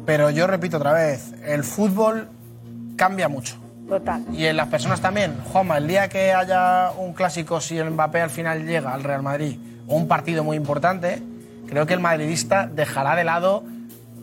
[0.05, 2.29] Pero yo repito otra vez, el fútbol
[2.97, 3.57] cambia mucho.
[3.89, 4.25] Total.
[4.33, 5.37] Y en las personas también.
[5.53, 9.23] Juanma, el día que haya un clásico, si el Mbappé al final llega al Real
[9.23, 11.23] Madrid, o un partido muy importante,
[11.69, 13.65] creo que el madridista dejará de lado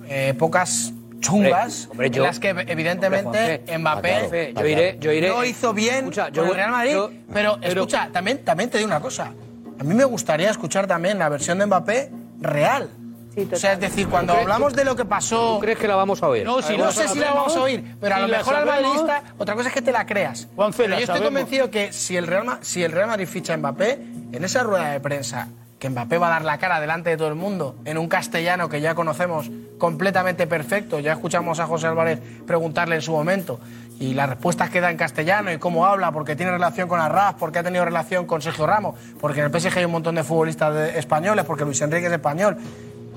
[0.09, 0.92] eh, pocas
[1.23, 5.11] chungas hombre, hombre, yo, en las que evidentemente hombre, Mbappé ah, claro, yo iré, yo
[5.11, 8.69] iré, no hizo bien escucha, yo, el Real Madrid, yo, pero, pero, escucha, también, también
[8.69, 9.31] te digo una cosa.
[9.79, 12.89] A mí me gustaría escuchar también la versión de Mbappé real.
[13.33, 15.55] Sí, o sea, es decir, cuando crees, hablamos de lo que pasó.
[15.55, 16.45] ¿tú crees que la vamos a oír?
[16.45, 19.23] No, si no sé si la vamos a oír, pero a lo mejor al madridista,
[19.39, 20.47] otra cosa es que te la creas.
[20.55, 21.39] Juanfe, pero la yo estoy sabemos.
[21.39, 23.93] convencido que si el, Real, si el Real Madrid ficha a Mbappé,
[24.33, 25.47] en esa rueda de prensa
[25.83, 28.69] que Mbappé va a dar la cara delante de todo el mundo en un castellano
[28.69, 31.01] que ya conocemos completamente perfecto.
[31.01, 33.59] Ya escuchamos a José Álvarez preguntarle en su momento
[33.99, 37.33] y las respuestas que da en castellano y cómo habla, porque tiene relación con Arras,
[37.37, 40.23] porque ha tenido relación con Sergio Ramos, porque en el PSG hay un montón de
[40.23, 42.55] futbolistas de- españoles, porque Luis Enrique es español.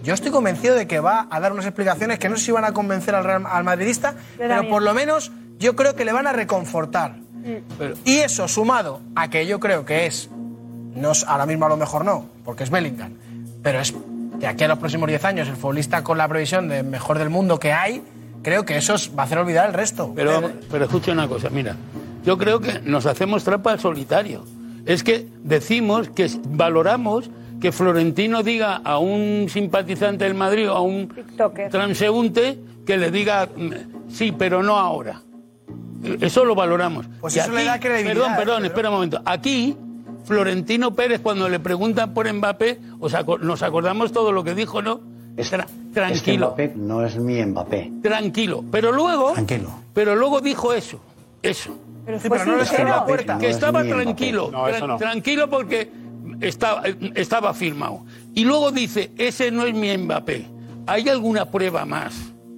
[0.03, 2.65] Yo estoy convencido de que va a dar unas explicaciones que no sé si van
[2.65, 6.27] a convencer al, Real- al madridista, pero por lo menos yo creo que le van
[6.27, 7.15] a reconfortar.
[8.05, 10.29] Y eso sumado a que yo creo que es,
[10.97, 13.13] no es- ahora mismo a lo mejor no, porque es Bellingham,
[13.63, 13.95] pero es
[14.39, 17.31] de aquí a los próximos 10 años el futbolista con la previsión de mejor del
[17.31, 18.03] mundo que hay,
[18.43, 20.13] creo que eso va a hacer olvidar el resto.
[20.15, 21.75] Pero, pero escucha una cosa, mira,
[22.25, 24.45] yo creo que nos hacemos trampa al solitario.
[24.85, 27.31] Es que decimos que valoramos
[27.61, 31.09] que Florentino diga a un simpatizante del Madrid o a un
[31.71, 35.23] transeúnte que le diga mm, sí, pero no ahora.
[36.21, 37.07] Eso lo valoramos.
[37.21, 39.23] Pues Y eso le da credibilidad, Perdón, perdón, pero- espera un momento.
[39.25, 39.77] Aquí,
[40.27, 44.83] Florentino Pérez, cuando le preguntan por Mbappé, os aco- nos acordamos todo lo que dijo,
[44.83, 45.01] ¿no?
[45.37, 46.13] Tra- tranquilo.
[46.15, 47.93] Es que Mbappé no es mi Mbappé.
[48.03, 48.65] Tranquilo.
[48.71, 49.35] Pero luego.
[49.95, 51.01] Pero luego dijo eso.
[51.43, 51.77] Eso.
[52.05, 53.39] Pero Sí, pero no le cerró la puerta.
[53.39, 54.49] Que No estaba tranquilo.
[54.53, 54.97] No, eso tra- no.
[54.97, 55.91] Tranquilo porque
[56.41, 56.83] estaba,
[57.15, 58.05] estaba firmado.
[58.35, 60.47] Y luego dice, ese no es mi Mbappé.
[60.87, 62.15] ¿Hay alguna prueba más?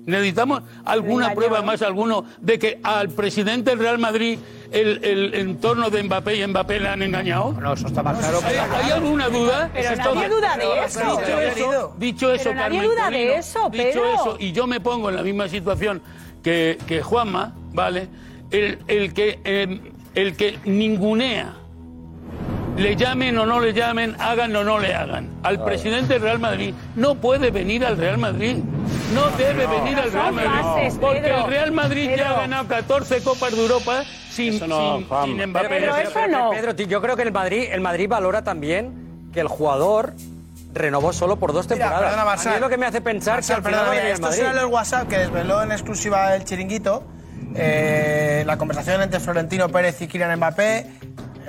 [0.08, 1.62] Necesitamos alguna prueba ¿eh?
[1.62, 4.38] más, alguno, de que al presidente del Real Madrid
[4.72, 7.52] el, el entorno de Mbappé y Mbappé le han engañado.
[7.52, 8.40] No, eso está más claro.
[8.44, 9.70] ¿Hay, hay alguna duda?
[9.72, 11.00] Pero nadie duda de eso.
[11.18, 14.14] Dicho eso, dicho eso, Pero nadie duda de eso, dicho Pedro.
[14.14, 16.00] eso, y yo me pongo en la misma situación
[16.42, 18.08] que, que Juanma, ¿vale?
[18.50, 21.54] El, el que, eh, el que ningunea,
[22.78, 25.28] le llamen o no le llamen, hagan o no le hagan.
[25.42, 28.56] Al presidente del Real Madrid no puede venir al Real Madrid.
[29.14, 29.70] No debe No.
[29.84, 30.50] venir al Real Madrid.
[30.50, 31.36] frases, porque Pedro.
[31.38, 35.68] el Real Madrid ya ha ganado 14 Copas de Europa sin, sin, sin Mbappé.
[35.68, 39.48] Pero, pero, pero, Pedro, yo creo que el Madrid, el Madrid valora también que el
[39.48, 40.14] jugador
[40.74, 42.02] renovó solo por dos Mira, temporadas.
[42.10, 42.50] perdona, A Marcel.
[42.50, 44.14] mí es lo que me hace pensar Marcel, que al final perdona, mira, venir el
[44.14, 44.42] estos Madrid.
[44.44, 47.02] eran los WhatsApp que desveló en exclusiva el chiringuito.
[47.54, 50.86] Eh, la conversación entre Florentino Pérez y Kylian Mbappé.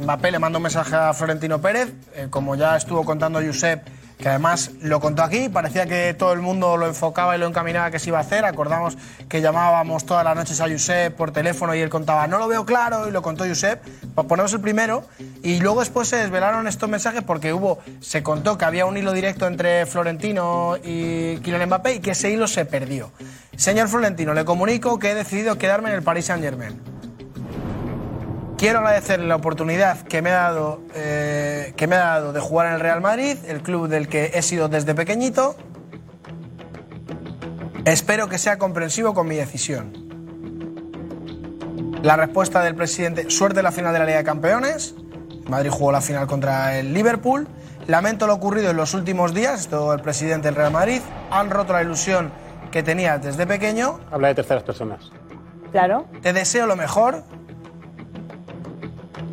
[0.02, 3.88] Mbappé le manda un mensaje a Florentino Pérez, eh, como ya estuvo contando Josep,
[4.18, 7.90] que además lo contó aquí, parecía que todo el mundo lo enfocaba y lo encaminaba
[7.90, 8.44] que se iba a hacer.
[8.44, 8.98] Acordamos
[9.30, 12.66] que llamábamos todas las noches a Josep por teléfono y él contaba, no lo veo
[12.66, 13.82] claro, y lo contó Josep.
[14.14, 15.04] Pues ponemos el primero
[15.42, 19.14] y luego después se desvelaron estos mensajes porque hubo, se contó que había un hilo
[19.14, 23.12] directo entre Florentino y Kylian Mbappé y que ese hilo se perdió.
[23.56, 26.89] Señor Florentino, le comunico que he decidido quedarme en el Paris Saint Germain.
[28.60, 32.68] Quiero agradecerle la oportunidad que me, ha dado, eh, que me ha dado de jugar
[32.68, 35.56] en el Real Madrid, el club del que he sido desde pequeñito.
[37.86, 39.94] Espero que sea comprensivo con mi decisión.
[42.04, 44.94] La respuesta del presidente, suerte en la final de la Liga de Campeones.
[45.48, 47.48] Madrid jugó la final contra el Liverpool.
[47.88, 51.00] Lamento lo ocurrido en los últimos días, esto el presidente del Real Madrid.
[51.32, 52.34] Han roto la ilusión
[52.72, 54.02] que tenía desde pequeño.
[54.12, 55.14] Habla de terceras personas.
[55.72, 56.08] Claro.
[56.22, 57.24] Te deseo lo mejor.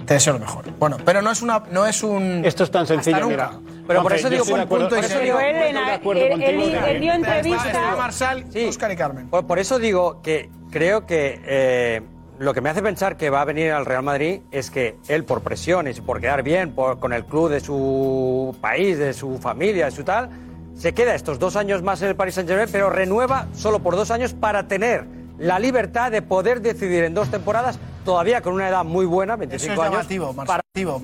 [0.06, 0.64] Te deseo lo mejor.
[0.78, 2.44] Bueno, pero no es una, no es un.
[2.44, 3.50] Esto es tan sencillo, mira.
[3.86, 5.38] Pero por eso digo, por- punto y por eso seguido.
[5.38, 7.94] digo, Él, en- él- él- él dio entrevista.
[7.96, 9.28] Marsal, Oscar y Carmen.
[9.28, 12.02] Por, por eso digo que creo que eh,
[12.38, 15.24] lo que me hace pensar que va a venir al Real Madrid es que él,
[15.24, 19.86] por presiones, por quedar bien por- con el club de su país, de su familia,
[19.86, 20.30] de su tal,
[20.76, 24.10] se queda estos dos años más en el Paris Saint-Germain, pero renueva solo por dos
[24.10, 25.04] años para tener
[25.38, 29.72] la libertad de poder decidir en dos temporadas, todavía con una edad muy buena, 25
[29.72, 30.62] Eso es años, llamativo, para,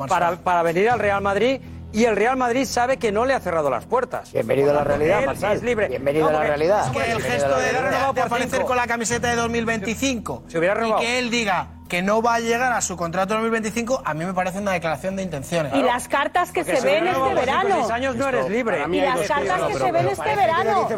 [0.08, 1.60] para, para venir al Real Madrid.
[1.94, 4.32] Y el Real Madrid sabe que no le ha cerrado las puertas.
[4.32, 5.56] Bienvenido a la realidad, él Marsal.
[5.58, 5.88] Es libre.
[5.88, 6.86] Bienvenido No, a la realidad.
[6.86, 10.72] Es que el gesto de, de- de aparecer con la camiseta de 2025 Se hubiera
[10.74, 11.00] y renovado.
[11.02, 14.24] que él diga que no va a llegar a su contrato de 2025, a mí
[14.24, 15.74] me parece una declaración de intenciones.
[15.74, 17.68] Y las cartas que Porque se ven este verano.
[17.80, 18.82] seis años no eres libre.
[18.90, 20.88] Y las cartas que se ven este verano.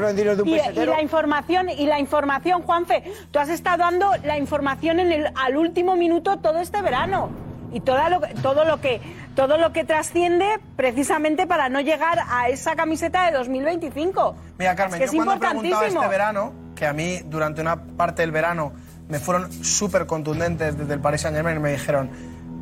[0.45, 5.33] Y, la información, y la información, Juanfe, tú has estado dando la información en el,
[5.35, 7.29] al último minuto todo este verano.
[7.73, 9.01] Y toda lo, todo lo que
[9.35, 14.37] todo lo que trasciende precisamente para no llegar a esa camiseta de 2025.
[14.61, 16.03] Mira, Carmen, es que es yo cuando preguntaba importantísimo.
[16.03, 18.73] este verano, que a mí durante una parte del verano
[19.09, 22.11] me fueron súper contundentes desde el Paris Saint Germain y me dijeron,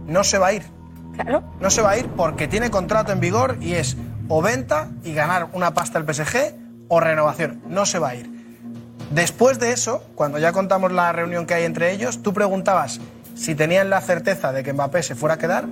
[0.07, 0.63] no se va a ir.
[1.15, 1.43] Claro.
[1.61, 3.97] No se va a ir porque tiene contrato en vigor y es
[4.29, 6.55] o venta y ganar una pasta al PSG
[6.89, 7.61] o renovación.
[7.69, 8.31] No se va a ir.
[9.11, 13.01] Después de eso, cuando ya contamos la reunión que hay entre ellos, tú preguntabas
[13.35, 15.67] si tenían la certeza de que Mbappé se fuera a quedar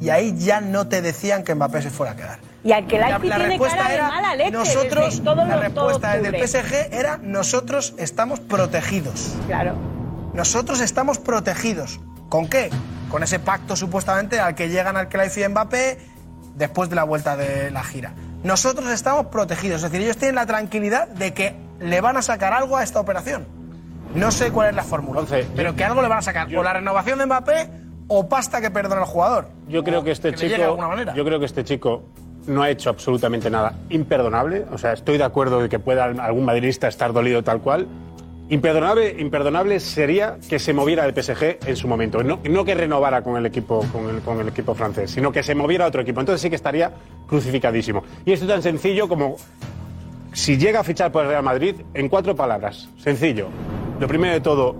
[0.00, 2.38] y ahí ya no te decían que Mbappé se fuera a quedar.
[2.64, 4.50] Y al que La, la, tiene respuesta cara de era mala leche.
[4.50, 6.48] nosotros, desde todo la respuesta del.
[6.48, 9.34] PSG era nosotros estamos protegidos.
[9.46, 9.74] Claro.
[10.34, 12.00] Nosotros estamos protegidos.
[12.28, 12.70] ¿Con qué?
[13.10, 15.98] Con ese pacto supuestamente al que llegan al Cruyff y Mbappé
[16.54, 18.12] después de la vuelta de la gira.
[18.44, 22.52] Nosotros estamos protegidos, es decir, ellos tienen la tranquilidad de que le van a sacar
[22.52, 23.46] algo a esta operación.
[24.14, 25.22] No sé cuál es la fórmula,
[25.54, 26.54] pero que algo le van a sacar.
[26.54, 27.70] o la renovación de Mbappé
[28.08, 29.48] o pasta que perdona el jugador.
[29.68, 31.14] Yo creo que este que de chico, alguna manera.
[31.14, 32.04] yo creo que este chico
[32.46, 34.66] no ha hecho absolutamente nada imperdonable.
[34.72, 37.86] O sea, estoy de acuerdo de que pueda algún madridista estar dolido tal cual.
[38.50, 43.36] Imperdonable, imperdonable sería que se moviera del PSG en su momento, no, que renovara con
[43.36, 43.86] el equipo
[44.24, 46.18] con el equipo francés, sino que se moviera a otro equipo.
[46.18, 46.92] Entonces sí que estaría
[47.28, 48.02] crucificadísimo.
[48.24, 49.36] Y esto es tan sencillo como
[50.32, 52.88] si llega a fichar por el Real Madrid, en cuatro palabras.
[52.98, 53.48] Sencillo.
[54.00, 54.74] Lo primero de todo,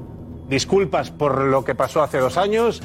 [0.50, 2.82] disculpas por lo que pasó hace dos años.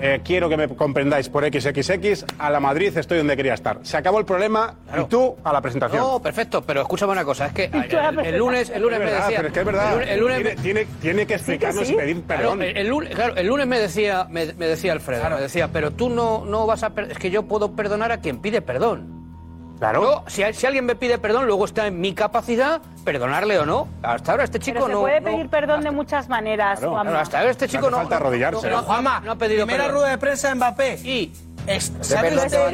[0.00, 2.24] Eh, quiero que me comprendáis por XXX.
[2.38, 3.78] A la Madrid estoy donde quería estar.
[3.82, 6.02] Se acabó el problema y tú a la presentación.
[6.02, 9.12] No, perfecto, pero escúchame una cosa, es que el, el lunes, el lunes Es me
[9.12, 9.36] decía...
[9.36, 9.86] pero es que es verdad.
[9.86, 12.58] El lunes, el lunes Tiene- me- tiene, tiene que explicarnos y pedir perdón.
[12.58, 15.68] Claro, el, el lunes, claro, el lunes me decía, me, me decía Alfredo, me decía,
[15.72, 16.90] pero tú no, no vas a...
[16.90, 19.15] per- Es que yo puedo perdonar a quien pide perdón.
[19.78, 20.24] Claro.
[20.26, 23.88] si, si alguien me pide perdón, luego está en mi capacidad perdonarle o no.
[24.02, 25.00] Hasta ahora este chico Pero se no...
[25.00, 27.10] puede no- pedir perdón de muchas maneras, Claro, Juanma.
[27.10, 28.02] claro, hasta ahora este chico no...
[28.02, 30.00] no- no- Pero no- Juanma, no ha pedido primera perdón.
[30.00, 30.94] rueda de prensa de Mbappé.
[31.04, 31.32] Y...
[31.66, 32.70] Es, ¿Sabes lo que A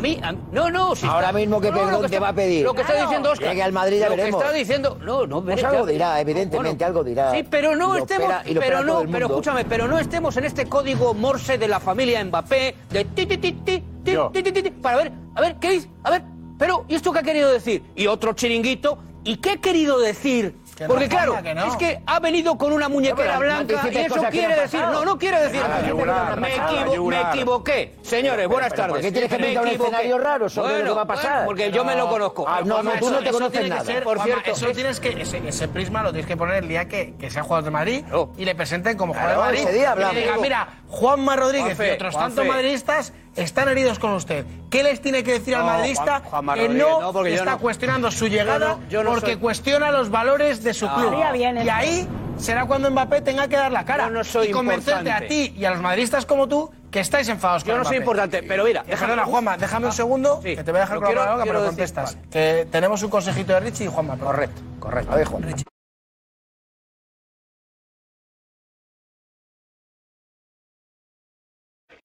[0.00, 0.94] mí, a mí, no, no.
[0.94, 2.64] Si Ahora está, mismo que no, perdón que te está, va a pedir.
[2.64, 3.48] Lo que está diciendo Oscar.
[3.48, 4.40] Llegue pues al Madrid ya lo veremos.
[4.40, 5.42] Que está diciendo, no, no.
[5.42, 7.32] Pues algo dirá, evidentemente, bueno, algo dirá.
[7.32, 11.58] Sí, pero no estemos, pero no, pero escúchame, pero no estemos en este código Morse
[11.58, 15.72] de la familia Mbappé de ti ti ti ti ti para ver, a ver qué
[15.72, 16.22] dice, a ver.
[16.58, 17.84] Pero, ¿y esto qué ha querido decir?
[17.94, 18.98] Y otro chiringuito.
[19.24, 21.64] ¿Y qué ha querido decir que no, Porque claro, que no.
[21.66, 24.80] es que ha venido con una muñequera No, pero no blanca y eso quiere decir,
[24.80, 27.96] no, no quiere decir, Nada, llorar, me, nada, equivo- me equivoqué.
[28.02, 29.06] Señores, buenas pero ¿por tardes.
[29.06, 31.30] qué tienes que Me inventar un escenario raro sobre lo Bueno, que va a pasar?
[31.32, 32.44] bueno, porque yo me lo conozco.
[32.46, 33.84] Ah, no, no, tú no te eso conoces nada.
[33.84, 36.62] ser, Por Juanma, cierto, eso es- tienes que, ese, ese prisma lo tienes que poner
[36.62, 38.04] el día que, que sean jugadores de Madrid
[38.36, 39.68] y le presenten como Claro, jugador de Madrid.
[39.68, 42.36] ese día y le digan, mira, Juanma Rodríguez Juanfe, y otros Juanfe.
[42.36, 44.44] tantos madridistas están heridos con usted.
[44.70, 47.58] ¿Qué les tiene que decir al madridista Juan- que no, yo está no.
[47.58, 50.94] cuestionando su llegada Yo no- yo no porque soy- cuestiona los valores de su No.
[50.96, 51.14] club?
[51.32, 52.08] Bien y ahí
[52.38, 55.24] será cuando Mbappé tenga que dar la cara Yo no soy y convencerte importante.
[55.24, 57.96] a ti y a los madridistas como tú que estáis enfadados Yo con no soy
[57.98, 58.04] Mbappé.
[58.04, 61.14] importante, pero mira, Eh, Perdona, Juanma, déjame un segundo, que te voy a dejar con
[61.14, 62.16] la palabra, pero contestas.
[62.30, 64.16] Que tenemos un consejito de Richie y Juanma.
[64.16, 65.12] Correcto, correcto.
[65.12, 65.42] A ver, Juan.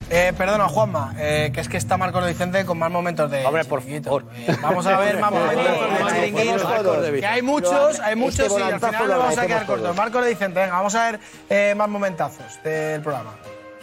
[0.09, 3.45] Eh, perdona, Juanma, eh, que es que está Marcos de Vicente con más momentos de.
[3.45, 4.25] Hombre, por favor.
[4.35, 6.63] Eh, vamos a ver más momentos de chiringuito.
[6.63, 9.47] Marcos de Que hay muchos, hay Este muchos y al final lo nos vamos a
[9.47, 9.95] quedar cortos.
[9.95, 13.31] Marcos de Vicente, venga, vamos a ver eh, más momentazos del programa.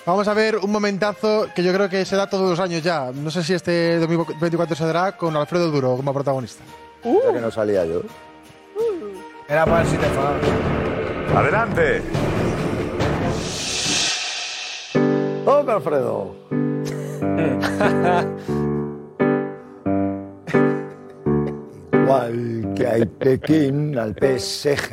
[0.06, 3.10] Vamos a ver un momentazo que yo creo que se da todos los años ya.
[3.12, 6.64] No sé si este 2024 se dará con Alfredo Duro como protagonista.
[7.04, 8.02] Ya que no salía yo.
[9.48, 10.06] Era para ver si te.
[11.36, 12.02] Adelante.
[15.47, 16.34] ¡Hombre, Alfredo!
[21.93, 24.93] Igual que hay Pekín al PSG.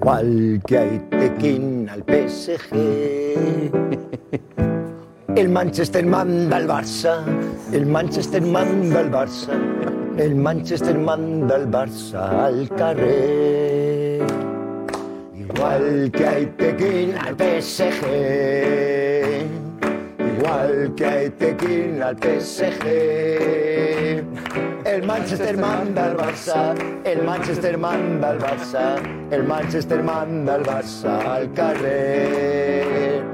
[0.00, 2.74] Igual que hay Pekín al PSG.
[5.36, 7.22] El Manchester manda al Barça.
[7.72, 9.52] El Manchester manda al Barça.
[10.16, 14.07] El Manchester manda al Barça al carrer.
[15.58, 18.06] Igual que hay Pekín al PSG.
[20.36, 22.86] Igual que hay Pekín al PSG.
[24.84, 26.76] El Manchester manda al Barça.
[27.02, 29.02] El Manchester manda al Barça.
[29.32, 33.24] El Manchester manda al Barça al carrer.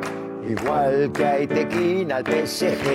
[0.49, 2.89] Igual que hay Tequín al PSG.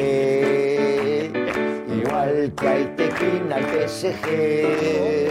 [2.01, 5.29] Igual que hay Tequín al PSG.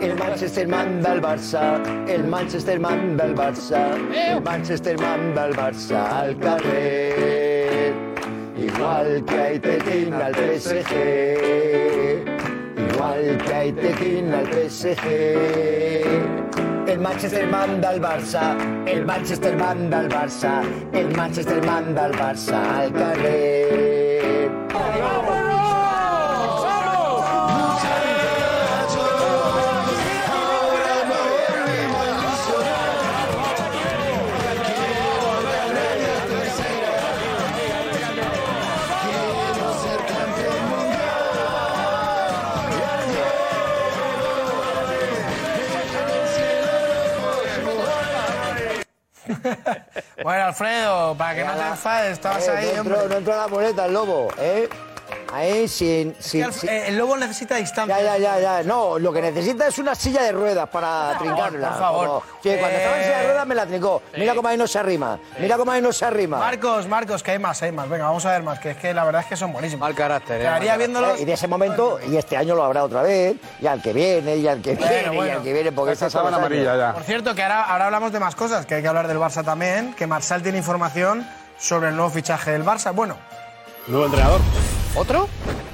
[0.00, 6.20] El Manchester manda al Barça, el Manchester manda al Barça, el Manchester manda al Barça
[6.20, 7.92] al carrer.
[8.56, 10.92] Igual que hay Tetín al PSG,
[12.76, 15.06] igual que hay Tetín al PSG.
[16.86, 22.78] El Manchester manda al Barça, el Manchester manda al Barça, el Manchester manda al Barça
[22.78, 24.08] al carrer.
[50.22, 52.96] Bueno, Alfredo, para que no te enfades, estabas Eh, ahí, no hombre.
[53.08, 54.68] no entró la muleta, el lobo, ¿eh?
[55.38, 56.14] Ahí sin.
[56.18, 58.00] sin- el- sin- eh, el lobo necesita distancia.
[58.00, 58.62] Ya, ya, ya, ya.
[58.64, 61.68] No, lo que necesita es una silla de ruedas para Por favor, trincarla.
[61.70, 62.06] por favor.
[62.06, 64.02] Como- Sí, cuando estaba en silla de Eh, ruedas me la trincó.
[64.16, 65.18] Mira cómo ahí no se arrima.
[65.38, 66.38] Mira cómo ahí no se arrima.
[66.38, 67.88] Marcos, Marcos, que hay más, hay más.
[67.88, 69.80] Venga, vamos a ver más, que es que la verdad es que son buenísimos.
[69.88, 71.18] Mal carácter, Quedaría viéndolos.
[71.18, 73.92] Eh, Y de ese momento, y este año lo habrá otra vez, y al que
[73.92, 76.94] viene, y al que Bueno, viene, y al que viene, porque este son los años.
[76.94, 79.44] Por cierto, que ahora, ahora hablamos de más cosas, que hay que hablar del Barça
[79.44, 81.28] también, que Marsal tiene información
[81.58, 82.92] sobre el nuevo fichaje del Barça.
[82.94, 83.16] Bueno,
[83.88, 84.40] Nuevo entrenador.
[84.98, 85.28] ¿Otro?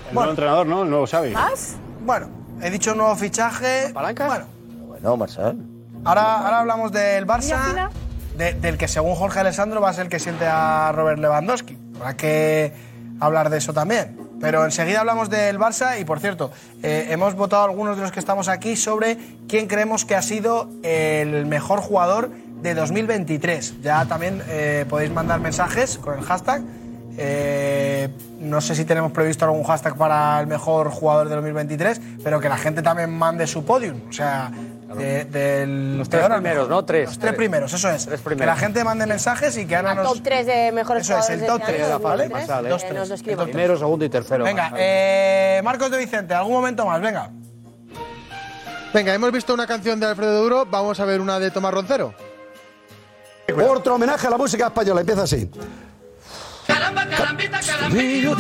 [0.09, 0.83] El nuevo entrenador, ¿no?
[0.83, 1.33] El nuevo Xavi.
[1.33, 1.77] ¿más?
[2.05, 2.29] Bueno,
[2.63, 3.93] he dicho nuevo fichaje.
[3.93, 4.47] Bueno,
[4.87, 5.59] Bueno, Marcel.
[6.05, 7.89] ahora, ahora hablamos del Barça,
[8.37, 11.77] de- del que según Jorge Alessandro va a ser el que siente a Robert Lewandowski.
[11.97, 12.73] Habrá que
[13.21, 14.19] hablar de eso también.
[14.41, 16.51] Pero enseguida hablamos del Barça y, por cierto,
[16.83, 19.17] eh, hemos votado algunos de los que estamos aquí sobre
[19.49, 22.31] quién creemos que ha sido el mejor jugador
[22.61, 23.81] de 2023.
[23.81, 26.63] Ya también eh, podéis mandar mensajes con el hashtag.
[27.17, 28.09] Eh,
[28.41, 32.49] no sé si tenemos previsto algún hashtag para el mejor jugador de 2023, pero que
[32.49, 34.01] la gente también mande su podium.
[34.09, 34.51] O sea,
[34.97, 36.69] de- del Los tres primeros.
[36.69, 36.85] ¿no?
[36.85, 37.07] Tres.
[37.09, 38.07] Los tres primeros, eso es.
[38.07, 40.13] Que la gente mande mensajes y que Ana nos.
[40.15, 42.29] Top 3 de mejores Eso es, el top de este tres, año, ¿vale?
[42.29, 42.63] 2023, Sale.
[42.65, 42.85] que Dos,
[43.23, 43.37] tres.
[43.37, 43.45] nos.
[43.49, 44.45] Primero, segundo y tercero.
[44.45, 47.31] Venga, eh, Marcos de Vicente, algún momento más, venga.
[48.93, 52.15] Venga, hemos visto una canción de Alfredo Duro, vamos a ver una de Tomás Roncero.
[53.69, 55.51] Otro homenaje a la música española, empieza así.
[56.67, 58.37] Caramba, carambita, Carambita,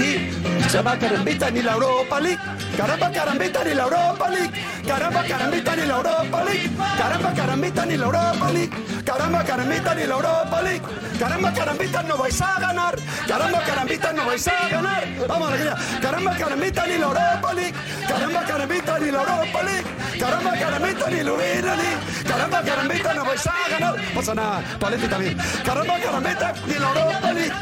[0.71, 2.41] Caramba, carambita ni la Europa League.
[2.77, 4.53] Caramba, carambita ni la Europa League.
[4.87, 6.71] Caramba, carambita ni la Europa League.
[6.99, 8.71] Caramba, carambita ni la Europa League.
[9.05, 10.83] Caramba, carambita ni la Europa League.
[11.19, 12.95] Caramba, carambita no vais a ganar.
[13.29, 15.05] Caramba, carambita no vais a ganar.
[15.29, 15.77] Vamos, alegría.
[16.03, 17.75] Caramba, carambita ni la Europa League.
[18.09, 19.85] Caramba, carambita ni la Europa League.
[20.19, 22.25] Caramba, carambita ni la Europa League.
[22.27, 23.95] Caramba, carambita no vais a ganar.
[24.15, 25.37] Pasa nada, Paletti también.
[25.65, 27.53] Caramba, carambita ni la Europa League.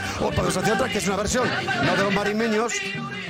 [0.53, 1.49] O para otra que es una versión,
[1.83, 2.75] no de los marimeños,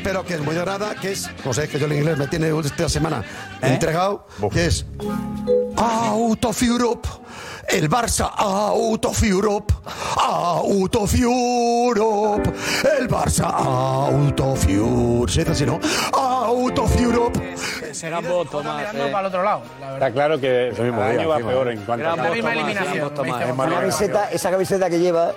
[0.03, 2.51] pero que es muy dorada, que es, no sé, que yo el inglés me tiene
[2.65, 3.23] esta semana
[3.61, 4.85] entregado, que es
[5.77, 7.09] Out of Europe.
[7.69, 9.73] El Barça out of Europe,
[10.21, 12.53] out of Europe.
[12.99, 15.33] El Barça out of Europe.
[15.33, 15.79] Dice así, ¿no?
[16.13, 17.39] Out of Europe.
[18.03, 20.09] Gran voto, mirando para el otro lado, la verdad.
[20.09, 21.73] Está claro que el mismo año día, va peor ¿eh?
[21.75, 22.17] en cuanto a...
[22.17, 22.51] La misma
[23.15, 25.33] Tomás, eliminación, esa camiseta que lleva,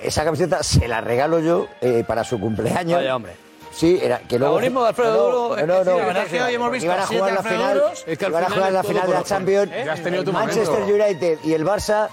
[0.00, 2.98] esa camiseta se la regalo yo eh, para su cumpleaños.
[2.98, 3.32] Vaya, hombre.
[3.72, 4.54] Sí, era que luego.
[4.54, 6.24] Protagonismo de Alfredo no, Duro, No, no, no.
[6.28, 7.82] que hemos visto Iban a jugar la final.
[8.06, 9.22] Es que iban a jugar la final de la.
[9.22, 9.72] Champions.
[9.72, 9.82] ¿Eh?
[9.86, 11.04] Ya has tenido tu el Manchester momento.
[11.04, 12.08] United y el Barça,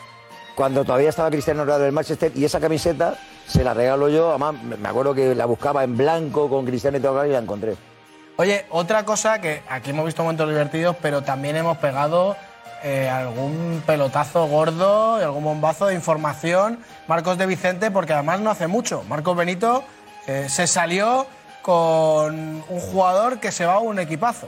[0.55, 3.17] cuando todavía estaba Cristiano Ronaldo del Manchester, y esa camiseta
[3.47, 4.29] se la regalo yo.
[4.29, 7.39] Además, me me acuerdo que la buscaba en blanco con Cristiano y todo y la
[7.39, 7.75] encontré.
[8.37, 12.37] Oye, otra cosa que aquí hemos visto momentos divertidos, pero también hemos pegado
[12.89, 16.79] eh, algún pelotazo gordo algún bombazo de información.
[17.07, 19.03] Marcos de Vicente, porque además no hace mucho.
[19.09, 19.83] Marcos Benito
[20.25, 21.27] eh, se salió
[21.61, 24.47] con un jugador que se va a un equipazo.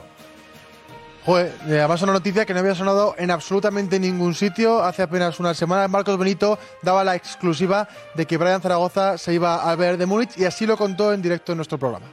[1.26, 4.82] Joder, además una noticia que no había sonado en absolutamente ningún sitio.
[4.82, 9.70] Hace apenas unas semanas Marcos Benito daba la exclusiva de que Brian Zaragoza se iba
[9.70, 12.06] al Bayern de Múnich y así lo contó en directo en nuestro programa.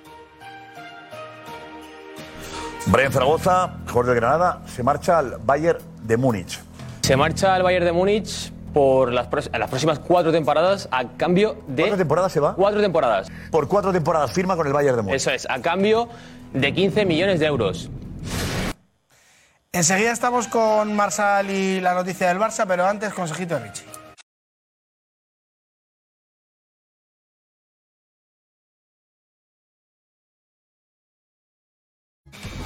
[2.89, 6.61] Brian Zaragoza, jugador de Granada, se marcha al Bayern de Múnich.
[7.01, 11.84] Se marcha al Bayern de Múnich por las, las próximas cuatro temporadas a cambio de...
[11.84, 12.55] ¿Cuatro temporadas se va?
[12.55, 13.27] Cuatro temporadas.
[13.51, 15.15] Por cuatro temporadas firma con el Bayern de Múnich.
[15.18, 16.07] Eso es, a cambio
[16.53, 17.89] de 15 millones de euros.
[19.73, 23.97] Enseguida estamos con Marsal y la noticia del Barça, pero antes consejito de Richie.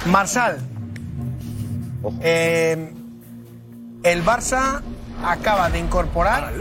[0.06, 0.58] Marsal,
[2.20, 2.92] eh,
[4.02, 4.82] el Barça
[5.24, 6.52] acaba de incorporar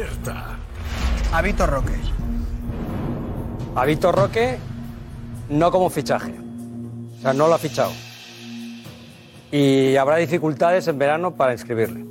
[1.34, 1.96] a Vitor Roque.
[3.76, 4.60] A Víctor Roque
[5.50, 6.36] no como fichaje.
[7.18, 7.92] O sea, no lo ha fichado.
[9.52, 12.06] Y habrá dificultades en verano para inscribirle.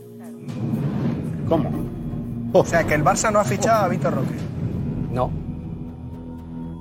[1.48, 1.70] ¿Cómo?
[2.52, 4.34] O sea que el Barça no ha fichado a Vitor Roque.
[5.12, 5.30] No.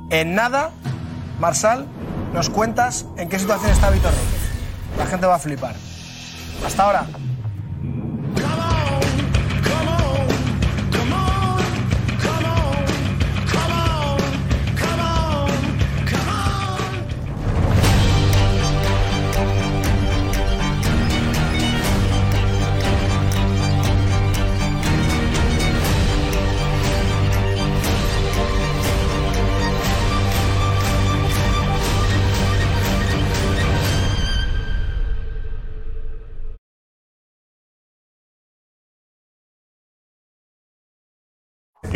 [0.09, 0.71] En nada,
[1.39, 1.85] Marsal,
[2.34, 4.38] nos cuentas en qué situación está Vitor Roque.
[4.99, 5.76] La gente va a flipar.
[6.65, 7.05] Hasta ahora.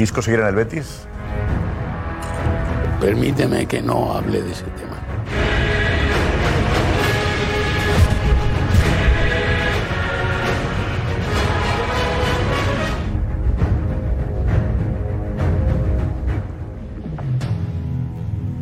[0.03, 0.99] ¿Isco seguirá en el Betis?
[2.99, 4.97] Permíteme que no hable de ese tema.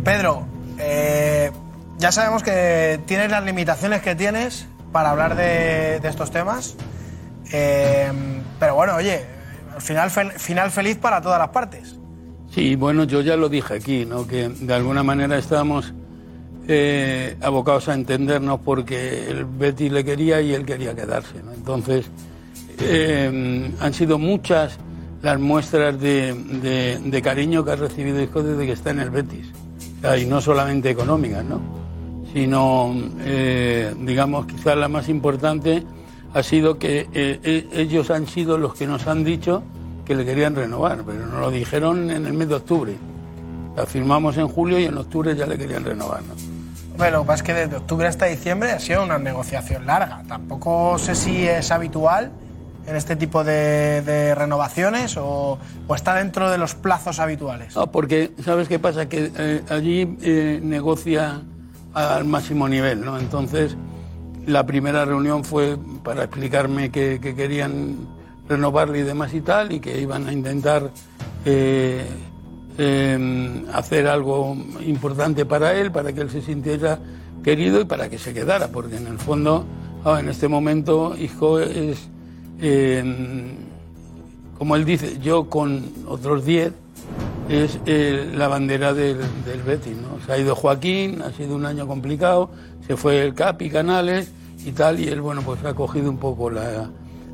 [0.03, 0.45] Pedro,
[0.77, 1.51] eh,
[1.97, 6.76] ya sabemos que tienes las limitaciones que tienes para hablar de, estos temas.
[7.51, 8.11] Eh,
[8.59, 9.26] pero bueno, oye,
[9.81, 11.97] final, fel- final feliz para todas las partes.
[12.53, 14.27] Sí, bueno, yo ya lo dije aquí, ¿no?
[14.27, 15.93] que de alguna manera estábamos
[16.67, 21.41] eh, abocados a entendernos porque el Betty le quería y él quería quedarse.
[21.43, 21.53] ¿no?
[21.53, 22.07] Entonces,
[22.79, 24.77] eh, han sido muchas
[25.21, 29.47] las muestras de, cariño que ha recibido Isco desde que está en el Betis.
[30.19, 31.61] Y no solamente económicas, ¿no?
[32.33, 35.83] sino, eh, digamos, quizás la más importante
[36.33, 39.63] ha sido que eh, eh, ellos han sido los que nos han dicho
[40.05, 42.95] que le querían renovar, pero nos lo dijeron en el mes de octubre.
[43.75, 46.21] La firmamos en julio y en octubre ya le querían renovar.
[46.23, 46.33] ¿no?
[46.97, 50.23] Bueno, lo que pasa es que desde octubre hasta diciembre ha sido una negociación larga.
[50.27, 52.31] Tampoco sé si es habitual
[52.85, 57.75] en este tipo de, de renovaciones o, o está dentro de los plazos habituales.
[57.75, 59.07] No, porque, ¿sabes qué pasa?
[59.07, 61.41] Que eh, allí eh, negocia
[61.93, 63.17] al máximo nivel, ¿no?
[63.17, 63.75] Entonces,
[64.45, 67.97] la primera reunión fue para explicarme que, que querían
[68.47, 70.91] renovarle y demás y tal, y que iban a intentar
[71.45, 72.05] eh,
[72.77, 74.55] eh, hacer algo
[74.85, 76.99] importante para él, para que él se sintiera
[77.43, 79.65] querido y para que se quedara, porque en el fondo,
[80.05, 82.09] ah, en este momento, Isco es,
[82.59, 83.03] eh,
[84.57, 86.73] como él dice, yo con otros 10
[87.52, 89.95] es eh, la bandera del, del Betis.
[89.98, 90.23] ¿no?
[90.26, 92.49] Se ha ido Joaquín, ha sido un año complicado,
[92.88, 94.32] se fue el Capi, Canales
[94.65, 96.90] y tal, y él, bueno, pues ha cogido un poco la,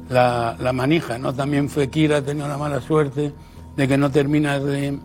[0.10, 1.18] la, la manija.
[1.18, 1.34] ¿no?
[1.34, 3.34] También Fekir ha tenido la mala suerte
[3.76, 4.98] de que no termina de,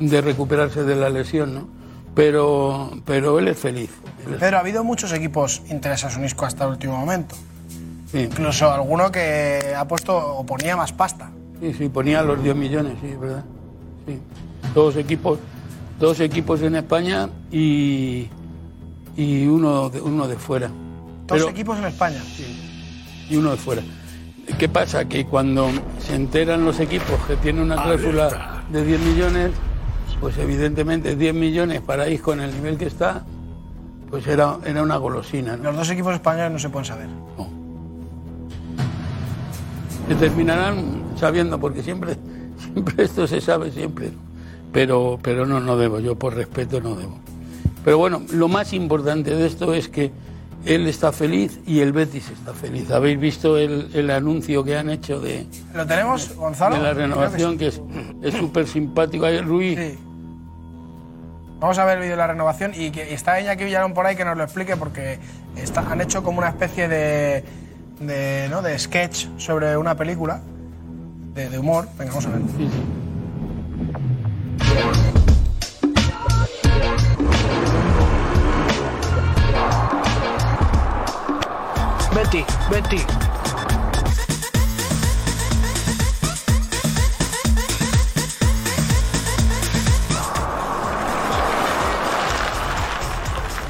[0.00, 1.68] de recuperarse de la lesión, ¿no?
[2.14, 3.90] Pero, pero él es feliz.
[4.26, 7.34] Él es- Pero ha habido muchos equipos interesados en Isco hasta el último momento.
[8.10, 8.18] sí.
[8.20, 11.30] Incluso alguno que ha puesto o ponía más pasta.
[11.60, 13.44] Sí, sí, ponía los 10 millones, sí, es verdad.
[14.06, 14.18] Sí.
[14.74, 15.38] Dos equipos,
[15.98, 18.28] dos equipos en España y,
[19.16, 20.68] y uno, de, uno de fuera.
[20.68, 22.18] Dos Pero- equipos en España.
[23.30, 23.82] y uno de fuera.
[24.58, 25.04] ¿Qué pasa?
[25.06, 25.70] Que cuando
[26.00, 29.50] se enteran los equipos que tienen una cláusula de 10 millones,
[30.20, 33.24] pues evidentemente 10 millones para Isco en el nivel que está,
[34.10, 35.56] pues era, era una golosina.
[35.56, 35.64] ¿no?
[35.64, 37.08] Los dos equipos españoles no se pueden saber.
[40.08, 42.16] Se terminarán sabiendo, porque siempre
[42.98, 44.06] esto se sabe siempre.
[44.08, 44.18] ¿no?
[44.72, 47.18] Pero, pero no, no debo, yo por respeto no debo.
[47.84, 50.10] Pero bueno, lo más importante de esto es que
[50.64, 52.90] él está feliz y el Betis está feliz.
[52.90, 56.76] ¿Habéis visto el, el anuncio que han hecho de, ¿Lo tenemos, Gonzalo?
[56.76, 57.58] de la que renovación, sí.
[57.58, 57.66] que
[58.28, 59.26] es súper simpático?
[59.26, 59.78] Ahí, Ruiz,
[61.60, 64.04] Vamos a ver el vídeo de la renovación y, que, y está Iñaki Villalón por
[64.06, 65.18] ahí que nos lo explique porque
[65.56, 67.44] está- han hecho como una especie de,
[68.00, 68.62] de, ¿no?
[68.62, 70.40] de sketch sobre una película
[71.34, 71.88] de, de humor.
[71.98, 72.42] Venga, vamos a ver.
[82.14, 83.04] Betty, Betty.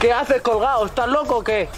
[0.01, 0.87] ¿Qué haces colgado?
[0.87, 1.69] ¿Estás loco o qué?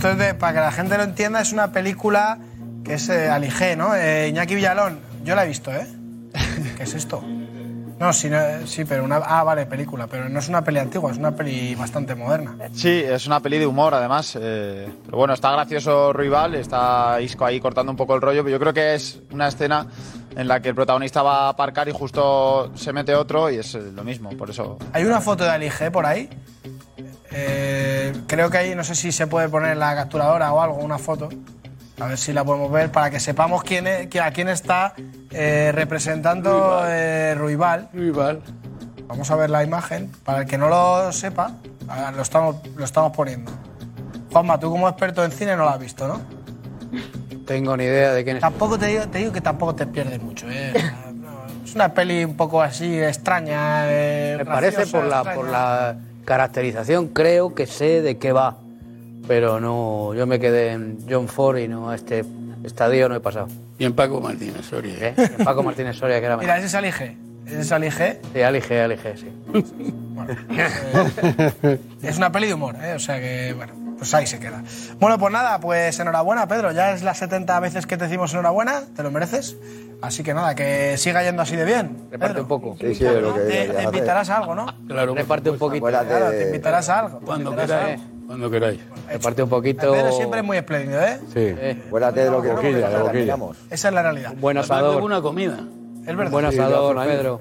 [0.00, 2.38] Esto es de, para que la gente lo entienda, es una película
[2.82, 3.94] que es eh, Aligé, ¿no?
[3.94, 5.86] Eh, Iñaki Villalón, yo la he visto, ¿eh?
[6.78, 7.22] ¿Qué es esto?
[7.98, 9.16] No, sí, no- sí, pero una...
[9.16, 12.56] Ah, vale, película, pero no es una peli antigua, es una peli bastante moderna.
[12.72, 14.38] Sí, es una peli de humor además.
[14.40, 18.42] eh, pero bueno, está gracioso Rival, está Isco ahí cortando un poco el rollo.
[18.42, 19.86] Pero yo creo que es una escena
[20.34, 23.74] en la que el protagonista va a aparcar y justo se mete otro y es
[23.74, 24.30] eh, lo mismo.
[24.30, 24.78] Por eso.
[24.94, 26.30] Hay una foto de Aligé por ahí.
[27.32, 27.69] Eh,
[28.26, 31.28] creo que ahí, no sé si se puede poner la capturadora o algo, una foto.
[32.00, 34.94] A ver si la podemos ver para que sepamos quién es, a quién está
[35.30, 37.88] eh, representando eh, Ruibal.
[37.92, 38.40] Ruibal.
[39.06, 40.10] Vamos a ver la imagen.
[40.24, 41.52] Para el que no lo sepa,
[42.16, 43.52] lo estamos, lo estamos poniendo.
[44.32, 46.20] Juanma, tú como experto en cine no lo has visto, ¿no?
[47.46, 48.40] Tengo ni idea de quién es.
[48.40, 50.46] Tampoco te digo, te digo que tampoco te pierdes mucho.
[50.48, 50.72] ¿eh?
[51.64, 53.82] Es una peli un poco así extraña.
[53.86, 55.36] eh, Me parece graciosa, por la, extraña.
[55.36, 55.96] por la
[56.30, 58.58] caracterización, creo que sé de qué va.
[59.26, 62.24] Pero no, yo me quedé en John Ford y no a este
[62.62, 63.48] estadio no he pasado.
[63.80, 65.08] Y en Paco Martínez Soria.
[65.08, 65.14] ¿Eh?
[65.16, 67.16] En Paco Martínez Soria, que era Mira, ese es Alige.
[67.46, 68.20] Ese es Alige.
[68.32, 69.26] Sí, Alige, Alige, sí.
[72.06, 72.94] Es una peli de humor, ¿eh?
[72.94, 74.62] O sea que, bueno, pues ahí se queda.
[74.98, 76.72] Bueno, pues nada, pues enhorabuena, Pedro.
[76.72, 79.58] Ya es las 70 veces que te decimos enhorabuena, te lo mereces.
[80.00, 82.08] Así que nada, que siga yendo así de bien.
[82.10, 82.76] Reparte un poco.
[82.80, 84.64] Sí, sí, lo que te, te invitarás a algo, ¿no?
[84.88, 85.84] Claro, Reparte un poquito.
[85.86, 87.20] Claro, te invitarás a algo.
[87.20, 88.00] Cuando queráis.
[88.26, 88.80] Cuando queráis.
[89.06, 89.92] Reparte un poquito.
[89.92, 91.20] Pedro siempre es muy espléndido, ¿eh?
[91.34, 91.54] Sí.
[91.86, 92.88] Acuérdate de lo que boquilla.
[93.68, 94.32] Esa es la realidad.
[94.38, 94.98] Buen asador.
[95.02, 95.58] buena comida.
[96.06, 96.30] Es verdad.
[96.30, 96.96] Buen Sí, asador.
[97.06, 97.40] Pedro.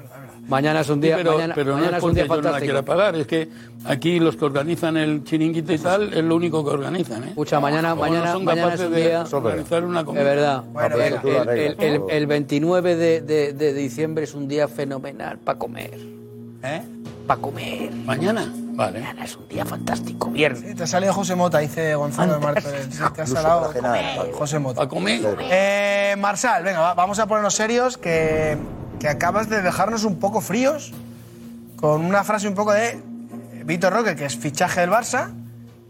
[0.49, 2.49] Mañana es un día, pero, mañana, pero no mañana es es un día porque yo
[2.49, 3.49] no la quiera pagar, es que
[3.85, 7.23] aquí los que organizan el chiringuito y tal es lo único que organizan.
[7.23, 7.27] ¿eh?
[7.29, 9.23] Escucha, mañana, Como no mañana, son mañana es capaces un de día.
[9.31, 10.21] organizar una comida.
[10.21, 10.63] Es verdad.
[10.73, 11.21] Bueno, el, venga.
[11.21, 12.09] tú lo el- arreglas, el- todo.
[12.09, 15.99] el 29 de, de- de diciembre es un día fenomenal para comer.
[16.63, 16.81] ¿Eh?
[17.27, 17.91] Para comer.
[18.05, 18.51] Mañana.
[18.73, 19.01] Vale.
[19.01, 20.61] Mañana es un día fantástico, viernes.
[20.65, 22.91] Sí, te ha salido José Mota, dice Gonzalo de Martorell.
[22.91, 23.71] Sí, Te ha salado
[24.33, 24.77] José Mota.
[24.77, 25.21] Para comer.
[25.51, 28.57] Eh, Marsal, venga, va- vamos a ponernos serios, que,
[28.99, 30.91] que acabas de dejarnos un poco fríos
[31.77, 32.99] con una frase un poco de eh,
[33.65, 35.31] Víctor Roque, que es fichaje del Barça,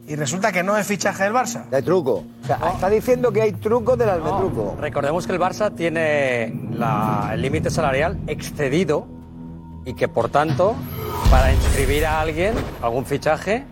[0.08, 1.66] y resulta que no es fichaje del Barça.
[1.70, 2.24] De truco.
[2.44, 4.76] O sea, está diciendo que hay trucos del albetruco.
[4.80, 9.08] Recordemos que el Barça tiene la- el límite salarial excedido
[9.86, 10.76] y que por tanto,
[11.32, 13.66] para inscribir a alguien, algún fichaje,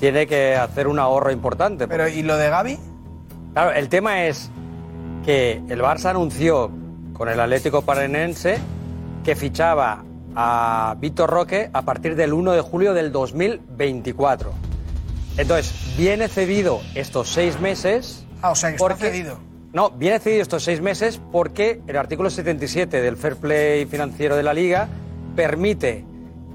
[0.00, 1.86] tiene que hacer un ahorro importante.
[1.88, 2.78] Pero, ¿y lo de Gaby?
[3.52, 4.50] Claro, el tema es
[5.24, 6.70] que el Barça anunció
[7.12, 8.58] con el Atlético Paranense
[9.24, 14.52] que fichaba a Víctor Roque a partir del 1 de julio del 2024.
[15.36, 18.24] Entonces, viene cedido estos seis meses.
[18.42, 19.38] Ah, o sea, que está cedido.
[19.72, 24.42] No, viene cedido estos seis meses porque el artículo 77 del Fair Play financiero de
[24.42, 24.88] la Liga
[25.34, 26.04] permite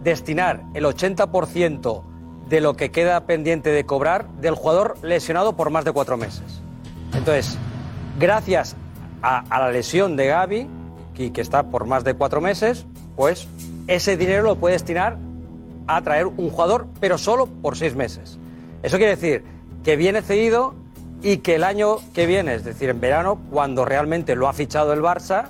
[0.03, 2.03] destinar el 80%
[2.47, 6.61] de lo que queda pendiente de cobrar del jugador lesionado por más de cuatro meses.
[7.13, 7.57] Entonces,
[8.19, 8.75] gracias
[9.27, 10.67] a, la lesión de Gaby,
[11.13, 12.85] que, que está por más de cuatro meses,
[13.15, 13.47] pues
[13.87, 15.17] ese dinero lo puede destinar
[15.87, 18.37] a traer un jugador, pero solo por seis meses.
[18.83, 19.43] Eso quiere decir
[19.83, 20.75] que viene cedido
[21.21, 24.93] y que el año que viene, es decir, en verano, cuando realmente lo ha fichado
[24.93, 25.49] el Barça,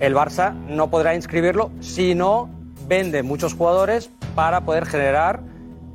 [0.00, 2.50] el Barça no podrá inscribirlo si no
[2.86, 5.40] vende muchos jugadores para poder generar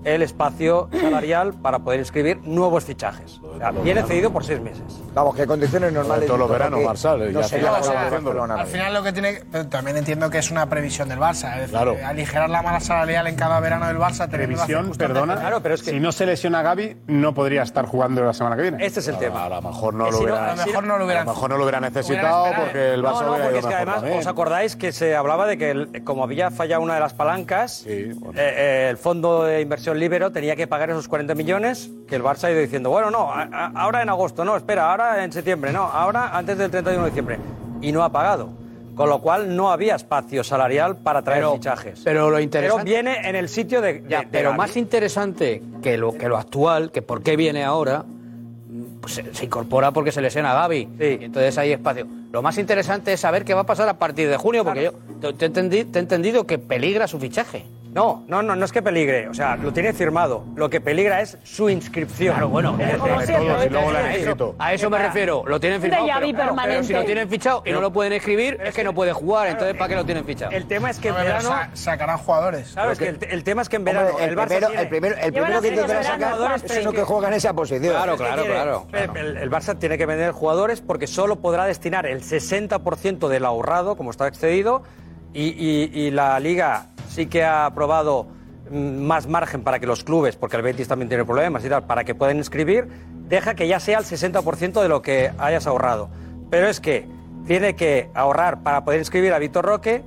[0.04, 3.40] el espacio salarial para poder inscribir nuevos fichajes.
[3.84, 5.03] Viene cedido por seis meses.
[5.14, 6.26] Vamos, que condiciones normales.
[6.26, 7.72] todos los veranos, Marsal, No de haciéndolo.
[7.74, 8.56] Barcelona.
[8.56, 9.42] Al final lo que tiene...
[9.52, 11.52] Pero también entiendo que es una previsión del Barça.
[11.54, 11.96] Es decir, Claro.
[12.06, 14.28] aligerar la mala salarial en cada verano del Barça.
[14.30, 15.36] Previsión, perdona.
[15.36, 18.56] Claro, pero es que- Si no se lesiona Gaby, no podría estar jugando la semana
[18.56, 18.86] que viene.
[18.86, 19.46] Este es el tema.
[19.46, 21.26] A lo mejor no lo no- hubiera, A lo mejor no lo a hubieran...
[21.26, 23.62] lo mejor no lo hubiera necesitado porque el No, Barça no, hubiera porque ido es
[23.66, 24.20] que mejor además también.
[24.20, 27.84] os acordáis que se hablaba de que el- como había fallado una de las palancas,
[27.86, 28.40] Sí, bueno.
[28.40, 32.24] eh, eh, el fondo de inversión libero tenía que pagar esos 40 millones que el
[32.24, 35.32] Barça ha ido diciendo, bueno, no, a- a- ahora en agosto, no, espera, ahora en
[35.32, 37.38] septiembre, no, ahora antes del 31 de diciembre.
[37.82, 38.50] Y no ha pagado.
[38.96, 42.02] Con lo cual no había espacio salarial para traer Pero- fichajes.
[42.04, 44.02] pero lo interesante- Pero viene en el sitio de...
[44.02, 44.58] de- Ya, de pero Gavi.
[44.60, 48.04] más interesante que lo, que lo actual, que por qué viene ahora,
[49.02, 50.90] pues se, se incorpora porque se lesiona a Gaby.
[51.00, 52.06] Y entonces hay espacio.
[52.32, 54.94] Lo más interesante es saber qué va a pasar a partir de junio, porque yo
[55.20, 57.66] te, te he entendi- te he entendido que peligra su fichaje.
[57.94, 60.44] No, no, no, no es que peligre, o sea, lo tiene firmado.
[60.56, 62.34] Lo que peligra es su inscripción.
[62.34, 65.44] Claro, bueno, Es como siempre, todos y luego han a eso, a eso me refiero.
[65.46, 66.08] Lo tienen De firmado.
[66.08, 66.84] Pero, pero permanente.
[66.88, 69.48] si lo tienen fichado y no lo pueden escribir, es que no puede jugar.
[69.50, 70.52] Entonces, ¿para qué lo tienen fichado?
[70.52, 71.50] El tema es que en verano...
[71.50, 72.72] sa- sacarán jugadores.
[72.74, 74.68] Claro, es que el, el tema es que en Hombre, verano el, el Barça primero,
[74.68, 77.94] tiene- el primero, el primero que intentará sacar es uno que juega en esa posición.
[77.94, 78.88] Claro, claro, claro.
[78.92, 83.96] El, el Barça tiene que vender jugadores porque solo podrá destinar el 60% del ahorrado,
[83.96, 84.82] como está excedido,
[85.34, 88.28] y, y- y la Liga sí que ha aprobado
[88.72, 91.84] mm, más margen para que los clubes, porque el Betis también tiene problemas y tal,
[91.84, 92.88] para que puedan inscribir,
[93.28, 96.10] deja que ya sea el 60% de lo que hayas ahorrado.
[96.50, 97.08] Pero es que
[97.48, 100.04] tiene que ahorrar para poder inscribir a Víctor Roque,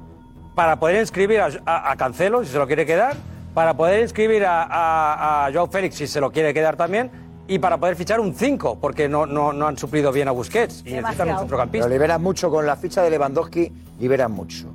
[0.54, 3.14] para poder inscribir a, a- a Cancelo, si se lo quiere quedar,
[3.52, 7.10] para poder inscribir a, a, a Joao Félix, si se lo quiere quedar también,
[7.48, 10.80] y para poder fichar un 5, porque no, no, no han suplido bien a Busquets
[10.80, 11.26] y necesitan un Demasiado.
[11.26, 11.88] Pero centrocampista.
[11.88, 14.66] liberas mucho con la ficha de Lewandowski, liberas mucho.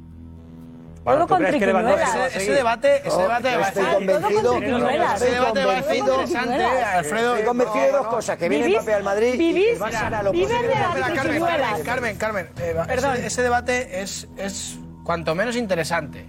[1.04, 2.16] Bueno, Todo ¿tú con triquiñuelas.
[2.16, 3.94] a Ese, debate, ese debate va a estar...
[3.96, 5.22] convencido, Todo con triquiñuelas.
[5.22, 7.32] Ese debate va a ser interesante, Alfredo.
[7.34, 10.24] Estoy convencido de dos cosas, que viene Vivís- Mbappé al Madrid y el Barça hará
[10.24, 10.68] lo viven posible.
[10.68, 11.80] de las Espera, Carmen, triquiñuelas.
[11.80, 13.16] Carmen, Carmen, Perdón.
[13.24, 16.28] Ese, debate es, es cuanto menos interesante.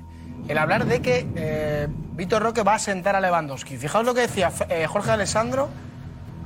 [0.48, 3.76] El hablar de que eh, Víctor Roque va a sentar a Lewandowski.
[3.76, 5.68] Fijaos lo que decía eh, Jorge Alessandro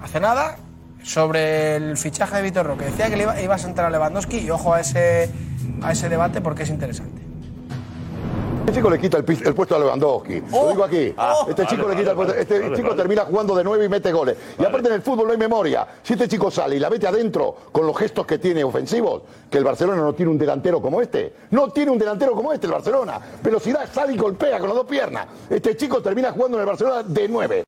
[0.03, 0.57] hace nada
[1.03, 2.86] sobre el fichaje de Víctor Roque.
[2.86, 5.31] Decía que le iba, iba a sentar a Lewandowski y ojo a ese,
[5.82, 7.23] a ese debate porque es interesante.
[8.66, 10.40] Este chico le quita el, puesto a Lewandowski.
[10.51, 11.14] Lo digo aquí.
[11.48, 12.34] este chico le quita el puesto.
[12.34, 14.36] Este chico termina jugando de nueve y mete goles.
[14.59, 15.86] Y aparte en el fútbol no hay memoria.
[16.02, 19.59] Si este chico sale y la mete adentro con los gestos que tiene ofensivos, que
[19.59, 21.32] el Barcelona no tiene un delantero como este.
[21.52, 23.20] No tiene un delantero como este el Barcelona.
[23.40, 25.28] Velocidad, sale y golpea con las dos piernas.
[25.48, 27.64] Este chico termina jugando en el Barcelona de nueve.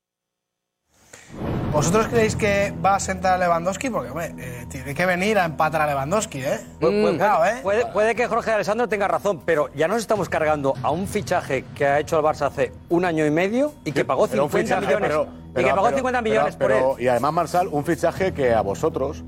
[1.72, 3.90] ¿Vosotros creéis que va a sentar a Lewandowski?
[3.90, 6.58] Porque, hombre, eh, tiene que venir a empatar a Lewandowski, ¿eh?
[6.80, 7.60] Pu- pu- Cuidado, ¿eh?
[7.62, 11.64] Puede, puede que Jorge Alessandro tenga razón, pero ya nos estamos cargando a un fichaje
[11.76, 14.50] que ha hecho el Barça hace un año y medio y que pagó Pero un
[14.50, 15.08] 50 fichaje, millones.
[15.08, 16.84] pero- y que pagó 50 millones por él.
[16.98, 19.22] Y además, Marsal, un fichaje que a vosotros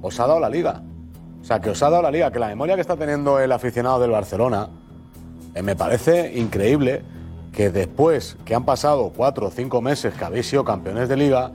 [0.00, 0.82] os ha dado la liga.
[1.40, 3.52] O sea, que os ha dado la liga, que la memoria que está teniendo el
[3.52, 4.68] aficionado del Barcelona,
[5.54, 7.02] eh, me parece increíble
[7.52, 11.50] que después que han pasado cuatro o cinco meses que habéis sido campeones de liga,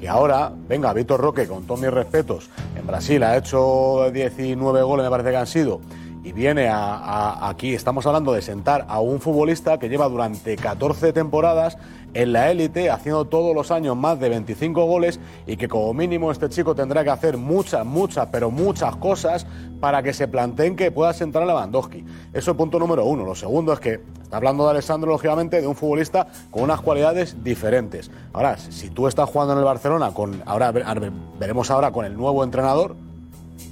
[0.00, 5.04] que ahora, venga, Víctor Roque, con todos mis respetos, en Brasil ha hecho 19 goles,
[5.04, 5.80] me parece que han sido,
[6.24, 11.12] y viene a- aquí, estamos hablando de sentar a un futbolista que lleva durante 14
[11.12, 11.76] temporadas
[12.14, 16.30] en la élite, haciendo todos los años más de 25 goles y que como mínimo
[16.30, 19.46] este chico tendrá que hacer muchas, muchas, pero muchas cosas
[19.80, 22.04] para que se planteen que pueda sentar a Lewandowski.
[22.32, 23.24] Eso es punto número uno.
[23.24, 27.42] Lo segundo es que está hablando de Alessandro, lógicamente, de un futbolista con unas cualidades
[27.42, 28.10] diferentes.
[28.32, 32.44] Ahora, si tú estás jugando en el Barcelona, con ahora veremos ahora con el nuevo
[32.44, 32.96] entrenador,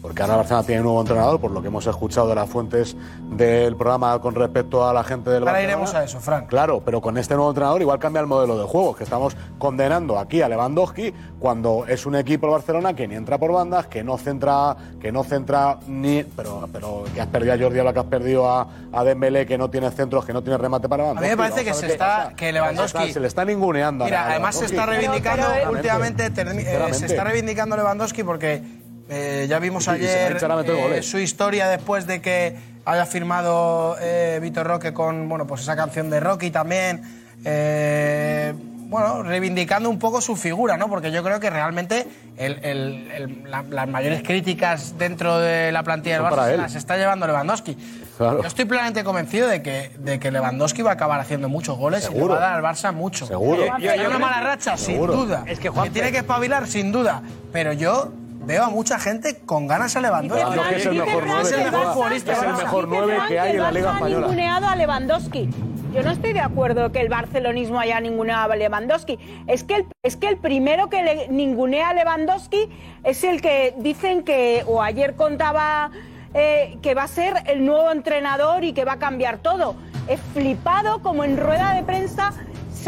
[0.03, 2.97] porque ahora Barcelona tiene un nuevo entrenador, por lo que hemos escuchado de las fuentes
[3.31, 5.73] del programa con respecto a la gente del Ahora Barcelona.
[5.73, 6.47] iremos a eso, Fran.
[6.47, 10.19] Claro, pero con este nuevo entrenador igual cambia el modelo de juego, que estamos condenando
[10.19, 14.03] aquí a Lewandowski cuando es un equipo el Barcelona que ni entra por bandas, que
[14.05, 17.99] no centra, que no centra ni, pero, pero que has perdido a Jordi Alba, que
[18.01, 21.07] has perdido a, a Dembélé, que no tiene centros, que no tiene remate para A
[21.15, 21.25] Lewandowski.
[21.29, 22.37] mí me parece que Vamos a se ver qué está pasa.
[22.37, 24.05] que Lewandowski Se le está ninguneando.
[24.05, 27.07] a Mira, además se está reivindicando últimamente, termi- eh, se Sinceramente.
[27.07, 28.63] está reivindicando Lewandowski porque
[29.09, 34.93] eh, ya vimos ayer eh, su historia después de que haya firmado eh, Vitor Roque
[34.93, 37.03] con bueno pues esa canción de Rocky también.
[37.45, 38.55] eh,
[38.91, 40.89] bueno, reivindicando un poco su figura, ¿no?
[40.89, 42.07] Porque yo creo que realmente
[42.39, 46.75] el- el- el- la- las mayores críticas dentro de la plantilla del Barça se las
[46.75, 47.77] está llevando Lewandowski.
[48.17, 48.41] Claro.
[48.41, 52.09] Yo estoy plenamente convencido de que, de que Lewandowski va a acabar haciendo muchos goles
[52.11, 53.27] y le va a dar al Barça mucho.
[53.27, 53.67] Seguro.
[53.67, 55.13] Yo- yo- yo- una mala racha, Seguro.
[55.13, 55.45] sin duda.
[55.47, 57.21] Es que, que Juanfe- tiene que espabilar, sin duda.
[57.53, 58.11] Pero yo
[58.45, 60.75] veo a mucha gente con ganas a Lewandowski.
[60.75, 61.93] Es el mejor nueve Es el que mejor juega.
[61.95, 62.63] futbolista Es del el Barça.
[62.65, 64.27] mejor Dice nueve Fran que hay el en la Liga Barça ha Española.
[64.27, 65.51] ninguneado a Lewandowski.
[65.95, 69.19] Yo no estoy de acuerdo que el barcelonismo haya ninguneado a Lewandowski.
[69.47, 72.69] Es que el, es que el primero que le ningunea a Lewandowski
[73.05, 75.91] es el que dicen que, o ayer contaba
[76.35, 79.77] eh, que va a ser el nuevo entrenador y que va a cambiar todo.
[80.09, 82.33] He flipado como en rueda de prensa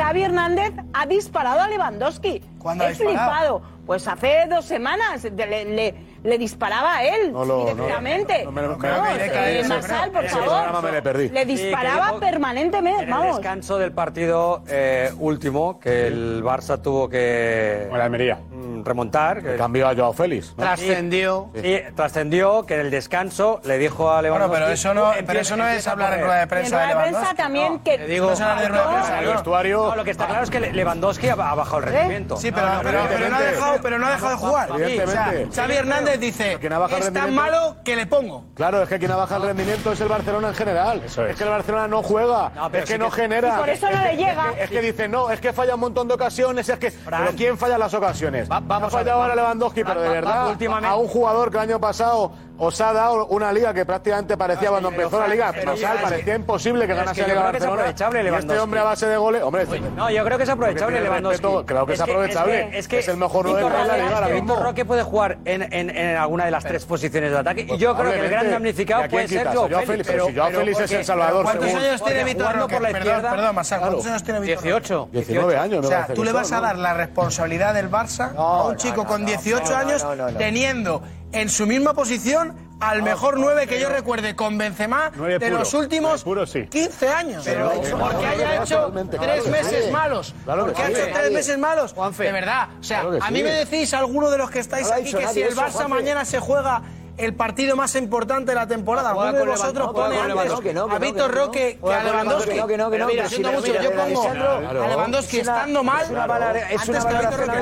[0.01, 2.41] Xavi Hernández ha disparado a Lewandowski.
[2.59, 3.19] ¿Cuándo ha He disparado?
[3.61, 3.63] flipado.
[3.85, 8.45] Pues hace dos semanas de- le, le- le disparaba a él No lo- no- directamente.
[8.45, 10.83] no me lo- Vamos, me- me- eh, me- Marsal, por ese favor.
[10.85, 11.29] me le perdí.
[11.29, 13.37] Le disparaba permanentemente, En el vamos.
[13.37, 18.39] descanso del partido eh, último, que el Barça tuvo que Con la Almería.
[18.85, 19.43] Remontar.
[19.43, 20.55] que- Cambió a Joao Félix.
[20.57, 20.63] ¿no?
[20.65, 21.51] Trascendió.
[21.55, 24.49] Sí, trascendió que en el descanso le dijo a Lewandowski...
[24.51, 26.25] Bueno, pero eso no, "Empieza- pero eso no es hablar en correr".
[26.27, 27.99] rueda de En prensa rueda de prensa también No, que...
[27.99, 29.89] te digo- No es hablar de rueda de prensa, El vestuario.
[29.89, 32.37] No, lo que está claro es que Le- Lewandowski ha, bajado el rendimiento.
[32.37, 34.69] Sí, pero, pero- pero no ha dejado, pero no ha dejado de jugar.
[34.71, 35.45] Evidentemente.
[35.49, 38.45] O sea, Xavi Hernández dice, Quien ha bajado el es tan malo que le pongo.
[38.55, 41.03] Claro, es que quien ha bajado el rendimiento es el Barcelona en general.
[41.05, 41.37] Eso es.
[41.37, 43.49] que el Barcelona no juega, es que sí no que- genera.
[43.57, 44.47] Y por eso no le Es que- llega.
[44.51, 46.91] Es que, es que dicen, no, es que falla un montón de ocasiones, es que.
[46.91, 48.49] Pero ¿quién falla las ocasiones?
[48.59, 51.81] Vamos ha a fallado ahora Lewandowski, pero de verdad, a un jugador que el año
[51.81, 52.33] pasado
[52.63, 55.51] os ha dado una liga que prácticamente parecía cuando pero empezó la liga.
[55.53, 57.61] pero es que- parecía imposible que es ganase que la yo Liga creo que es
[57.65, 57.83] Barcelona.
[57.83, 59.43] aprovechable Y este hombre a base de goles.
[59.43, 59.67] Hombre,
[59.97, 61.43] No, yo creo que es aprovechable Lewandowski.
[61.43, 62.79] respeto, claro que es aprovechable.
[62.79, 64.55] Es que, Es el mejor nueve que en la liga ahora es que mismo.
[64.55, 67.67] Víctor Roque puede jugar en, en, en alguna de las tres posiciones de ataque.
[67.69, 69.47] y yo creo que el gran damnificado ¿Y a quién puede ser?
[69.49, 69.87] Joao Félix.
[69.87, 72.75] Félix, pero si Joao Félix es el salvador, ¿Cuántos años tiene jugando Roque?
[72.75, 74.69] por la Perdón, izquierda- perdón, Masar, ¿cuántos años tiene Víctor Roque?
[74.69, 75.09] 18.
[75.13, 78.65] 19 años, O sea, tú que le vas a dar la responsabilidad del Barça a
[78.67, 80.07] un chico con no, 18 no, no, años
[80.39, 85.59] teniendo en su misma posición al mejor 9 que yo recuerde con Benzema de puro,
[85.59, 86.67] los últimos puro, sí.
[86.67, 87.43] 15 años.
[87.45, 90.35] Pero- porque haya hecho tres meses malos.
[90.47, 91.95] Porque ha hecho tres meses malos.
[92.17, 92.69] De verdad.
[92.81, 95.55] O sea, a mí me decís alguno de los que estáis aquí que si el
[95.55, 96.83] Barça mañana se juega
[97.17, 99.11] el partido más importante de la temporada.
[99.11, 100.53] Alguno de vosotros pone antes
[100.91, 101.35] a Víctor.
[101.35, 102.51] Roque que a Lewandowski.
[102.51, 106.93] Que no, que no, mira, siento mucho, yo pongo a Lewandowski estando mal antes que
[107.13, 107.61] mala Víctor Roque.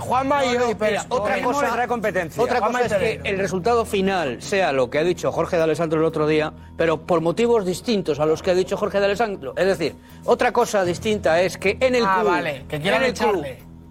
[0.00, 1.02] Juanma y Pérez.
[1.08, 2.42] Otra cosa- trae competencia.
[2.42, 5.98] Otra cosa es que el resultado final sea lo que ha dicho Jorge de Alessandro
[5.98, 9.54] el otro día, pero por motivos distintos a los que ha dicho Jorge de Alessandro.
[9.56, 9.94] Es decir,
[10.24, 13.44] otra cosa distinta es que en el Ah, club, vale, que quieran en el club.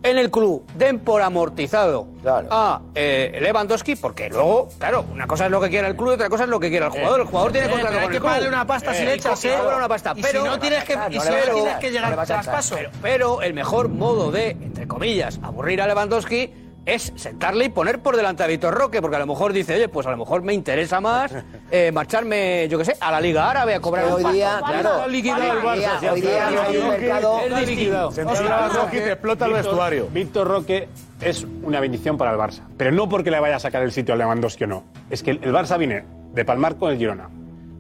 [0.06, 2.48] En el club den por amortizado Claro.
[2.52, 6.14] a eh, Lewandowski, porque luego, claro, una cosa es lo que quiera el club y
[6.14, 7.20] otra cosa es lo que quiera el jugador.
[7.22, 8.30] El jugador tiene Eh, contrato hay con que el club.
[8.30, 9.56] pagarle una pasta si le echas, ¿eh?
[9.76, 12.18] una pasta, Y pero si no tienes que, no y si no tienes que llegar
[12.18, 12.42] va a echar.
[12.44, 12.76] traspaso.
[12.76, 16.52] Pero, pero el mejor modo de, entre comillas, aburrir a Lewandowski
[16.86, 19.90] es sentarle y poner por delante a Vitor Roque, porque a lo mejor dice, oye,
[19.90, 21.32] pues a lo mejor me interesa más
[21.72, 24.36] eh, marcharme, yo qué sé, a la Liga Árabe a cobrar un hoy pasto.
[24.36, 28.12] día, Claro, el hoy día- hoy día final no hay un Lewandowski mercado- es liquidado.
[28.12, 30.08] Sentar a Lewandowski te explota el vestuario.
[30.14, 30.88] Víctor Roque
[31.22, 32.62] es una bendición para el Barça.
[32.78, 34.84] Pero no porque le vaya a sacar el sitio a Lewandowski o no.
[35.10, 36.04] Es que el, el Barça viene
[36.34, 37.30] de palmar con el Girona.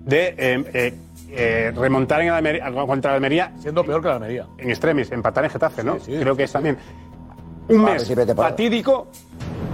[0.05, 0.93] de eh, eh,
[1.31, 3.51] eh, remontar en Almería- contra la Almería.
[3.59, 4.45] Siendo peor que la Almería.
[4.57, 5.97] En extremis, empatar en Getafe, ¿no?
[5.97, 6.77] Creo que es también
[7.69, 9.07] un Ah, mes fatídico.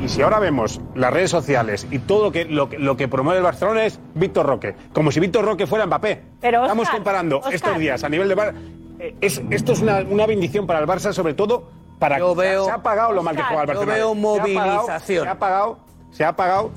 [0.04, 3.08] Y si ahora vemos las redes sociales y todo lo que, lo, que- lo que
[3.08, 6.24] promueve el Barcelona es Víctor Roque, como si Víctor Roque fuera Mbappé.
[6.42, 8.56] Pero, Estamos comparando estos días a nivel de Bar-
[9.00, 11.70] eh, es, esto es una, una bendición para el Barça, sobre todo
[12.00, 13.94] para Yo veo- se ha pagado lo mal que juega el yo Barcelona.
[13.94, 15.24] veo ha pagado- movilización.
[15.24, 15.78] Se ha pagado,
[16.12, 16.72] se ha pagado.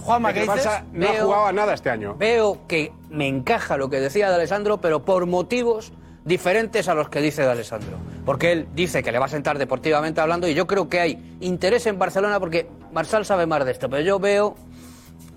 [0.93, 2.15] No ha Veo- jugado a nada este año.
[2.19, 5.93] Veo que me encaja lo que decía de Alessandro, pero por motivos
[6.27, 7.97] diferentes a los que dice de Alessandro.
[8.25, 11.37] Porque él dice que le va a sentar deportivamente hablando y yo creo que hay
[11.41, 14.55] interés en Barcelona porque Marsal sabe más de esto, pero yo veo,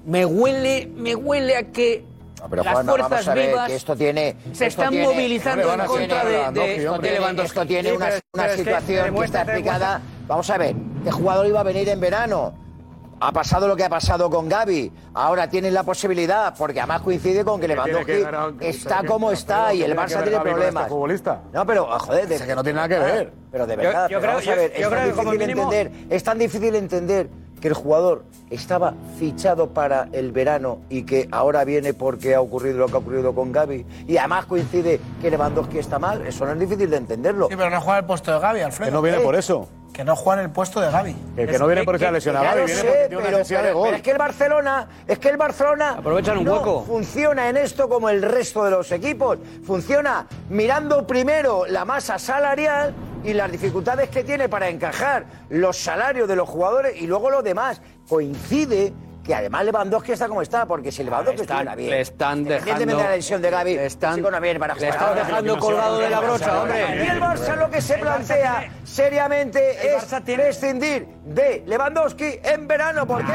[0.05, 2.05] me huele, me huele a que
[2.49, 5.05] Pero las Juanma, fuerzas vamos a ver, vivas que esto tiene, se esto están tiene-
[5.05, 7.41] movilizando en contra de, de, esto de tiene-.
[7.43, 8.09] Esto tiene Sí, una,
[8.47, 10.01] que situación que demuestra- está explicada.
[10.27, 12.53] Vamos a ver, ¿qué jugador iba a venir en verano?
[13.19, 14.91] Ha pasado lo que ha pasado con Gaby.
[15.15, 18.23] Ahora tienen la posibilidad, porque además coincide con que Lewandowski
[18.59, 20.87] está como está ¿qué y el Barça tiene este problemas.
[20.87, 21.41] futbolista?
[21.51, 23.33] No, pero joder, de, Es que no tiene nada que ver.
[23.51, 25.49] Pero de verdad, yo pero creo- vamos a yo- ver, yo es creo tan difícil
[25.49, 27.29] entender, es tan difícil entender
[27.59, 32.77] que el jugador estaba fichado para el verano y que ahora viene porque ha ocurrido
[32.77, 36.51] lo que ha ocurrido con Gaby y además coincide que Lewandowski está mal, eso no
[36.51, 37.47] es difícil de entenderlo.
[37.49, 38.89] Sí, pero no juega el puesto de Gaby, Alfredo.
[38.91, 39.67] Que no viene por eso.
[39.97, 41.15] Que no juega en el puesto de Gaby.
[41.35, 43.15] Que- que no viene por esa lesión a Ya Gavi, lo viene sé, porque tiene
[43.17, 43.83] una pero, necesidad de gol.
[43.85, 46.83] pero es que el Barcelona, es que el Barcelona Aprovechan un no hueco.
[46.85, 49.39] funciona en esto como el resto de los equipos.
[49.65, 52.93] Funciona mirando primero la masa salarial
[53.23, 57.43] y las dificultades que tiene para encajar los salarios de los jugadores y luego los
[57.43, 57.81] demás.
[58.07, 58.93] Coincide
[59.27, 62.97] que además Lewandowski está como está, porque si Lewandowski están- estuviera bien, le están dejando-
[62.97, 66.19] de la lesión de Gaby, le están- viene para le están dejando colgado de la
[66.21, 67.05] brocha, hombre.
[67.05, 73.05] Y el Barça lo que se plantea seriamente es prescindir de Lewandowski en verano.
[73.05, 73.33] ¿Por qué?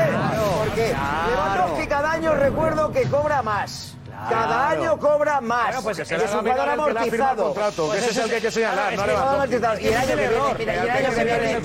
[0.64, 0.94] Porque
[1.31, 3.94] Lewandowski cada año recuerdo que cobra más.
[4.28, 5.66] Cada año cobra más.
[5.66, 7.55] Bueno, pues es un el jugador amortizado.
[7.94, 9.81] ese es el que hay que señalar, Es no amortizado.
[9.81, 11.62] Y el año que viene, y el año que viene, el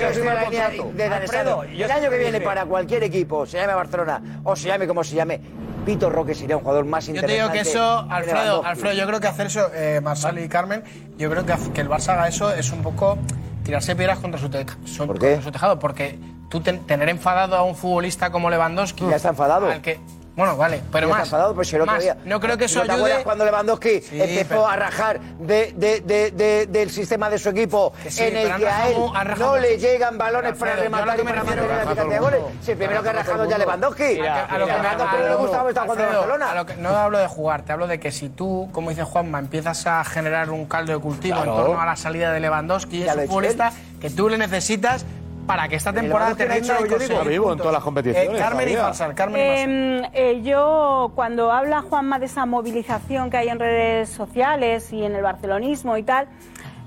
[1.77, 5.15] de año que viene para cualquier equipo, se llame Barcelona o se llame como se
[5.15, 5.39] llame,
[5.85, 7.53] Pito Roque sería un jugador más Yo te interesante.
[7.53, 8.63] digo que eso, Alfredo.
[8.65, 10.83] Alfredo, yo creo que hacer eso, eh, Marsal y Carmen,
[11.17, 13.17] yo creo que, que el Barça haga eso es un poco
[13.63, 15.27] tirarse piedras contra su, te- su- ¿Por qué?
[15.33, 16.19] contra su tejado, porque
[16.49, 19.05] tú ten- tener enfadado a un futbolista como Lewandowski.
[19.09, 19.69] Ya está enfadado.
[19.71, 19.99] al que,
[20.37, 21.21] bueno, vale, pero más.
[21.25, 22.01] enfadado, pues el otro más.
[22.03, 23.23] día- no creo que eso ¿No te acuerdas ayude.
[23.25, 27.49] cuando Lewandowski Sí, empezó pero- a rajar de, de- de- de- del sistema de su
[27.49, 31.23] equipo sí, en el que a él rajado- no le llegan balones para rematar y
[31.23, 32.39] para mantener la eficacia de goles?
[32.61, 34.19] Si el primero que ha rajado ya Lewandowski.
[34.21, 36.65] A lo que no le gustaba estar jugando Barcelona.
[36.77, 40.03] no hablo de jugar, te hablo de que si tú, como dice Juanma, empiezas a
[40.03, 43.71] generar un caldo de cultivo en torno a la salida de Lewandowski, es un futbolista
[43.99, 45.03] que tú le necesitas
[45.47, 47.23] para que esta temporada Lewandowski te no ha hecho yo digo.
[47.29, 48.75] vivo en todas las competiciones, Eh, Carmen y.
[48.75, 49.69] Farsal, Carmen y Farsal.
[49.71, 55.03] Eh, eh, yo, cuando habla Juanma de esa movilización que hay en redes sociales y
[55.03, 56.27] en el barcelonismo y tal,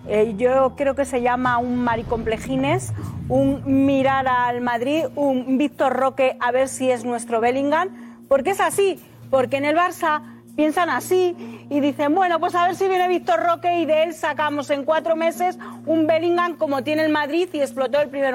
[0.06, 2.92] eh, yo creo que se llama un maricomplejines,
[3.28, 7.88] un mirar al Madrid, un Víctor Roque a ver si es nuestro Bellingham,
[8.28, 10.22] porque es así, porque en el Barça
[10.56, 11.36] piensan así
[11.70, 14.84] y dicen, bueno, pues a ver si viene Víctor Roque y de él sacamos en
[14.84, 18.34] cuatro meses un Bellingham como tiene el Madrid y explotó el primer.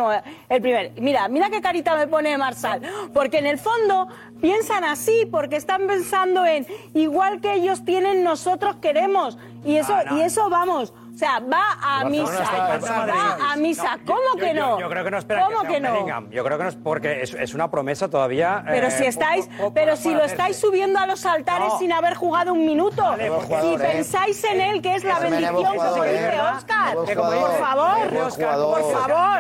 [0.50, 0.92] El primer.
[1.00, 2.82] Mira, mira qué carita me pone Marsal,
[3.14, 4.08] porque en el fondo
[4.42, 9.38] piensan así, porque están pensando en igual que ellos tienen, nosotros queremos.
[9.64, 10.94] Y eso, y eso vamos.
[11.16, 12.44] O sea, va a misa.
[12.44, 13.98] Está- Va a misa.
[14.06, 14.78] ¿Cómo Yo- que no?
[14.82, 15.94] Yo, creo que no espera ¿Cómo que, no?
[15.94, 16.30] Bellingham.
[16.30, 18.62] Yo creo que no es porque es, es una promesa todavía.
[18.68, 20.34] Pero eh, si estáis, po- po- pero si lo hacerse.
[20.36, 21.80] estáis subiendo a los altares No.
[21.80, 23.02] sin haber jugado un minuto.
[23.02, 23.88] Vale, si jugador, ¿eh?
[23.94, 26.42] pensáis en él, que es la bendición que dice ¿eh?
[26.58, 26.96] Oscar.
[26.96, 27.40] Jugador.
[27.40, 29.32] por favor, por favor.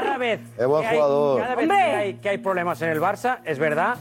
[1.41, 3.95] cada vez que hay problemas en el Barça, es verdad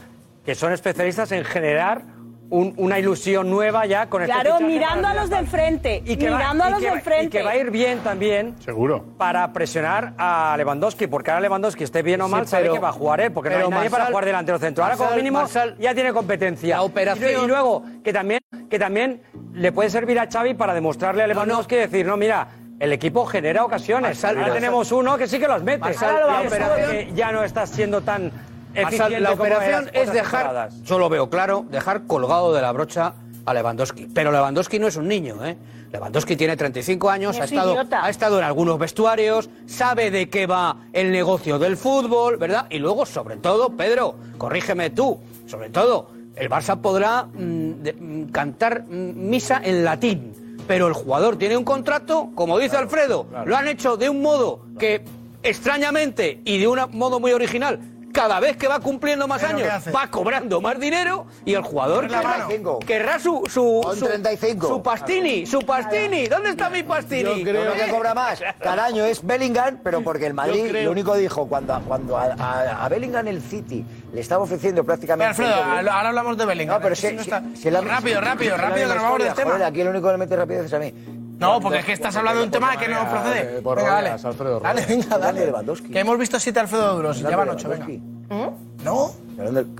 [0.45, 2.03] que son especialistas en generar
[2.49, 6.03] un- una ilusión nueva ya con este Claro, fichaje mirando a los de enfrente.
[6.05, 7.25] y que va- mirando a y los de va- enfrente.
[7.25, 9.03] Y que va a ir bien también Seguro.
[9.17, 12.79] para presionar a Lewandowski, porque ahora Lewandowski esté bien o Sí, mal, sabe pero- que
[12.79, 14.83] va a jugar él, porque no hay nadie para jugar delantero centro.
[14.83, 16.75] Ahora como mínimo Marsal- ya tiene competencia.
[16.75, 18.39] La operación- Y, luego- y luego que también,
[18.69, 19.21] que también
[19.53, 22.47] le puede servir a Xavi para demostrarle a Lewandowski y decir, no, mira,
[22.79, 24.23] el equipo genera ocasiones.
[24.23, 25.79] Ahora tenemos uno que sí que los mete.
[25.79, 28.31] La a operación- ya no estás siendo tan
[28.75, 30.81] eficiente la operación es dejar, temporadas.
[30.83, 33.13] yo lo veo claro, dejar colgado de la brocha
[33.45, 34.07] a Lewandowski.
[34.13, 35.55] Pero Lewandowski no es un niño, ¿eh?
[35.91, 38.03] Lewandowski tiene 35 años, Es ha estado, idiota.
[38.03, 42.65] ha estado en algunos vestuarios, sabe de qué va el negocio del fútbol, ¿verdad?
[42.69, 48.31] Y luego, sobre todo, Pedro, corrígeme tú, sobre todo, el Barça podrá mm, de- mm,
[48.31, 53.55] cantar mm, misa en latín, pero el jugador tiene un contrato, como dice Alfredo, lo
[53.55, 55.01] han hecho de un modo que
[55.43, 57.79] extrañamente y de un modo muy original
[58.15, 61.61] cada vez que va cumpliendo más ¿Pero qué años, va cobrando más dinero y el
[61.61, 62.47] jugador querrá,
[62.85, 64.67] querrá su, su, Con su, 35.
[64.67, 66.27] su pastini, su pastini.
[66.27, 67.43] ¿Dónde está mi pastini?
[67.43, 71.15] Uno que cobra más cada año es Bellingham, pero porque el Madrid Yo lo único
[71.15, 75.43] dijo cuando, cuando a, a- a Bellingham el City le estaba ofreciendo prácticamente.
[75.43, 76.77] Alfredo, ahora hablamos de Bellingham.
[76.77, 79.51] No, pero si, no está- rápido, si- rápido, rápido, que nos vamos del historia, tema.
[79.51, 80.93] Joder, aquí el único que le mete rapidez es a mí.
[81.37, 83.61] No, porque es que estás hablando de un tema que no procede.
[83.61, 84.09] por Venga, dale.
[84.11, 85.45] Alfredo Dale, venga, dale.
[85.45, 85.89] Lewandowski.
[85.89, 87.85] Que hemos visto siete Alfredo Duros y ya van ocho, venga.
[87.87, 88.83] Lewandowski.
[88.83, 89.11] ¿No?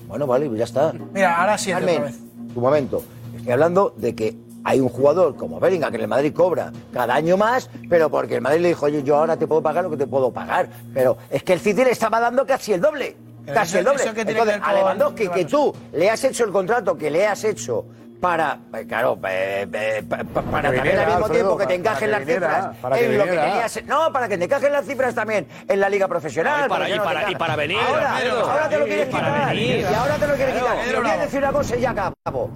[0.07, 0.93] Bueno, vale, pues ya está.
[1.13, 2.19] Mira, ahora siete Carmen, otra vez.
[2.55, 3.03] Un momento.
[3.37, 7.13] Estoy hablando de que hay un jugador como Bellingham que en el Madrid cobra cada
[7.15, 9.91] año más, pero porque el Madrid le dijo, oye, yo ahora te puedo pagar lo
[9.91, 10.67] que te puedo pagar.
[10.93, 13.15] Pero es que el City le estaba dando casi el doble.
[13.45, 14.03] Pero Casi eso- el doble.
[14.03, 17.85] Entonces, que a Lewandowski, que tú le has hecho el contrato que le has hecho
[18.25, 21.57] para, eh, claro, eh, eh, pa- pa- para que también viniera, al mismo Alfredo, tiempo
[21.57, 23.51] que te encajen para las que viniera, cifras para que en lo que viniera.
[23.51, 23.83] tenías.
[23.85, 26.59] No, para que te encajen las cifras también en la liga profesional.
[26.61, 27.31] No, y para- y no te para- encajan.
[27.31, 29.49] y para venir, Ahora, Pedro, ahora te lo quieres para quitar.
[29.55, 29.79] venir.
[29.79, 31.01] Y ahora te lo quieres quitar.
[31.01, 32.49] Voy a decir una cosa y ya acabo.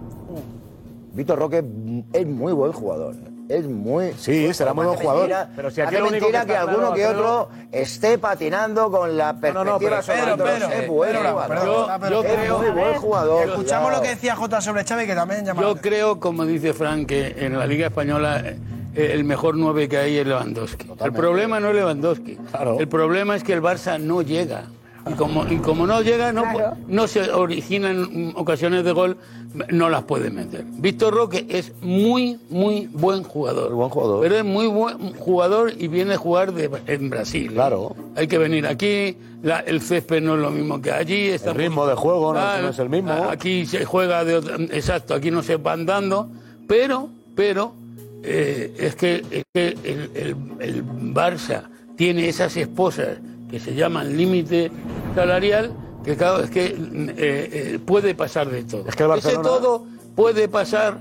[1.13, 1.63] Víctor Roque
[2.13, 3.15] es muy buen jugador.
[3.49, 4.13] Es muy.
[4.17, 5.21] Sí, será muy buen jugador.
[5.21, 8.91] mentira- Pero si aquí parece lo único mentira que alguno claro, que otro esté patinando
[8.91, 10.49] con la perspectiva no, pero sobre Pedro, otros.
[10.51, 11.65] Pedro, es buen jugador.
[11.65, 12.21] Yo- yo Pedro.
[12.21, 13.47] creo- muy buen jugador.
[13.49, 17.07] Escuchamos lo que decía Jota sobre Xavi, que también llama Yo creo, como dice Frank,
[17.07, 18.59] que en la Liga Española eh,
[19.13, 20.87] el mejor 9 que hay es Lewandowski.
[21.03, 22.37] El problema no es Lewandowski.
[22.79, 24.65] El problema es que el Barça no llega.
[25.09, 26.43] Y como, y como no llega, no,
[26.87, 29.17] no se originan ocasiones de gol,
[29.71, 30.63] no las puede meter.
[30.65, 33.73] Víctor Roque es muy, muy buen jugador.
[33.73, 34.21] buen jugador.
[34.21, 37.51] Pero es muy buen jugador y viene a jugar de- en Brasil.
[37.53, 37.95] Claro.
[38.15, 41.29] Hay que venir aquí, la- el césped no es lo mismo que allí.
[41.29, 43.11] El ritmo de juego no- es el mismo.
[43.11, 46.29] Aquí se juega de otra- exacto, aquí no se van dando,
[46.67, 47.73] pero, pero
[48.21, 51.63] eh, es que, es que el, el- el Barça
[51.95, 53.17] tiene esas esposas
[53.49, 54.71] que se llaman límite
[55.15, 55.71] salarial,
[56.03, 56.73] que claro, es que eh,
[57.17, 58.85] eh, puede pasar de todo.
[58.87, 59.85] Es que el Ese todo
[60.15, 60.99] puede pasar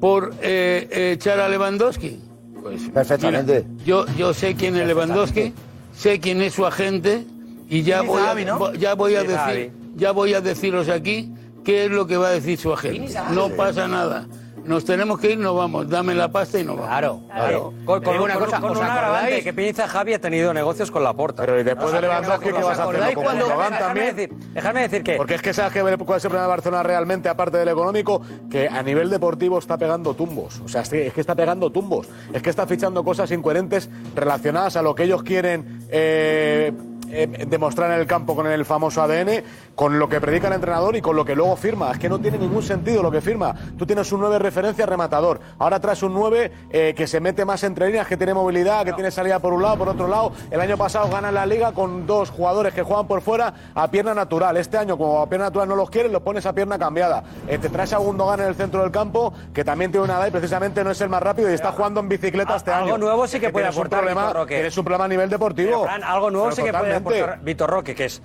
[0.00, 2.20] por eh, eh, echar a Lewandowski.
[2.62, 3.64] Pues, Perfectamente.
[3.68, 5.52] mira, yo, yo sé quién es Lewandowski,
[5.94, 7.24] sé quién es su agente
[7.68, 8.22] y ya voy,
[8.78, 9.70] ya voy a decir, Zahavi.
[9.96, 11.32] ya voy a deciros aquí
[11.64, 13.14] qué es lo que va a decir su agente.
[13.32, 14.26] No pasa nada.
[14.64, 15.88] Nos tenemos que ir, nos vamos.
[15.88, 16.88] Dame la pasta y nos vamos.
[16.88, 17.74] Claro, claro.
[17.84, 20.90] Con, con una, una cosa, con ¿os un agravante que Piniza Javi ha tenido negocios
[20.90, 21.42] con la porta.
[21.42, 23.14] Pero y después de Lewandowski, ¿qué vas a hacer?
[23.14, 24.16] Gundogan también.
[24.16, 26.82] Decir, déjame decir que Porque es que sabes que cuál es el problema de Barcelona
[26.82, 30.60] realmente, aparte del económico, que a nivel deportivo está pegando tumbos.
[30.60, 32.08] O sea, es que es que está pegando tumbos.
[32.32, 36.72] Es que está fichando cosas incoherentes relacionadas a lo que ellos quieren eh,
[37.12, 39.44] eh, demostrar en el campo con el famoso ADN,
[39.74, 41.92] con lo que predica el entrenador y con lo que luego firma.
[41.92, 43.54] Es que no tiene ningún sentido lo que firma.
[43.76, 45.40] Tú tienes un 9 referencia rematador.
[45.58, 48.94] Ahora traes un 9 eh, que se mete más entre líneas, que tiene movilidad, que
[48.94, 50.32] tiene salida por un lado, por otro lado.
[50.50, 54.14] El año pasado gana la liga con dos jugadores que juegan por fuera a pierna
[54.14, 54.56] natural.
[54.56, 57.22] Este año, como a pierna natural no los quieres, los pones a pierna cambiada.
[57.46, 60.28] Eh, te traes a Gundogan en el centro del campo, que también tiene una edad
[60.28, 62.84] y precisamente no es el más rápido y está jugando en bicicleta este año.
[62.84, 64.54] algo nuevo sí que puede un aportar problema, Víctor Roque.
[64.54, 65.84] Tienes un problema a nivel deportivo.
[65.84, 68.22] Fran, algo nuevo Pero sí que puede aportar Víctor Roque, que es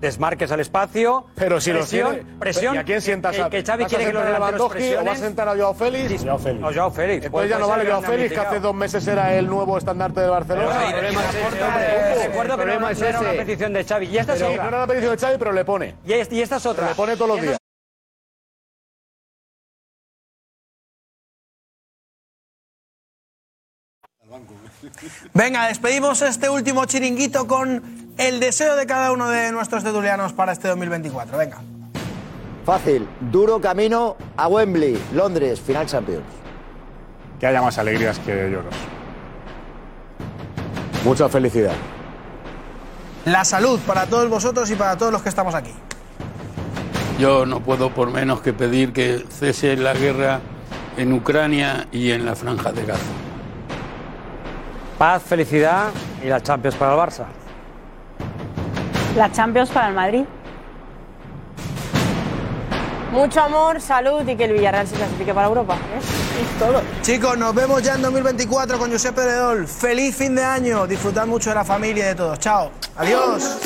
[0.00, 2.74] desmarques al espacio, Pero si los presión, tiene- presión.
[2.74, 5.04] ¿Y a quién sientas que, a que Xavi ¿Vas a quiere que los Lewandowski o
[5.04, 6.22] vas a sentar a Joao Félix?
[6.22, 6.60] Joao Félix.
[6.60, 7.26] No, Joao Félix.
[7.26, 10.30] Entonces ya no vale Joao Félix, que hace dos meses era el nuevo estandarte del
[10.30, 10.76] Barcelona.
[10.86, 11.34] Pero, el problema es
[12.16, 14.06] ese, Recuerdo que no, no era una petición de Xavi.
[14.06, 14.62] Y esta es Pero otra.
[14.64, 15.94] no era la petición de Xavi, pero le pone.
[16.06, 16.88] Y, es- y esta es otra.
[16.88, 17.56] Le pone todos los días.
[25.34, 30.52] Venga, despedimos este último chiringuito con el deseo de cada uno de nuestros tertulianos para
[30.52, 31.36] este 2024.
[31.38, 31.58] Venga.
[32.64, 36.24] Fácil, duro camino a Wembley, Londres, final Champions.
[37.38, 38.74] Que haya más alegrías que lloros.
[41.04, 41.74] Mucha felicidad.
[43.26, 45.72] La salud para todos vosotros y para todos los que estamos aquí.
[47.18, 50.40] Yo no puedo por menos que pedir que cese la guerra
[50.96, 53.02] en Ucrania y en la franja de Gaza.
[54.98, 55.90] Paz, felicidad
[56.24, 57.26] y la Champions para el Barça.
[59.16, 60.24] La Champions para el Madrid.
[63.12, 65.74] Mucho amor, salud y que el Villarreal se clasifique para Europa.
[65.74, 66.42] ¿eh?
[66.42, 66.82] Y todo.
[67.00, 69.66] Chicos, nos vemos ya en 2024 con Josep Pedredol.
[69.66, 70.86] Feliz fin de año.
[70.86, 72.38] Disfrutad mucho de la familia y de todos.
[72.40, 72.70] Chao.
[72.96, 73.58] Adiós.